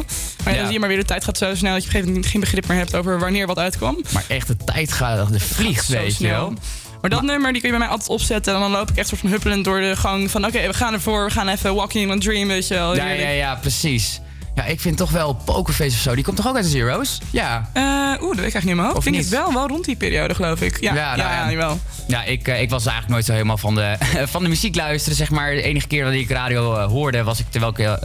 Maar 0.45 0.53
ja, 0.53 0.59
dan 0.59 0.65
zie 0.65 0.73
je 0.73 0.79
maar 0.79 0.89
weer, 0.89 0.99
de 0.99 1.05
tijd 1.05 1.25
gaat 1.25 1.39
zo 1.39 1.55
snel 1.55 1.73
dat 1.73 1.83
je 1.83 1.89
op 1.89 1.95
een 1.95 2.01
gegeven 2.01 2.07
moment 2.07 2.27
geen 2.27 2.41
begrip 2.41 2.67
meer 2.67 2.77
hebt 2.79 2.95
over 2.97 3.19
wanneer 3.19 3.47
wat 3.47 3.59
uitkwam. 3.59 4.05
Maar 4.13 4.25
echt, 4.29 4.47
de 4.47 4.57
tijd 4.57 4.93
gaat, 4.93 5.33
de 5.33 5.41
vliegt, 5.41 5.87
Zo 5.87 5.93
weet 5.93 6.05
je 6.07 6.11
snel. 6.13 6.31
wel. 6.31 6.53
Maar 7.01 7.11
dat 7.11 7.23
nummer 7.23 7.53
die 7.53 7.61
kun 7.61 7.71
je 7.71 7.77
bij 7.77 7.87
mij 7.87 7.95
altijd 7.97 8.09
opzetten. 8.09 8.55
En 8.55 8.61
dan 8.61 8.71
loop 8.71 8.91
ik 8.91 8.97
echt 8.97 9.09
soort 9.09 9.21
van 9.21 9.31
huppelend 9.31 9.65
door 9.65 9.81
de 9.81 9.97
gang 9.97 10.31
van... 10.31 10.47
oké, 10.47 10.67
we 10.67 10.75
gaan 10.75 10.93
ervoor, 10.93 11.25
we 11.25 11.31
gaan 11.31 11.49
even 11.49 11.75
Walking 11.75 12.11
on 12.13 12.19
Dream, 12.19 12.49
weet 12.49 12.69
je 12.69 12.75
wel. 12.75 12.97
Ja, 12.97 13.09
ja, 13.09 13.29
ja, 13.29 13.55
precies. 13.55 14.21
Ja, 14.59 14.65
ik 14.65 14.81
vind 14.81 14.97
toch 14.97 15.11
wel 15.11 15.33
Pokerface 15.45 15.95
of 15.97 16.03
zo. 16.03 16.15
Die 16.15 16.25
komt 16.25 16.37
toch 16.37 16.49
ook 16.49 16.55
uit 16.55 16.65
de 16.65 16.71
Zero's? 16.71 17.19
Ja. 17.31 17.71
Eh, 17.73 17.83
Oeh, 17.83 18.37
dat 18.37 18.45
weet 18.45 18.47
ik 18.47 18.55
eigenlijk 18.55 18.65
niet. 18.65 18.97
Of 18.97 18.97
Ik 18.97 19.03
denk 19.03 19.17
niet? 19.17 19.25
het 19.25 19.41
wel, 19.41 19.53
wel 19.53 19.69
rond 19.69 19.85
die 19.85 19.97
periode, 19.97 20.35
geloof 20.35 20.61
ik. 20.61 20.81
Ja, 20.81 20.95
ja, 20.95 21.17
nou 21.17 21.31
ja, 21.31 21.51
jawel. 21.51 21.81
Ja, 22.07 22.25
ik, 22.25 22.49
eh, 22.49 22.61
ik 22.61 22.71
was 22.71 22.85
eigenlijk 22.87 23.13
nooit 23.15 23.25
zo 23.25 23.33
helemaal 23.33 23.59
van 23.59 23.75
de, 23.75 23.97
van 24.33 24.43
de 24.43 24.49
muziek 24.49 24.75
luisteren. 24.75 25.17
Zeg 25.17 25.31
maar. 25.31 25.51
De 25.55 25.63
enige 25.63 25.87
keer 25.87 26.05
dat 26.05 26.13
ik 26.13 26.31
radio 26.31 26.75
eh, 26.77 26.87
hoorde 26.87 27.23
was, 27.23 27.39
ik 27.41 27.47
terwijl 27.51 27.73
ik, 27.77 27.99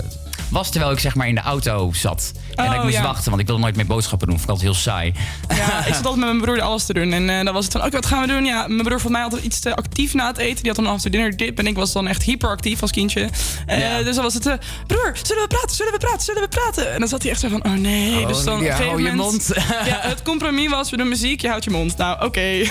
was 0.50 0.72
terwijl 0.72 0.92
ik 0.92 1.00
zeg 1.00 1.16
maar 1.16 1.28
in 1.28 1.36
de 1.36 1.42
auto 1.42 1.92
zat. 1.94 2.32
En 2.56 2.66
ik 2.66 2.78
Oh, 2.78 2.84
moest 2.84 2.96
ja. 2.96 3.04
wachten, 3.04 3.30
want 3.30 3.42
ik 3.42 3.48
wilde 3.48 3.62
nooit 3.62 3.76
meer 3.76 3.86
boodschappen 3.86 4.28
doen. 4.28 4.40
Vond 4.40 4.50
ik 4.50 4.56
altijd 4.56 4.72
heel 4.74 4.82
saai. 4.82 5.14
Ja, 5.50 5.86
ik 5.86 5.94
zat 5.94 6.06
altijd 6.10 6.16
met 6.16 6.26
mijn 6.26 6.42
broer 6.42 6.62
alles 6.62 6.86
te 6.86 6.94
doen. 6.94 7.12
En 7.14 7.30
eh, 7.30 7.44
dan 7.46 7.54
was 7.54 7.64
het 7.64 7.74
van, 7.74 7.82
oké, 7.82 7.92
wat 7.92 8.06
gaan 8.06 8.22
we 8.22 8.28
doen? 8.28 8.46
Ja, 8.46 8.68
mijn 8.68 8.84
broer 8.84 9.00
vond 9.00 9.14
mij 9.14 9.24
altijd 9.24 9.44
iets 9.44 9.60
te 9.60 9.76
actief 9.76 10.14
na 10.14 10.28
het 10.28 10.38
eten. 10.38 10.64
Die 10.64 10.72
had 10.72 10.84
dan 10.84 10.94
after 10.94 11.12
dinner 11.12 11.38
dip. 11.38 11.60
En 11.60 11.68
ik 11.68 11.76
was 11.76 11.92
dan 11.92 12.08
echt 12.08 12.24
hyperactief 12.24 12.82
als 12.82 12.92
kindje. 12.92 13.30
Eh, 13.66 13.80
Ja. 13.80 14.04
Dus 14.04 14.16
dan 14.16 14.24
was 14.24 14.34
het, 14.34 14.46
eh, 14.46 14.54
broer, 14.88 15.12
zullen 15.24 15.42
we 15.42 15.48
praten? 15.48 15.76
Zullen 15.76 15.92
we 15.92 15.98
praten? 15.98 16.22
Zullen 16.22 16.42
we 16.42 16.48
praten? 16.48 16.94
En 16.94 17.00
dan 17.00 17.08
zat 17.08 17.22
hij 17.22 17.32
echt 17.32 17.40
zo 17.40 17.48
van, 17.50 17.66
oh 17.66 17.72
nee. 17.74 18.20
Oh, 18.22 18.28
dus 18.28 18.44
dan 18.44 18.62
ja, 18.62 18.76
hou 18.76 18.86
je 18.88 18.92
moment- 19.12 19.16
mond. 19.16 19.52
ja, 19.92 20.00
het 20.02 20.22
compromis 20.22 20.70
was, 20.70 20.90
we 20.90 20.98
doen 20.98 21.08
muziek, 21.10 21.42
je 21.42 21.48
houdt 21.48 21.64
je 21.64 21.70
mond. 21.70 21.98
Nou, 21.98 22.26
oké. 22.26 22.62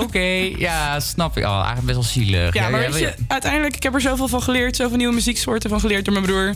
Oké, 0.00 0.50
ja, 0.58 1.00
snap 1.00 1.36
ik. 1.36 1.44
Oh, 1.44 1.50
eigenlijk 1.50 1.86
best 1.86 1.94
wel 1.96 2.24
zielig. 2.24 2.54
Ja, 2.54 2.68
maar 2.68 2.80
weet 2.80 2.98
je, 2.98 3.14
uiteindelijk, 3.28 3.76
ik 3.76 3.82
heb 3.82 3.94
er 3.94 4.00
zoveel 4.00 4.28
van 4.28 4.42
geleerd. 4.42 4.76
Zoveel 4.76 4.96
nieuwe 4.96 5.14
muzieksoorten 5.14 5.70
van 5.70 5.80
geleerd 5.80 6.04
door 6.04 6.14
mijn 6.14 6.26
broer. 6.26 6.54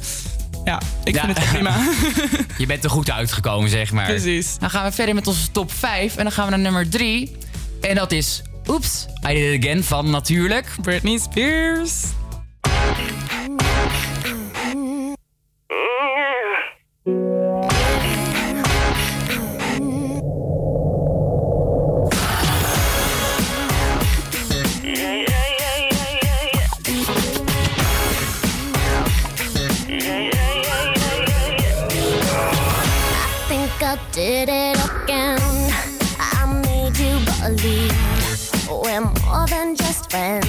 Ja, 0.69 0.81
ik 1.05 1.15
Ja. 1.15 1.25
vind 1.25 1.39
het 1.39 1.49
prima. 1.49 1.77
Je 2.59 2.67
bent 2.67 2.85
er 2.85 2.91
goed 2.91 3.11
uitgekomen, 3.11 3.71
zeg 3.71 3.93
maar. 3.93 4.07
Precies. 4.07 4.59
Dan 4.59 4.71
gaan 4.71 4.85
we 4.85 4.93
verder 4.93 5.15
met 5.15 5.27
onze 5.27 5.51
top 5.51 5.73
5. 5.73 6.17
En 6.17 6.23
dan 6.23 6.33
gaan 6.33 6.45
we 6.45 6.51
naar 6.51 6.59
nummer 6.59 6.89
3. 6.89 7.37
En 7.81 7.95
dat 7.95 8.13
is 8.13 8.43
Oeps, 8.67 9.07
I 9.29 9.35
Did 9.35 9.55
It 9.55 9.65
Again 9.65 9.85
van 9.85 10.11
natuurlijk... 10.11 10.67
Britney 10.83 11.19
Spears. 11.19 11.93
Friends. 40.11 40.48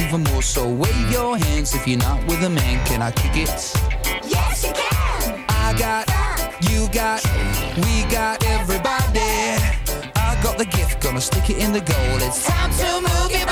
even 0.00 0.22
more. 0.24 0.42
So 0.42 0.68
wave 0.68 1.10
your 1.10 1.36
hands 1.36 1.74
if 1.74 1.86
you're 1.86 1.98
not 1.98 2.24
with 2.26 2.42
a 2.42 2.50
man. 2.50 2.84
Can 2.86 3.02
I 3.02 3.10
kick 3.10 3.36
it? 3.36 3.48
Yes, 4.26 4.64
you 4.64 4.72
can. 4.72 5.44
I 5.48 5.74
got, 5.78 6.08
you 6.70 6.88
got, 6.92 7.22
we 7.76 8.04
got 8.10 8.44
everybody. 8.46 9.20
I 10.16 10.40
got 10.42 10.58
the 10.58 10.64
gift, 10.66 11.02
gonna 11.02 11.20
stick 11.20 11.50
it 11.50 11.58
in 11.58 11.72
the 11.72 11.80
goal. 11.80 12.16
It's 12.26 12.46
time 12.46 12.70
to 12.70 13.00
move 13.00 13.32
it. 13.32 13.51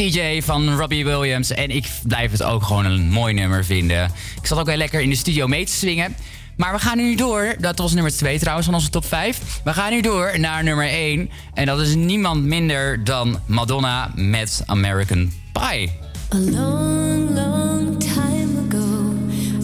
DJ 0.00 0.42
van 0.42 0.76
Robbie 0.76 1.04
Williams. 1.04 1.50
En 1.50 1.70
ik 1.70 1.88
blijf 2.02 2.30
het 2.30 2.42
ook 2.42 2.62
gewoon 2.62 2.84
een 2.84 3.10
mooi 3.10 3.34
nummer 3.34 3.64
vinden. 3.64 4.04
Ik 4.40 4.46
zat 4.46 4.58
ook 4.58 4.68
heel 4.68 4.76
lekker 4.76 5.00
in 5.00 5.10
de 5.10 5.16
studio 5.16 5.46
mee 5.46 5.64
te 5.64 5.72
swingen. 5.72 6.16
Maar 6.56 6.72
we 6.72 6.78
gaan 6.78 6.96
nu 6.96 7.14
door. 7.14 7.54
Dat 7.58 7.78
was 7.78 7.92
nummer 7.92 8.12
2 8.12 8.38
trouwens 8.38 8.66
van 8.66 8.74
onze 8.74 8.90
top 8.90 9.04
5. 9.04 9.60
We 9.64 9.72
gaan 9.72 9.90
nu 9.90 10.00
door 10.00 10.38
naar 10.38 10.64
nummer 10.64 10.88
1. 10.88 11.30
En 11.54 11.66
dat 11.66 11.80
is 11.80 11.94
niemand 11.94 12.44
minder 12.44 13.04
dan 13.04 13.38
Madonna 13.46 14.12
met 14.14 14.62
American 14.66 15.32
Pie. 15.52 15.90
A 16.34 16.38
long, 16.38 17.30
long 17.34 17.98
time 17.98 18.68
ago, 18.68 19.14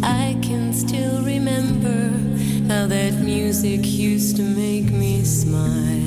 I 0.03 0.37
can 0.41 0.75
still 0.75 1.23
remember 1.25 2.11
how 2.69 2.89
that 2.89 3.13
music 3.23 3.85
used 3.85 4.37
to 4.37 4.43
make 4.43 4.93
me 4.93 5.25
smile. 5.25 6.05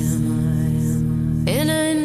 And 1.46 1.99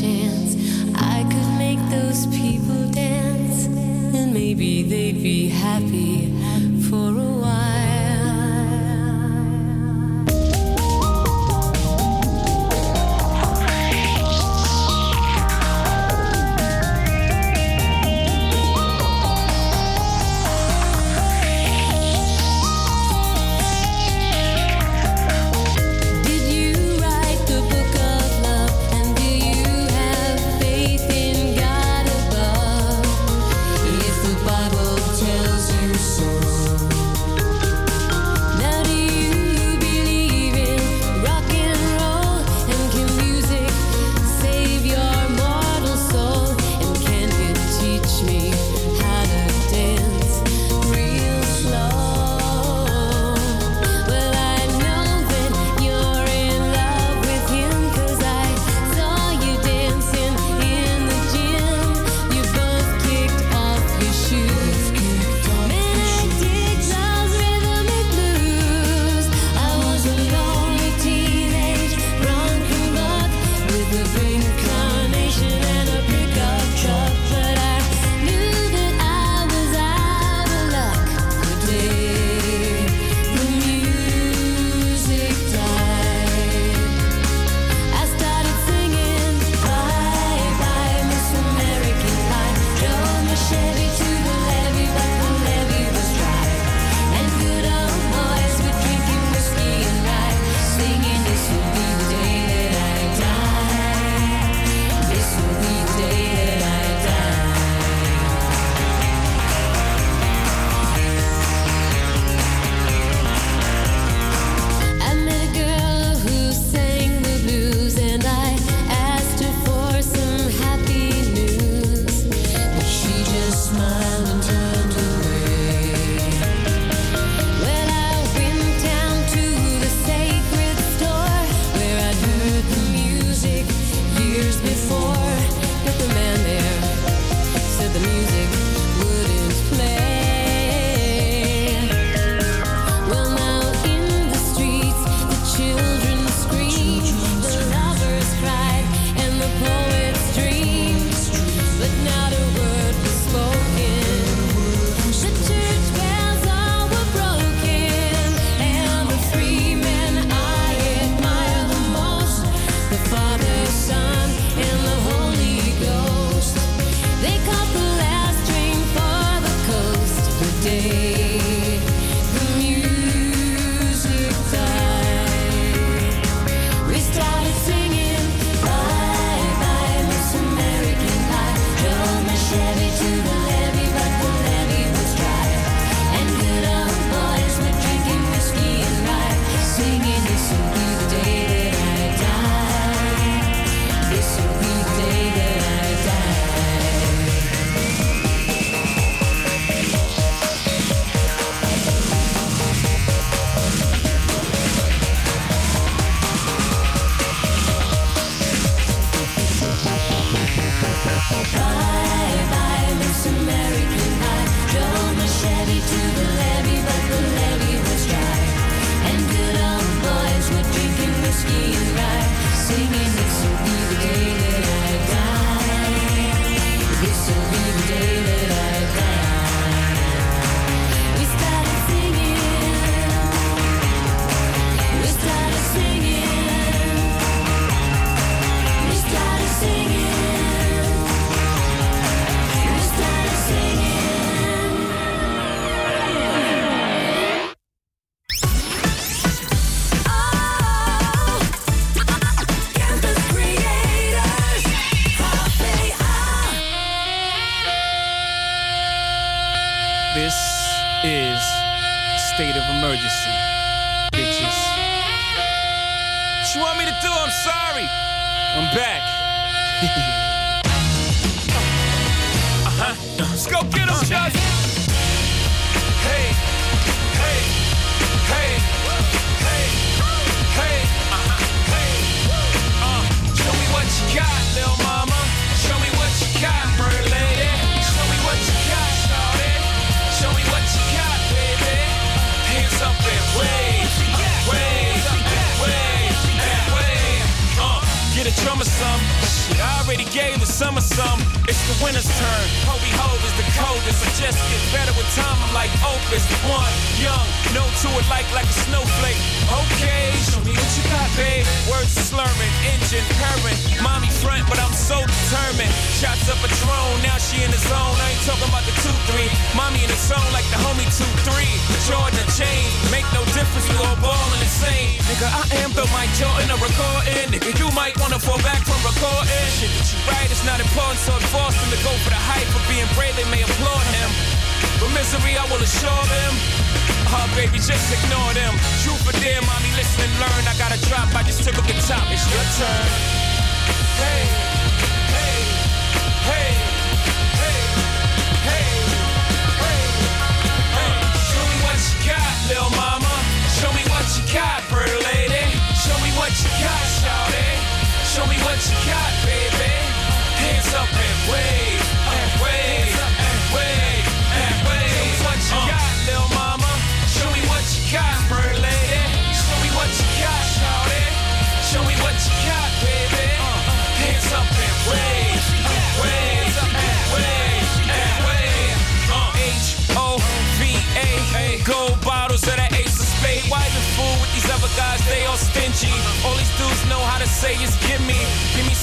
chance 0.00 0.56
I 0.96 1.22
could 1.30 1.58
make 1.58 1.78
those 1.88 2.26
people 2.26 2.90
dance, 2.90 3.66
and 3.66 4.32
maybe 4.34 4.82
they'd 4.82 5.22
be 5.22 5.48
happy 5.48 6.32
for 6.88 7.10
a 7.10 7.32
while. 7.42 7.73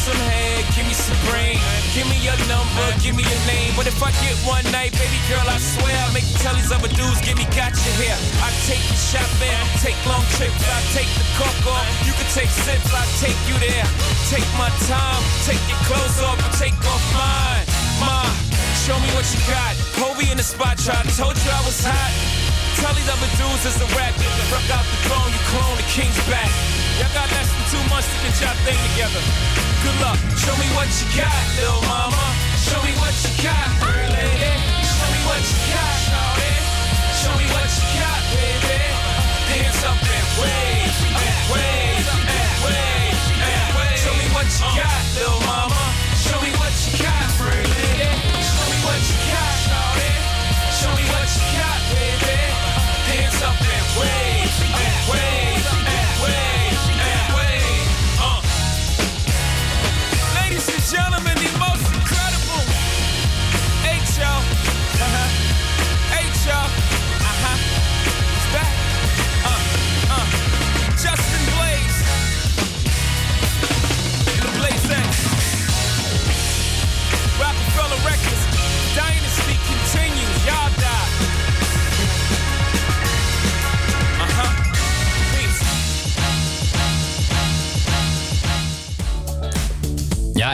Some 0.01 0.17
head, 0.33 0.65
give 0.73 0.89
me 0.89 0.97
some 0.97 1.17
brain, 1.29 1.61
give 1.93 2.09
me 2.09 2.17
your 2.25 2.33
number, 2.49 2.85
give 3.05 3.13
me 3.13 3.21
your 3.21 3.43
name. 3.45 3.69
But 3.77 3.85
if 3.85 4.01
I 4.01 4.09
get 4.17 4.33
one 4.41 4.65
night, 4.73 4.97
baby 4.97 5.21
girl, 5.29 5.45
I 5.45 5.61
swear 5.61 5.93
I'll 5.93 6.09
make 6.09 6.25
you 6.25 6.37
tell 6.41 6.57
these 6.57 6.73
other 6.73 6.89
dudes, 6.89 7.21
give 7.21 7.37
me 7.37 7.45
gotcha 7.53 7.91
here. 8.01 8.17
I 8.41 8.49
take 8.65 8.81
you 8.81 8.97
shopping, 8.97 9.61
take 9.85 9.97
long 10.09 10.25
trips, 10.33 10.57
I 10.65 10.81
take 10.97 11.11
the 11.13 11.25
cork 11.37 11.53
off. 11.69 11.85
You 12.01 12.17
can 12.17 12.25
take 12.33 12.49
sips, 12.49 12.89
I 12.89 13.05
take 13.21 13.37
you 13.45 13.53
there. 13.61 13.85
Take 14.33 14.47
my 14.57 14.73
time, 14.89 15.21
take 15.45 15.61
your 15.69 15.77
clothes 15.85 16.17
off, 16.25 16.41
take 16.57 16.73
off 16.81 17.03
mine. 17.13 17.65
Ma, 18.01 18.25
show 18.81 18.97
me 18.97 19.09
what 19.13 19.29
you 19.29 19.41
got. 19.45 19.77
Hobie 20.01 20.33
in 20.33 20.37
the 20.41 20.45
spot, 20.45 20.81
try. 20.81 20.97
Told 21.13 21.37
you 21.37 21.51
I 21.53 21.61
was 21.61 21.77
hot. 21.77 22.13
Tell 22.81 22.93
these 22.97 23.05
other 23.05 23.29
dudes 23.37 23.69
it's 23.69 23.77
a 23.77 23.89
rap. 23.93 24.17
Rock 24.49 24.65
out 24.73 24.81
the 24.81 24.97
throne, 25.05 25.29
you 25.29 25.41
clone 25.53 25.77
the 25.77 25.85
king's 25.93 26.17
back. 26.25 26.80
Y'all 26.99 27.13
got 27.13 27.29
less 27.31 27.49
than 27.51 27.63
two 27.71 27.83
months 27.89 28.09
to 28.11 28.17
get 28.23 28.33
y'all 28.41 28.57
thing 28.65 28.79
together. 28.91 29.21
Good 29.83 29.97
luck. 30.01 30.19
Show 30.37 30.55
me 30.57 30.67
what 30.75 30.89
you 30.99 31.07
got, 31.15 31.41
little 31.57 31.81
mama. 31.87 32.25
Show 32.59 32.81
me 32.83 32.91
what 32.99 33.15
you 33.23 33.31
got, 33.43 33.67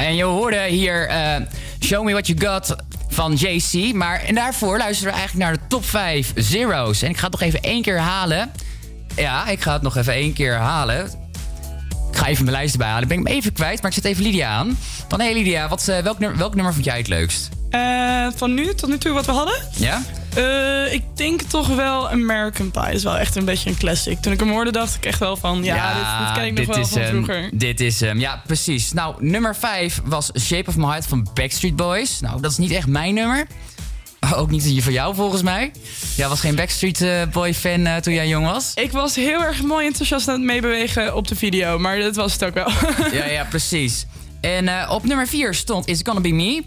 en 0.07 0.15
je 0.15 0.23
hoorde 0.23 0.63
hier 0.67 1.07
eh, 1.07 1.35
Show 1.79 2.03
Me 2.05 2.11
What 2.11 2.27
You 2.27 2.39
Got 2.39 2.75
van 3.09 3.33
JC. 3.33 3.93
Maar 3.93 4.19
en 4.19 4.35
daarvoor 4.35 4.77
luisteren 4.77 5.13
we 5.13 5.19
eigenlijk 5.19 5.49
naar 5.49 5.57
de 5.57 5.67
top 5.67 5.85
5 5.85 6.31
zeros. 6.35 7.01
En 7.01 7.09
ik 7.09 7.17
ga 7.17 7.23
het 7.23 7.31
nog 7.31 7.41
even 7.41 7.61
één 7.61 7.81
keer 7.81 7.99
halen. 7.99 8.51
Ja, 9.15 9.47
ik 9.47 9.61
ga 9.61 9.73
het 9.73 9.81
nog 9.81 9.97
even 9.97 10.13
één 10.13 10.33
keer 10.33 10.55
halen. 10.55 11.05
Ik 12.11 12.17
ga 12.17 12.27
even 12.27 12.45
mijn 12.45 12.55
lijst 12.55 12.73
erbij 12.73 12.87
halen. 12.87 13.03
Ik 13.03 13.09
ben 13.09 13.17
hem 13.17 13.27
even 13.27 13.53
kwijt, 13.53 13.81
maar 13.81 13.91
ik 13.91 13.97
zet 13.97 14.05
even 14.05 14.23
Lydia 14.23 14.49
aan. 14.49 14.77
Van 15.07 15.19
hey 15.19 15.33
Lydia, 15.33 15.67
wat, 15.67 15.87
eh, 15.87 15.99
welk, 15.99 16.19
nummer, 16.19 16.37
welk 16.37 16.55
nummer 16.55 16.73
vond 16.73 16.85
jij 16.85 16.97
het 16.97 17.07
leukst? 17.07 17.49
Eh, 17.69 18.27
van 18.35 18.53
nu 18.53 18.73
tot 18.75 18.89
nu 18.89 18.97
toe 18.97 19.13
wat 19.13 19.25
we 19.25 19.31
hadden? 19.31 19.55
Ja? 19.75 20.01
Eh, 20.37 20.93
ik 20.93 21.03
denk 21.13 21.41
toch 21.41 21.67
wel 21.67 22.09
American 22.09 22.71
Pie. 22.71 22.81
Dat 22.81 22.93
is 22.93 23.03
wel 23.03 23.17
echt 23.17 23.35
een 23.35 23.45
beetje 23.45 23.69
een 23.69 23.77
classic. 23.77 24.19
Toen 24.21 24.33
ik 24.33 24.39
hem 24.39 24.49
hoorde, 24.49 24.71
dacht 24.71 24.95
ik 24.95 25.05
echt 25.05 25.19
wel 25.19 25.37
van... 25.37 25.63
Ja, 25.63 25.93
dit, 25.93 26.27
dit 26.27 26.37
ken 26.37 26.45
ik 26.45 26.67
nog 26.67 26.75
wel 26.75 26.85
is 26.85 26.89
van 26.89 27.03
vroeger. 27.03 27.49
Dit 27.53 27.79
is 27.79 27.99
hem. 27.99 28.19
Ja, 28.19 28.41
precies. 28.45 28.93
Nou, 28.93 29.15
nummer 29.19 29.55
5 29.55 30.01
was 30.05 30.31
Shape 30.39 30.69
of 30.69 30.77
My 30.77 30.85
Heart 30.85 31.07
van 31.07 31.27
Backstreet 31.33 31.75
Boys. 31.75 32.19
Nou, 32.19 32.41
dat 32.41 32.51
is 32.51 32.57
niet 32.57 32.71
echt 32.71 32.87
mijn 32.87 33.13
nummer. 33.13 33.47
Ook 34.35 34.49
niet 34.49 34.63
die 34.63 34.83
van 34.83 34.93
jou, 34.93 35.15
volgens 35.15 35.41
mij. 35.41 35.71
Jij 36.15 36.27
was 36.27 36.39
geen 36.39 36.55
Backstreet 36.55 37.01
eh, 37.01 37.21
Boy 37.31 37.53
fan 37.53 37.85
eh, 37.85 37.95
toen 37.95 38.13
jij 38.13 38.27
jong 38.27 38.45
was. 38.45 38.71
Ik 38.75 38.91
was 38.91 39.15
heel 39.15 39.43
erg 39.43 39.63
mooi 39.63 39.85
enthousiast 39.85 40.27
aan 40.27 40.33
het 40.33 40.43
meebewegen 40.43 41.15
op 41.15 41.27
de 41.27 41.35
video. 41.35 41.79
Maar 41.79 41.99
dat 41.99 42.15
was 42.15 42.33
het 42.33 42.45
ook 42.45 42.53
wel. 42.53 42.69
Ja, 43.11 43.25
ja, 43.25 43.43
precies. 43.43 44.05
En 44.41 44.89
op 44.89 45.03
nummer 45.03 45.27
4 45.27 45.53
stond 45.53 45.87
It's 45.87 46.01
Gonna 46.03 46.21
Be 46.21 46.29
Me 46.29 46.63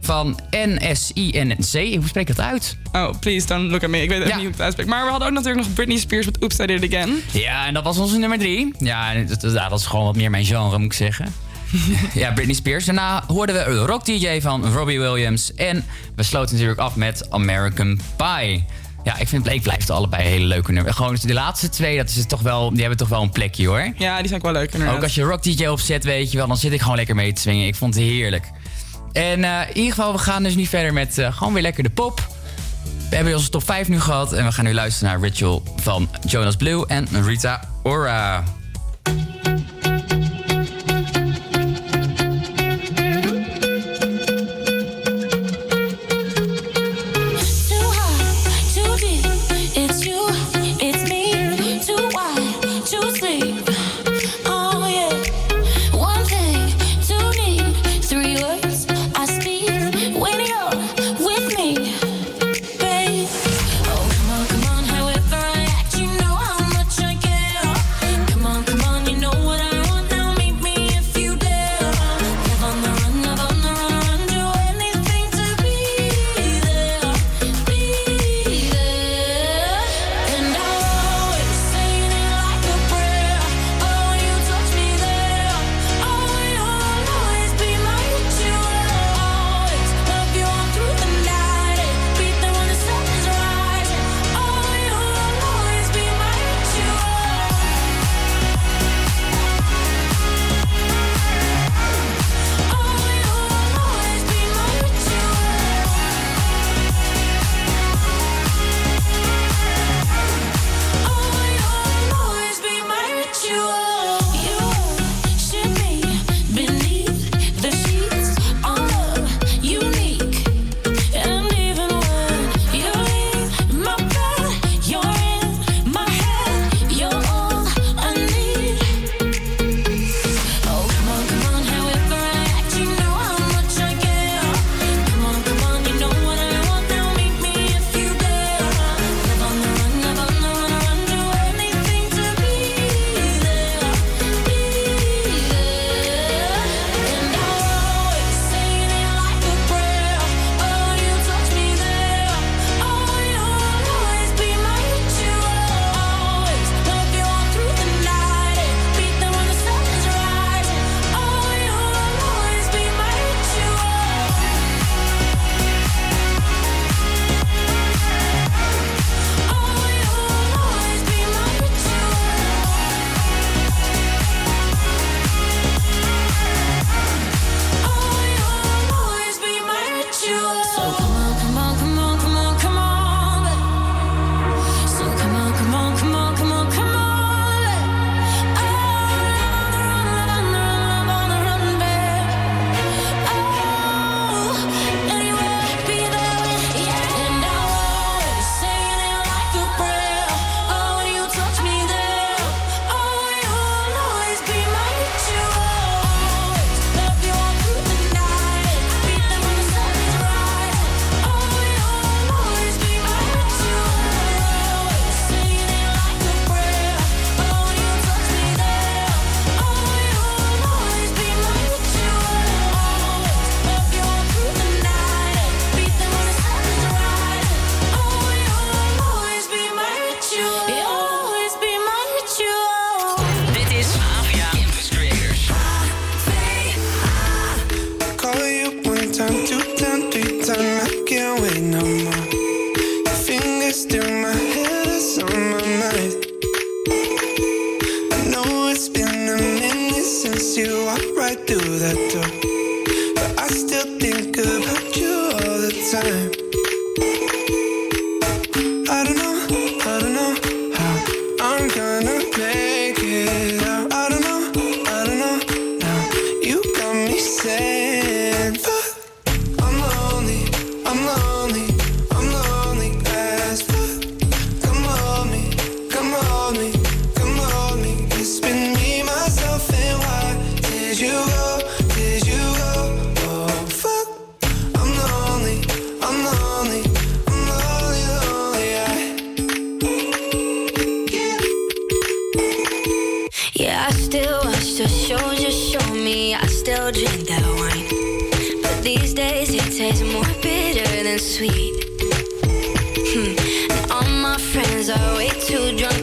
van 0.00 0.40
NSINC. 0.50 1.94
Hoe 1.94 2.08
spreek 2.08 2.28
ik 2.28 2.36
dat 2.36 2.44
uit? 2.44 2.76
Oh, 2.92 3.10
please 3.20 3.46
don't 3.46 3.70
look 3.70 3.82
at 3.82 3.90
me. 3.90 4.02
Ik 4.02 4.08
weet 4.08 4.22
echt 4.22 4.26
niet 4.26 4.34
hoe 4.34 4.46
ik 4.46 4.52
het 4.52 4.60
uitspreek. 4.60 4.86
Maar 4.86 5.04
we 5.04 5.10
hadden 5.10 5.28
ook 5.28 5.34
natuurlijk 5.34 5.64
nog 5.64 5.74
Britney 5.74 5.98
Spears 5.98 6.26
met 6.26 6.42
Oops, 6.42 6.58
I 6.58 6.66
Did 6.66 6.82
It 6.82 6.94
Again. 6.94 7.22
Ja, 7.32 7.66
en 7.66 7.74
dat 7.74 7.84
was 7.84 7.98
onze 7.98 8.18
nummer 8.18 8.38
3. 8.38 8.74
Ja, 8.78 9.14
dat, 9.14 9.72
is 9.72 9.86
gewoon 9.86 10.04
wat 10.04 10.16
meer 10.16 10.30
mijn 10.30 10.44
genre, 10.44 10.78
moet 10.78 10.86
ik 10.86 10.92
zeggen. 10.92 11.34
ja, 12.14 12.32
Britney 12.32 12.54
Spears. 12.54 12.84
Daarna 12.84 13.24
hoorden 13.26 13.54
we 13.54 13.74
Rock 13.74 14.04
DJ 14.04 14.40
van 14.40 14.72
Robbie 14.72 15.00
Williams. 15.00 15.54
En 15.54 15.84
we 16.14 16.22
sloten 16.22 16.54
natuurlijk 16.54 16.80
af 16.80 16.96
met 16.96 17.30
American 17.30 18.00
Pie. 18.16 18.64
Ja, 19.04 19.18
ik 19.18 19.28
vind 19.28 19.42
Blake 19.42 19.60
blijft 19.60 19.90
allebei 19.90 20.22
hele 20.22 20.44
leuke 20.44 20.72
nummers. 20.72 20.96
Gewoon 20.96 21.16
de 21.22 21.32
laatste 21.32 21.68
twee, 21.68 21.96
dat 21.96 22.08
is 22.08 22.16
het 22.16 22.28
toch 22.28 22.40
wel, 22.40 22.70
die 22.70 22.80
hebben 22.80 22.98
toch 22.98 23.08
wel 23.08 23.22
een 23.22 23.30
plekje 23.30 23.66
hoor. 23.66 23.92
Ja, 23.96 24.18
die 24.18 24.28
zijn 24.28 24.40
ook 24.40 24.52
wel 24.52 24.52
leuk 24.52 24.72
inderdaad. 24.72 24.96
Ook 24.96 25.02
als 25.02 25.14
je 25.14 25.22
Rock 25.22 25.42
DJ 25.42 25.66
opzet, 25.66 26.04
weet 26.04 26.30
je 26.30 26.38
wel, 26.38 26.46
dan 26.46 26.56
zit 26.56 26.72
ik 26.72 26.80
gewoon 26.80 26.96
lekker 26.96 27.14
mee 27.14 27.32
te 27.32 27.40
swingen. 27.40 27.66
Ik 27.66 27.74
vond 27.74 27.94
het 27.94 28.02
heerlijk. 28.02 28.50
En 29.18 29.44
eh, 29.44 29.60
in 29.68 29.76
ieder 29.76 29.94
geval, 29.94 30.12
we 30.12 30.18
gaan 30.18 30.42
dus 30.42 30.54
nu 30.54 30.66
verder 30.66 30.92
met 30.92 31.18
eh, 31.18 31.32
gewoon 31.32 31.52
weer 31.52 31.62
lekker 31.62 31.82
de 31.82 31.90
pop. 31.90 32.26
We 33.10 33.16
hebben 33.16 33.34
onze 33.34 33.50
top 33.50 33.64
5 33.64 33.88
nu 33.88 34.00
gehad 34.00 34.32
en 34.32 34.44
we 34.44 34.52
gaan 34.52 34.64
nu 34.64 34.74
luisteren 34.74 35.12
naar 35.12 35.20
Ritual 35.20 35.62
van 35.76 36.08
Jonas 36.26 36.56
Blue 36.56 36.86
en 36.86 37.08
Rita 37.24 37.60
Ora. 37.82 38.44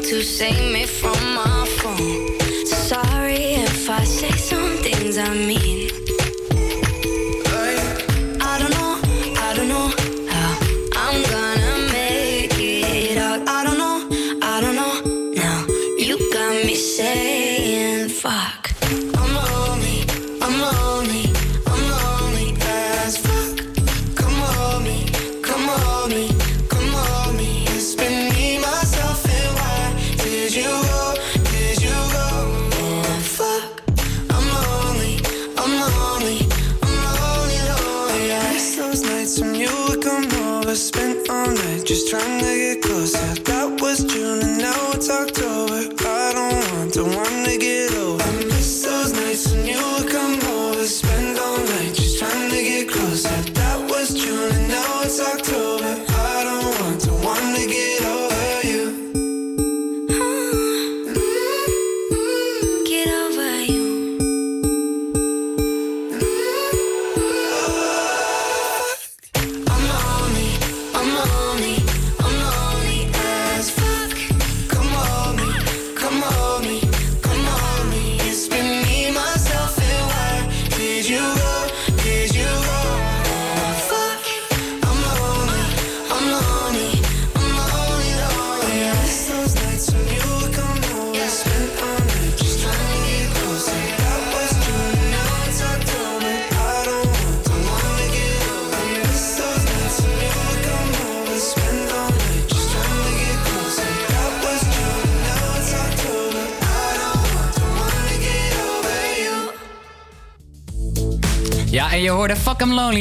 To 0.01 0.21
save 0.21 0.71
me 0.73 0.85
from 0.85 1.17
my 1.33 1.65
phone. 1.79 2.65
Sorry 2.65 3.55
if 3.65 3.89
I 3.89 4.03
say 4.03 4.31
some 4.31 4.77
things 4.77 5.17
I 5.17 5.29
mean. 5.29 5.64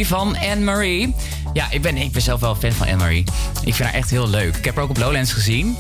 Van 0.07 0.37
Anne-Marie. 0.39 1.15
Ja, 1.53 1.67
ik 1.71 1.83
ben, 1.83 1.97
ik 1.97 2.13
ben 2.13 2.23
zelf 2.23 2.41
wel 2.41 2.55
fan 2.55 2.73
van 2.73 2.87
Anne-Marie. 2.87 3.25
Ik 3.65 3.75
vind 3.75 3.89
haar 3.89 3.99
echt 3.99 4.11
heel 4.11 4.29
leuk. 4.29 4.57
Ik 4.57 4.65
heb 4.65 4.75
haar 4.75 4.85
ook 4.85 4.91
op 4.91 4.97
Lowlands 4.97 5.33
gezien. 5.33 5.77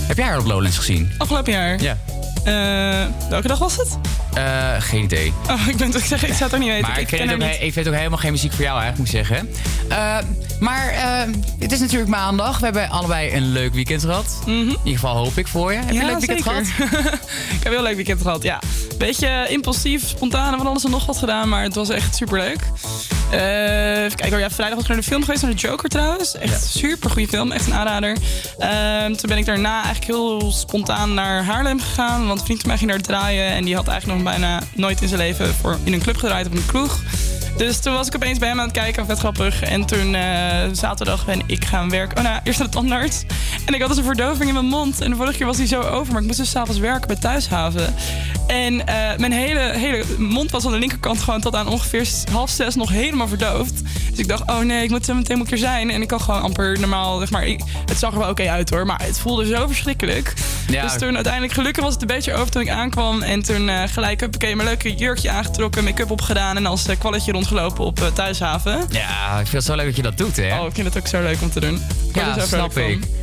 Heb 0.00 0.16
jij 0.16 0.26
haar 0.26 0.38
op 0.38 0.46
Lowlands 0.46 0.76
gezien? 0.76 1.12
Afgelopen 1.18 1.52
jaar? 1.52 1.82
Ja. 1.82 1.98
Eh, 2.44 3.28
welke 3.28 3.48
dag 3.48 3.58
was 3.58 3.76
het? 3.76 3.98
Eh, 4.34 4.74
geen 4.78 5.02
idee. 5.02 5.32
Oh, 5.50 5.66
ik 5.68 5.76
ben 5.76 5.96
ik 5.96 6.04
zeg, 6.04 6.22
ik 6.22 6.34
zou 6.34 6.44
het 6.44 6.54
ook 6.54 6.60
niet 6.60 6.68
weten. 6.68 6.88
Maar 6.88 7.00
ik, 7.00 7.06
ken 7.06 7.28
het 7.28 7.32
ook, 7.32 7.48
niet. 7.48 7.60
ik 7.60 7.72
vind 7.72 7.88
ook 7.88 7.94
helemaal 7.94 8.18
geen 8.18 8.32
muziek 8.32 8.52
voor 8.52 8.64
jou 8.64 8.80
eigenlijk, 8.80 9.12
moet 9.12 9.20
ik 9.20 9.26
zeggen. 9.26 9.48
Eh, 9.88 10.18
maar 10.60 10.94
het 11.58 11.72
is 11.72 11.80
natuurlijk 11.80 12.10
maandag. 12.10 12.58
We 12.58 12.64
hebben 12.64 12.90
allebei 12.90 13.32
een 13.32 13.52
leuk 13.52 13.74
weekend 13.74 14.02
gehad. 14.02 14.42
In 14.46 14.52
ieder 14.54 14.78
geval 14.84 15.16
hoop 15.16 15.38
ik 15.38 15.46
voor 15.46 15.72
je. 15.72 15.78
Heb 15.78 15.90
je 15.90 16.00
een 16.00 16.06
leuk 16.06 16.18
weekend 16.18 16.44
zeker. 16.44 16.86
gehad? 16.86 17.14
ik 17.56 17.62
heb 17.62 17.64
een 17.64 17.72
heel 17.72 17.82
leuk 17.82 17.96
weekend 17.96 18.22
gehad, 18.22 18.42
ja. 18.42 18.60
Beetje 18.98 19.46
impulsief, 19.48 20.08
spontaan 20.08 20.52
en 20.52 20.58
van 20.58 20.66
alles 20.66 20.84
en 20.84 20.90
nog 20.90 21.06
wat 21.06 21.18
gedaan, 21.18 21.48
maar 21.48 21.62
het 21.62 21.74
was 21.74 21.88
echt 21.88 22.16
superleuk. 22.16 22.60
Eh 23.32 23.82
even 24.04 24.16
kijken, 24.16 24.38
ja, 24.38 24.50
vrijdag 24.50 24.74
was 24.74 24.82
ik 24.82 24.88
naar 24.88 25.00
de 25.00 25.06
film 25.06 25.24
geweest, 25.24 25.42
naar 25.42 25.50
de 25.50 25.56
Joker 25.56 25.88
trouwens. 25.88 26.36
Echt 26.36 26.64
super 26.64 27.10
goede 27.10 27.28
film, 27.28 27.52
echt 27.52 27.66
een 27.66 27.74
aanrader. 27.74 28.16
Ehm, 28.58 29.14
toen 29.14 29.28
ben 29.28 29.38
ik 29.38 29.46
daarna 29.46 29.74
eigenlijk 29.82 30.04
heel 30.04 30.52
spontaan 30.52 31.14
naar 31.14 31.44
Haarlem 31.44 31.80
gegaan, 31.80 32.26
want 32.26 32.38
een 32.38 32.44
vriend 32.44 32.60
van 32.60 32.68
mij 32.68 32.78
ging 32.78 32.90
daar 32.90 33.00
draaien 33.00 33.46
en 33.46 33.64
die 33.64 33.74
had 33.74 33.88
eigenlijk 33.88 34.22
nog 34.22 34.32
bijna 34.32 34.60
nooit 34.74 35.02
in 35.02 35.08
zijn 35.08 35.20
leven 35.20 35.54
voor, 35.54 35.78
in 35.84 35.92
een 35.92 36.02
club 36.02 36.16
gedraaid 36.16 36.46
of 36.46 36.52
een 36.52 36.66
kroeg. 36.66 37.00
Dus 37.56 37.80
toen 37.80 37.92
was 37.92 38.06
ik 38.06 38.14
opeens 38.14 38.38
bij 38.38 38.48
hem 38.48 38.58
aan 38.58 38.64
het 38.64 38.76
kijken, 38.76 39.06
vet 39.06 39.18
grappig. 39.18 39.62
En 39.62 39.86
toen 39.86 40.14
eh, 40.14 40.68
zaterdag 40.72 41.24
ben 41.24 41.42
ik 41.46 41.64
gaan 41.64 41.90
werken. 41.90 42.18
Oh 42.18 42.24
nou, 42.24 42.40
eerst 42.44 42.58
naar 42.58 42.68
de 42.68 42.74
tandarts. 42.74 43.24
En 43.64 43.74
ik 43.74 43.80
had 43.80 43.88
dus 43.88 43.98
een 43.98 44.04
verdoving 44.04 44.48
in 44.48 44.54
mijn 44.54 44.66
mond. 44.66 45.00
En 45.00 45.10
de 45.10 45.16
vorige 45.16 45.36
keer 45.36 45.46
was 45.46 45.56
die 45.56 45.66
zo 45.66 45.80
over, 45.80 46.12
maar 46.12 46.20
ik 46.20 46.26
moest 46.26 46.38
dus 46.38 46.50
s'avonds 46.50 46.80
werken 46.80 47.06
bij 47.06 47.16
Thuishaven. 47.16 47.94
En 48.52 48.86
eh, 48.86 48.94
mijn 49.18 49.32
hele, 49.32 49.60
hele 49.60 50.04
mond 50.18 50.50
was 50.50 50.64
aan 50.66 50.72
de 50.72 50.78
linkerkant 50.78 51.20
gewoon 51.22 51.40
tot 51.40 51.54
aan 51.54 51.68
ongeveer 51.68 52.08
half 52.32 52.50
zes 52.50 52.74
nog 52.74 52.88
helemaal 52.90 53.28
verdoofd. 53.28 53.82
Dus 54.10 54.18
ik 54.18 54.28
dacht, 54.28 54.42
oh 54.50 54.58
nee, 54.58 54.82
ik 54.84 54.90
moet 54.90 55.04
zo 55.04 55.14
meteen 55.14 55.36
moet 55.36 55.46
ik 55.46 55.52
er 55.52 55.58
zijn. 55.58 55.90
En 55.90 56.02
ik 56.02 56.08
kan 56.08 56.20
gewoon 56.20 56.42
amper 56.42 56.80
normaal, 56.80 57.18
zeg 57.18 57.30
maar, 57.30 57.46
ik- 57.46 57.60
het 57.86 57.98
zag 57.98 58.12
er 58.12 58.18
wel 58.18 58.28
oké 58.28 58.50
uit 58.50 58.70
hoor, 58.70 58.86
maar 58.86 59.02
het 59.02 59.18
voelde 59.18 59.46
zo 59.46 59.66
verschrikkelijk. 59.66 60.32
Ja. 60.68 60.82
Dus 60.82 60.98
toen 60.98 61.14
uiteindelijk, 61.14 61.52
gelukkig 61.52 61.82
was 61.84 61.92
het 61.92 62.02
een 62.02 62.08
beetje 62.08 62.34
over 62.34 62.50
toen 62.50 62.62
ik 62.62 62.68
aankwam. 62.68 63.22
En 63.22 63.42
toen 63.42 63.68
eh, 63.68 63.82
gelijk, 63.92 64.20
huppakee, 64.20 64.56
mijn 64.56 64.68
leuke 64.68 64.94
jurkje 64.94 65.30
aangetrokken, 65.30 65.84
make-up 65.84 66.10
opgedaan 66.10 66.56
en 66.56 66.66
als 66.66 66.86
eh, 66.86 66.98
kwalletje 66.98 67.32
rondgelopen 67.32 67.84
op 67.84 68.10
Thuishaven. 68.14 68.78
Ja, 68.90 69.30
ik 69.30 69.46
vind 69.46 69.52
het 69.52 69.64
zo 69.64 69.74
leuk 69.76 69.86
dat 69.86 69.96
je 69.96 70.02
dat 70.02 70.18
doet, 70.18 70.36
hè? 70.36 70.58
Oh, 70.60 70.66
ik 70.66 70.74
vind 70.74 70.86
het 70.86 70.96
ook 70.98 71.06
zo 71.06 71.22
leuk 71.22 71.42
om 71.42 71.50
te 71.50 71.60
doen. 71.60 71.74
Ik 72.08 72.16
Ja, 72.16 72.38
snap 72.46 72.76
ik. 72.78 72.98
van. 73.00 73.20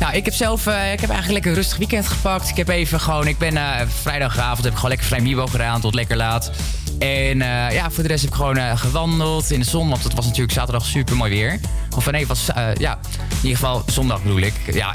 Nou, 0.00 0.14
ik 0.14 0.24
heb 0.24 0.34
zelf 0.34 0.66
eh, 0.66 0.92
ik 0.92 1.00
heb 1.00 1.10
eigenlijk 1.10 1.30
lekker 1.30 1.50
een 1.50 1.56
rustig 1.56 1.78
weekend 1.78 2.08
gepakt. 2.08 2.48
Ik 2.48 2.56
heb 2.56 2.68
even 2.68 3.00
gewoon, 3.00 3.26
ik 3.26 3.38
ben 3.38 3.56
eh, 3.56 3.86
vrijdagavond 4.02 4.58
heb 4.58 4.66
ik 4.66 4.74
gewoon 4.74 4.90
lekker 4.90 5.06
vrij 5.06 5.20
Mibo 5.20 5.46
gedaan 5.46 5.80
tot 5.80 5.94
lekker 5.94 6.16
laat. 6.16 6.50
En 6.98 7.42
eh, 7.42 7.72
ja, 7.72 7.90
voor 7.90 8.02
de 8.02 8.08
rest 8.08 8.22
heb 8.22 8.30
ik 8.30 8.36
gewoon 8.36 8.78
gewandeld 8.78 9.50
in 9.50 9.58
de 9.58 9.66
zon, 9.66 9.88
want 9.88 10.04
het 10.04 10.14
was 10.14 10.24
natuurlijk 10.24 10.52
zaterdag 10.52 10.84
super 10.84 11.16
mooi 11.16 11.30
weer. 11.30 11.60
Of 11.96 12.10
nee, 12.10 12.20
het 12.20 12.28
was, 12.28 12.46
ja, 12.78 12.98
in 13.28 13.36
ieder 13.42 13.58
geval 13.58 13.82
zondag 13.86 14.22
bedoel 14.22 14.40
ik. 14.40 14.54
Ja. 14.72 14.94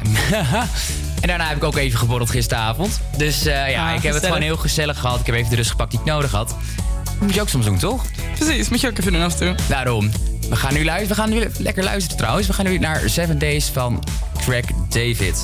en 1.21 1.27
daarna 1.27 1.47
heb 1.47 1.57
ik 1.57 1.63
ook 1.63 1.75
even 1.75 1.99
geborreld 1.99 2.29
gisteravond. 2.29 3.01
Dus 3.17 3.43
ja, 3.43 3.89
Ah, 3.89 3.95
ik 3.95 4.03
heb 4.03 4.13
het 4.13 4.25
gewoon 4.25 4.41
heel 4.41 4.57
gezellig 4.57 4.99
gehad. 4.99 5.19
Ik 5.19 5.25
heb 5.25 5.35
even 5.35 5.49
de 5.49 5.55
rust 5.55 5.69
gepakt 5.69 5.91
die 5.91 5.99
ik 5.99 6.05
nodig 6.05 6.31
had. 6.31 6.55
Dat 7.03 7.21
moet 7.21 7.33
je 7.33 7.41
ook 7.41 7.49
soms 7.49 7.65
doen, 7.65 7.77
toch? 7.77 8.05
Precies, 8.35 8.69
moet 8.69 8.81
je 8.81 8.87
ook 8.87 8.97
even 8.97 9.11
doen 9.11 9.21
af 9.21 9.39
en 9.39 9.39
toe. 9.39 9.55
Daarom. 9.67 10.11
We 10.49 10.55
gaan 10.55 10.73
nu 10.73 10.83
luisteren. 10.83 11.15
We 11.15 11.21
gaan 11.21 11.29
nu 11.29 11.63
lekker 11.63 11.83
luisteren 11.83 12.17
trouwens. 12.17 12.47
We 12.47 12.53
gaan 12.53 12.65
nu 12.65 12.77
naar 12.77 13.09
Seven 13.09 13.39
Days 13.39 13.69
van 13.69 14.03
Craig 14.37 14.65
David. 14.89 15.43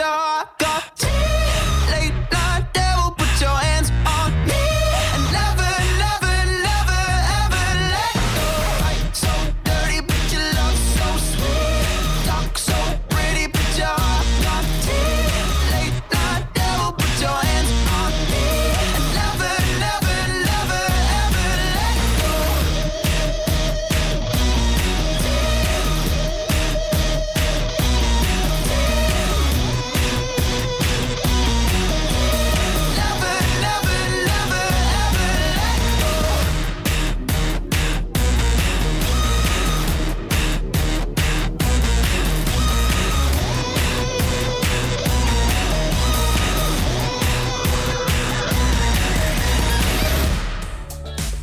your 0.00 0.29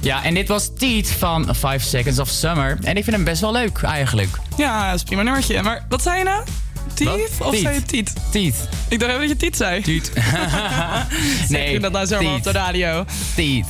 en 0.08 0.34
dit 0.34 0.48
was 0.48 0.70
Teet 0.78 1.12
van 1.12 1.56
5 1.56 1.84
Seconds 1.84 2.20
of 2.20 2.30
Summer. 2.30 2.78
En 2.82 2.98
ik 2.98 3.04
vind 3.04 3.16
hem 3.16 3.26
best 3.26 3.42
wel 3.42 3.52
leuk 3.52 3.82
eigenlijk. 3.82 4.30
Ja, 4.58 4.86
dat 4.86 4.96
is 4.96 5.00
een 5.00 5.08
prima 5.08 5.22
nummertje. 5.22 5.62
Maar 5.62 5.86
wat 5.90 6.02
zei 6.02 6.18
je 6.18 6.24
nou? 6.24 6.44
Tiet 6.94 7.10
of 7.40 7.52
Tiet. 7.52 7.62
zei 7.62 7.76
je 7.76 7.82
tiet? 7.82 8.14
Tiet. 8.32 8.56
Ik 8.88 9.00
dacht 9.00 9.12
even 9.12 9.28
dat 9.28 9.30
je 9.30 9.46
tiet 9.46 9.58
zei. 9.58 9.82
Tiet. 9.82 10.12
nee, 11.50 11.72
je 11.72 11.80
dat 11.80 11.92
nou 11.92 12.06
zomaar 12.06 12.34
op 12.34 12.44
de 12.44 12.52
radio? 12.52 13.06
Tiet. 13.36 13.66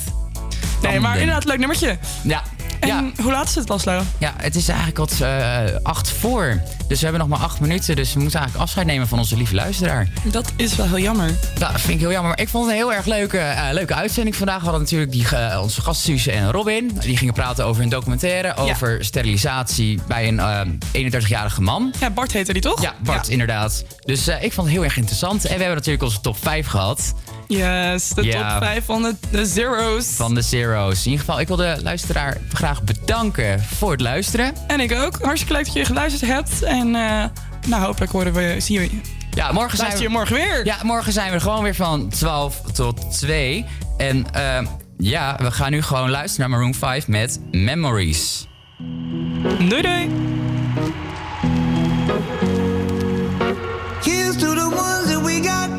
Nee, 0.82 1.00
maar 1.00 1.18
inderdaad, 1.18 1.46
leuk 1.46 1.58
nummertje. 1.58 1.98
Ja. 2.24 2.44
En 2.80 2.88
ja. 2.88 3.24
hoe 3.24 3.32
laat 3.32 3.48
is 3.48 3.56
het, 3.56 3.70
Laszlo? 3.70 4.02
Ja, 4.18 4.34
het 4.38 4.56
is 4.56 4.68
eigenlijk 4.68 4.98
wat 4.98 5.20
eh, 5.22 5.64
acht 5.84 6.10
voor. 6.10 6.62
Dus 6.88 7.00
we 7.00 7.08
hebben 7.08 7.28
nog 7.28 7.38
maar 7.38 7.48
acht 7.48 7.60
minuten. 7.60 7.96
Dus 7.96 8.14
we 8.14 8.20
moeten 8.20 8.40
eigenlijk 8.40 8.70
afscheid 8.70 8.88
nemen 8.88 9.08
van 9.08 9.20
onze 9.20 9.38
lieve 9.38 9.56
luisteraar. 9.56 10.08
Dat 10.24 10.52
is 10.56 10.76
wel 10.76 10.86
heel 10.86 11.00
jammer. 11.00 11.28
Ja, 11.58 11.72
dat 11.72 11.82
vind 11.82 11.94
ik 11.94 12.00
heel 12.00 12.12
jammer. 12.12 12.30
Maar 12.30 12.40
ik 12.40 12.50
vond 12.50 12.64
het 12.66 12.74
een 12.74 12.80
heel 12.80 12.94
erg 12.94 13.06
leuke, 13.06 13.38
eh, 13.38 13.68
leuke 13.72 13.94
uitzending 13.94 14.36
vandaag. 14.36 14.58
We 14.58 14.64
hadden 14.64 14.82
natuurlijk 14.82 15.12
die, 15.12 15.28
eh, 15.30 15.62
onze 15.62 15.82
gasten 15.82 16.06
Suze 16.14 16.32
en 16.32 16.52
Robin. 16.52 16.98
Die 17.00 17.18
gingen 17.18 17.34
praten 17.34 17.66
over 17.66 17.82
hun 17.82 17.90
documentaire. 17.90 18.56
Over 18.56 19.06
sterilisatie 19.06 20.00
bij 20.08 20.28
een 20.28 20.40
eh, 20.40 20.62
31-jarige 20.92 21.62
man. 21.62 21.94
Ja, 22.00 22.10
Bart 22.10 22.32
heette 22.32 22.54
die 22.54 22.62
toch? 22.62 22.82
Ja, 22.82 22.94
Bart, 23.04 23.28
inderdaad. 23.28 23.84
Dus 24.06 24.28
eh, 24.28 24.44
ik 24.44 24.54
vond 24.54 24.68
het 24.68 24.76
heel 24.76 24.86
erg 24.86 24.98
interessant. 24.98 25.44
En 25.46 25.54
we 25.54 25.58
hebben 25.58 25.76
natuurlijk 25.76 26.04
onze 26.04 26.22
top 26.22 26.38
5 26.42 26.68
gehad. 26.68 27.14
Yes, 27.48 28.10
de 28.10 28.30
top 28.30 28.56
5 28.60 28.86
van 28.86 29.02
de, 29.02 29.16
de 29.32 29.46
zeros. 29.46 30.06
Van 30.06 30.34
de 30.36 30.42
Zero's. 30.42 31.06
In 31.06 31.12
ieder 31.12 31.26
geval, 31.26 31.40
ik 31.40 31.48
wil 31.48 31.56
de 31.56 31.78
luisteraar 31.84 32.38
graag 32.54 32.84
bedanken 32.84 33.64
voor 33.64 33.92
het 33.92 34.02
luisteren. 34.02 34.54
En 34.68 34.80
ik 34.80 34.94
ook. 34.94 35.18
Hartstikke 35.22 35.54
leuk 35.54 35.66
dat 35.66 35.74
je 35.74 35.86
geluisterd 35.86 36.32
hebt. 36.32 36.64
En 36.78 36.96
eh, 36.96 37.24
nou, 37.70 37.84
hopelijk 37.84 38.12
horen 38.12 38.34
we, 38.34 38.56
zien 38.58 38.80
we 38.80 38.90
Ja, 39.32 39.52
morgen 39.52 39.78
zijn 39.78 39.94
we 39.94 40.02
je 40.02 40.10
morgen 40.10 40.36
weer. 40.36 40.66
Ja, 40.66 40.78
morgen 40.84 41.14
zijn 41.14 41.32
we 41.32 41.40
gewoon 41.40 41.64
weer 41.64 41.76
van 41.76 42.10
12 42.10 42.62
tot 42.74 43.18
2. 43.18 43.66
En 43.98 44.26
eh, 44.34 44.68
ja, 44.98 45.36
we 45.40 45.52
gaan 45.52 45.72
nu 45.72 45.82
gewoon 45.82 46.10
luisteren 46.10 46.50
naar 46.50 46.60
Maroon 46.60 46.74
5 46.74 47.08
met 47.08 47.40
Memories. 47.52 48.48
Doei 49.70 49.82
doei. 49.82 50.10
Here's 54.02 54.38
to 54.38 54.54
the 54.54 54.66
ones 54.66 55.08
that 55.08 55.22
we 55.22 55.42
got. 55.44 55.70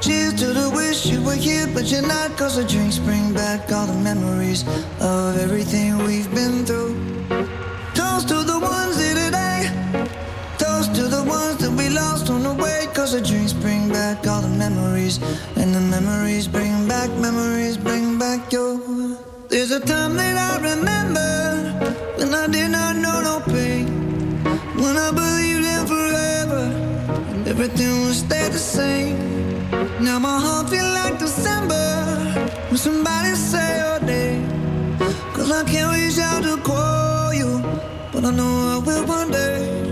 Cheers 0.00 0.34
to 0.34 0.52
the 0.52 0.70
wish 0.74 1.04
you 1.04 1.24
were 1.24 1.40
here, 1.40 1.68
but 1.72 1.90
you're 1.90 2.06
not. 2.06 2.36
Cause 2.36 2.60
the 2.60 2.64
drinks 2.64 2.98
bring 2.98 3.32
back 3.32 3.72
all 3.72 3.86
the 3.86 3.98
memories 4.02 4.64
of 5.00 5.36
everything 5.36 5.96
we've 6.06 6.34
been 6.34 6.64
through. 6.64 6.94
Lost 12.22 12.30
on 12.30 12.42
the 12.42 12.62
way. 12.62 12.86
Cause 12.94 13.12
the 13.12 13.20
drinks 13.20 13.52
bring 13.52 13.88
back 13.88 14.26
all 14.26 14.42
the 14.42 14.48
memories. 14.48 15.18
And 15.56 15.74
the 15.74 15.80
memories 15.80 16.48
bring 16.48 16.88
back, 16.88 17.10
memories 17.18 17.76
bring 17.76 18.18
back 18.18 18.52
your. 18.52 18.80
There's 19.48 19.70
a 19.70 19.80
time 19.80 20.16
that 20.16 20.36
I 20.36 20.56
remember 20.70 21.30
when 22.16 22.34
I 22.34 22.46
did 22.46 22.70
not 22.70 22.96
know 22.96 23.18
no 23.28 23.40
pain. 23.52 23.86
When 24.82 24.96
I 24.96 25.10
believed 25.10 25.66
in 25.74 25.86
forever 25.86 26.64
and 27.32 27.46
everything 27.48 27.92
would 28.04 28.14
stay 28.14 28.48
the 28.48 28.58
same. 28.58 29.16
Now 30.00 30.18
my 30.18 30.38
heart 30.38 30.70
feel 30.70 30.90
like 31.00 31.18
December 31.18 31.86
when 32.68 32.78
somebody 32.78 33.34
say 33.34 33.68
your 33.82 34.00
name. 34.00 34.98
Cause 35.34 35.50
I 35.50 35.64
can't 35.64 35.90
reach 35.96 36.18
out 36.18 36.42
to 36.42 36.56
call 36.62 37.34
you, 37.34 37.60
but 38.12 38.24
I 38.24 38.30
know 38.30 38.52
I 38.74 38.78
will 38.86 39.06
one 39.06 39.30
day. 39.30 39.91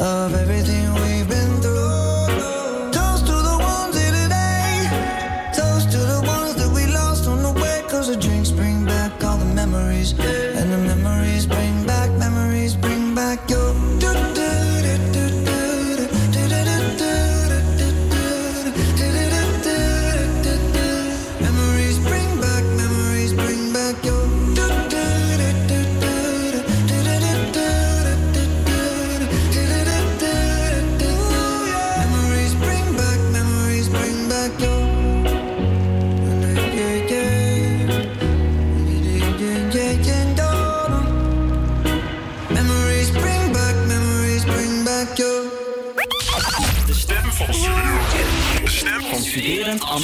of 0.00 0.34
everything 0.34 0.79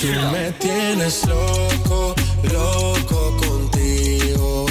Tú 0.00 0.08
me 0.30 0.52
tienes 0.52 1.26
loco, 1.26 2.14
loco 2.52 3.36
contigo. 3.38 4.66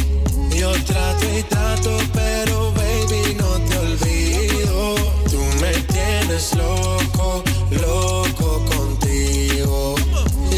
Yo 0.56 0.72
trato 0.84 1.26
y 1.38 1.42
trato, 1.44 1.98
pero 2.14 2.72
baby 2.74 3.34
no 3.34 3.60
te 3.68 3.78
olvido. 3.80 4.96
Tú 5.32 5.40
me 5.62 5.72
tienes 5.92 6.56
loco, 6.56 7.44
loco 7.72 8.66
contigo. 8.66 9.96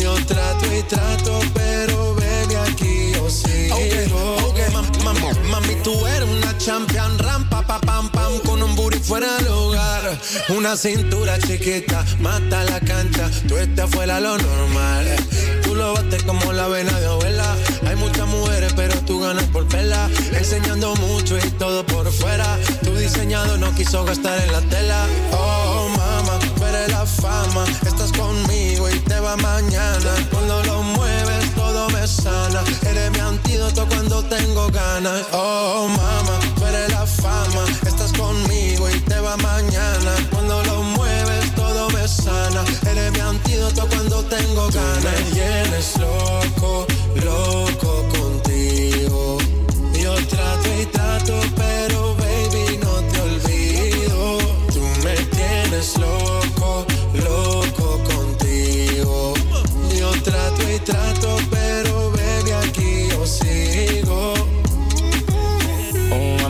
Yo 0.02 0.14
trato 0.26 0.65
y 0.76 0.84
trato, 0.84 1.39
pero 1.53 2.14
baby 2.15 2.56
aquí 2.56 3.14
yo 3.14 3.30
sigo. 3.30 3.77
mami, 5.06 5.22
mami, 5.49 5.76
tú 5.81 6.06
eres 6.07 6.27
una 6.30 6.57
champion, 6.57 7.18
rampa, 7.19 7.61
pa, 7.65 7.80
pam, 7.80 8.10
pam, 8.10 8.38
con 8.39 8.57
fuera 9.08 9.38
del 9.38 9.46
lugar. 9.46 10.20
Una 10.50 10.76
cintura 10.76 11.40
chiquita, 11.40 12.04
mata 12.20 12.64
la 12.66 12.80
cancha, 12.82 13.30
tú 13.48 13.58
estás 13.58 13.90
fuera 13.90 14.20
lo 14.20 14.38
normal. 14.38 15.06
Tú 15.64 15.76
lo 15.76 15.94
bates 15.94 16.24
como 16.24 16.52
la 16.52 16.68
vena 16.68 16.92
de 17.00 17.06
abuela. 17.06 17.56
Hay 17.88 17.96
muchas 17.96 18.28
mujeres, 18.28 18.74
pero 18.76 18.94
tú 19.06 19.20
ganas 19.20 19.46
por 19.46 19.66
pela. 19.68 20.10
Enseñando 20.34 20.94
mucho 20.96 21.38
y 21.38 21.50
todo 21.52 21.86
por 21.86 22.12
fuera. 22.12 22.58
Tu 22.84 22.94
diseñado 22.96 23.58
no 23.58 23.74
quiso 23.76 24.04
gastar 24.04 24.40
en 24.42 24.52
la 24.52 24.62
tela. 24.62 25.06
Oh, 25.32 25.90
mama, 25.96 26.40
eres 26.70 26.90
la 26.90 27.06
fama. 27.06 27.66
Estás 27.86 28.12
conmigo 28.12 28.90
y 28.90 29.00
te 29.00 29.20
va 29.20 29.38
mañana. 29.38 30.12
Cuando 30.32 30.64
lo 30.64 30.84
mueves, 30.84 31.16
sana. 32.23 32.64
Eres 32.89 33.11
mi 33.11 33.19
antídoto 33.19 33.88
cuando 33.88 34.23
tengo 34.23 34.69
ganas. 34.69 35.26
Oh, 35.31 35.88
mama, 35.88 36.39
tú 36.56 36.65
eres 36.65 36.89
la 36.91 37.06
fama. 37.06 37.64
Estás 37.85 38.11
conmigo 38.14 38.89
y 38.89 38.99
te 39.02 39.19
va 39.19 39.38
mañana. 39.38 40.14
Cuando 40.31 40.64
lo 40.64 40.77
pana. 42.48 42.64
Eres 42.89 43.11
mi 43.11 43.19
antídoto 43.19 43.88
cuando 43.88 44.23
tengo 44.26 44.68
ganas. 44.69 45.03
Me 45.03 45.31
tienes 45.31 45.98
loco, 45.98 46.85
loco 47.23 48.06
contigo. 48.10 49.38
Yo 49.94 50.14
trato 50.27 50.68
y 50.81 50.85
trato, 50.88 51.39
pero 51.56 52.15
baby, 52.15 52.77
no 52.77 52.94
te 53.11 53.22
olvido. 53.22 54.38
Tú 54.73 54.81
me 55.03 55.15
tienes 55.35 55.98
loco, 55.98 56.85
loco 57.14 57.99
contigo. 58.03 59.34
Yo 59.99 60.11
trato 60.23 60.61
y 60.69 60.80
trato, 60.80 61.38
pero 61.49 61.57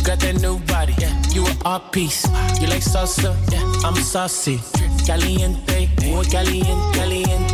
You 0.00 0.06
got 0.06 0.20
that 0.20 0.40
new 0.40 0.58
body, 0.60 0.94
yeah. 0.98 1.12
You 1.30 1.44
an 1.46 1.56
art 1.62 1.92
piece. 1.92 2.24
You 2.58 2.68
like 2.68 2.80
salsa, 2.82 3.36
yeah. 3.52 3.86
I'm 3.86 3.94
saucy. 3.96 4.58
Caliente, 5.06 5.90
muy 6.06 6.24
caliente, 6.24 6.98
caliente, 6.98 7.52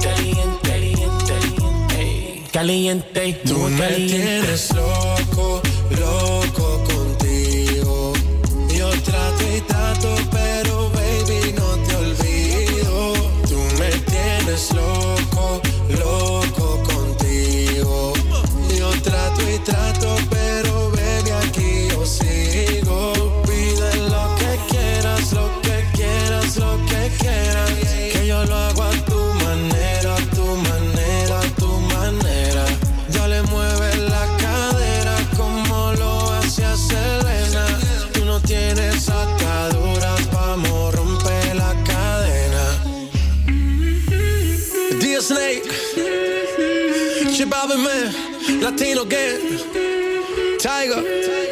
caliente, 0.62 1.26
caliente, 1.26 2.50
caliente, 2.52 3.40
Tú 3.44 3.58
muy 3.58 3.72
me 3.72 3.78
caliente. 3.80 4.16
tienes 4.16 4.72
loco, 4.76 5.60
loco 5.98 6.84
contigo. 6.84 8.12
Yo 8.72 8.90
trato 9.02 9.42
y 9.56 9.60
trato, 9.62 10.14
pero 10.30 10.88
baby, 10.90 11.52
no 11.58 11.66
te 11.82 11.96
olvido. 11.96 13.12
Tú 13.48 13.58
me 13.80 13.90
tienes 13.90 14.72
loco, 14.72 15.60
loco 15.98 16.80
contigo. 16.84 18.12
Yo 18.78 18.90
trato 19.02 19.42
y 19.50 19.58
trato, 19.64 20.14
pero 20.30 20.35
Latino 48.60 49.04
Gang, 49.04 49.38
Tiger. 50.58 51.45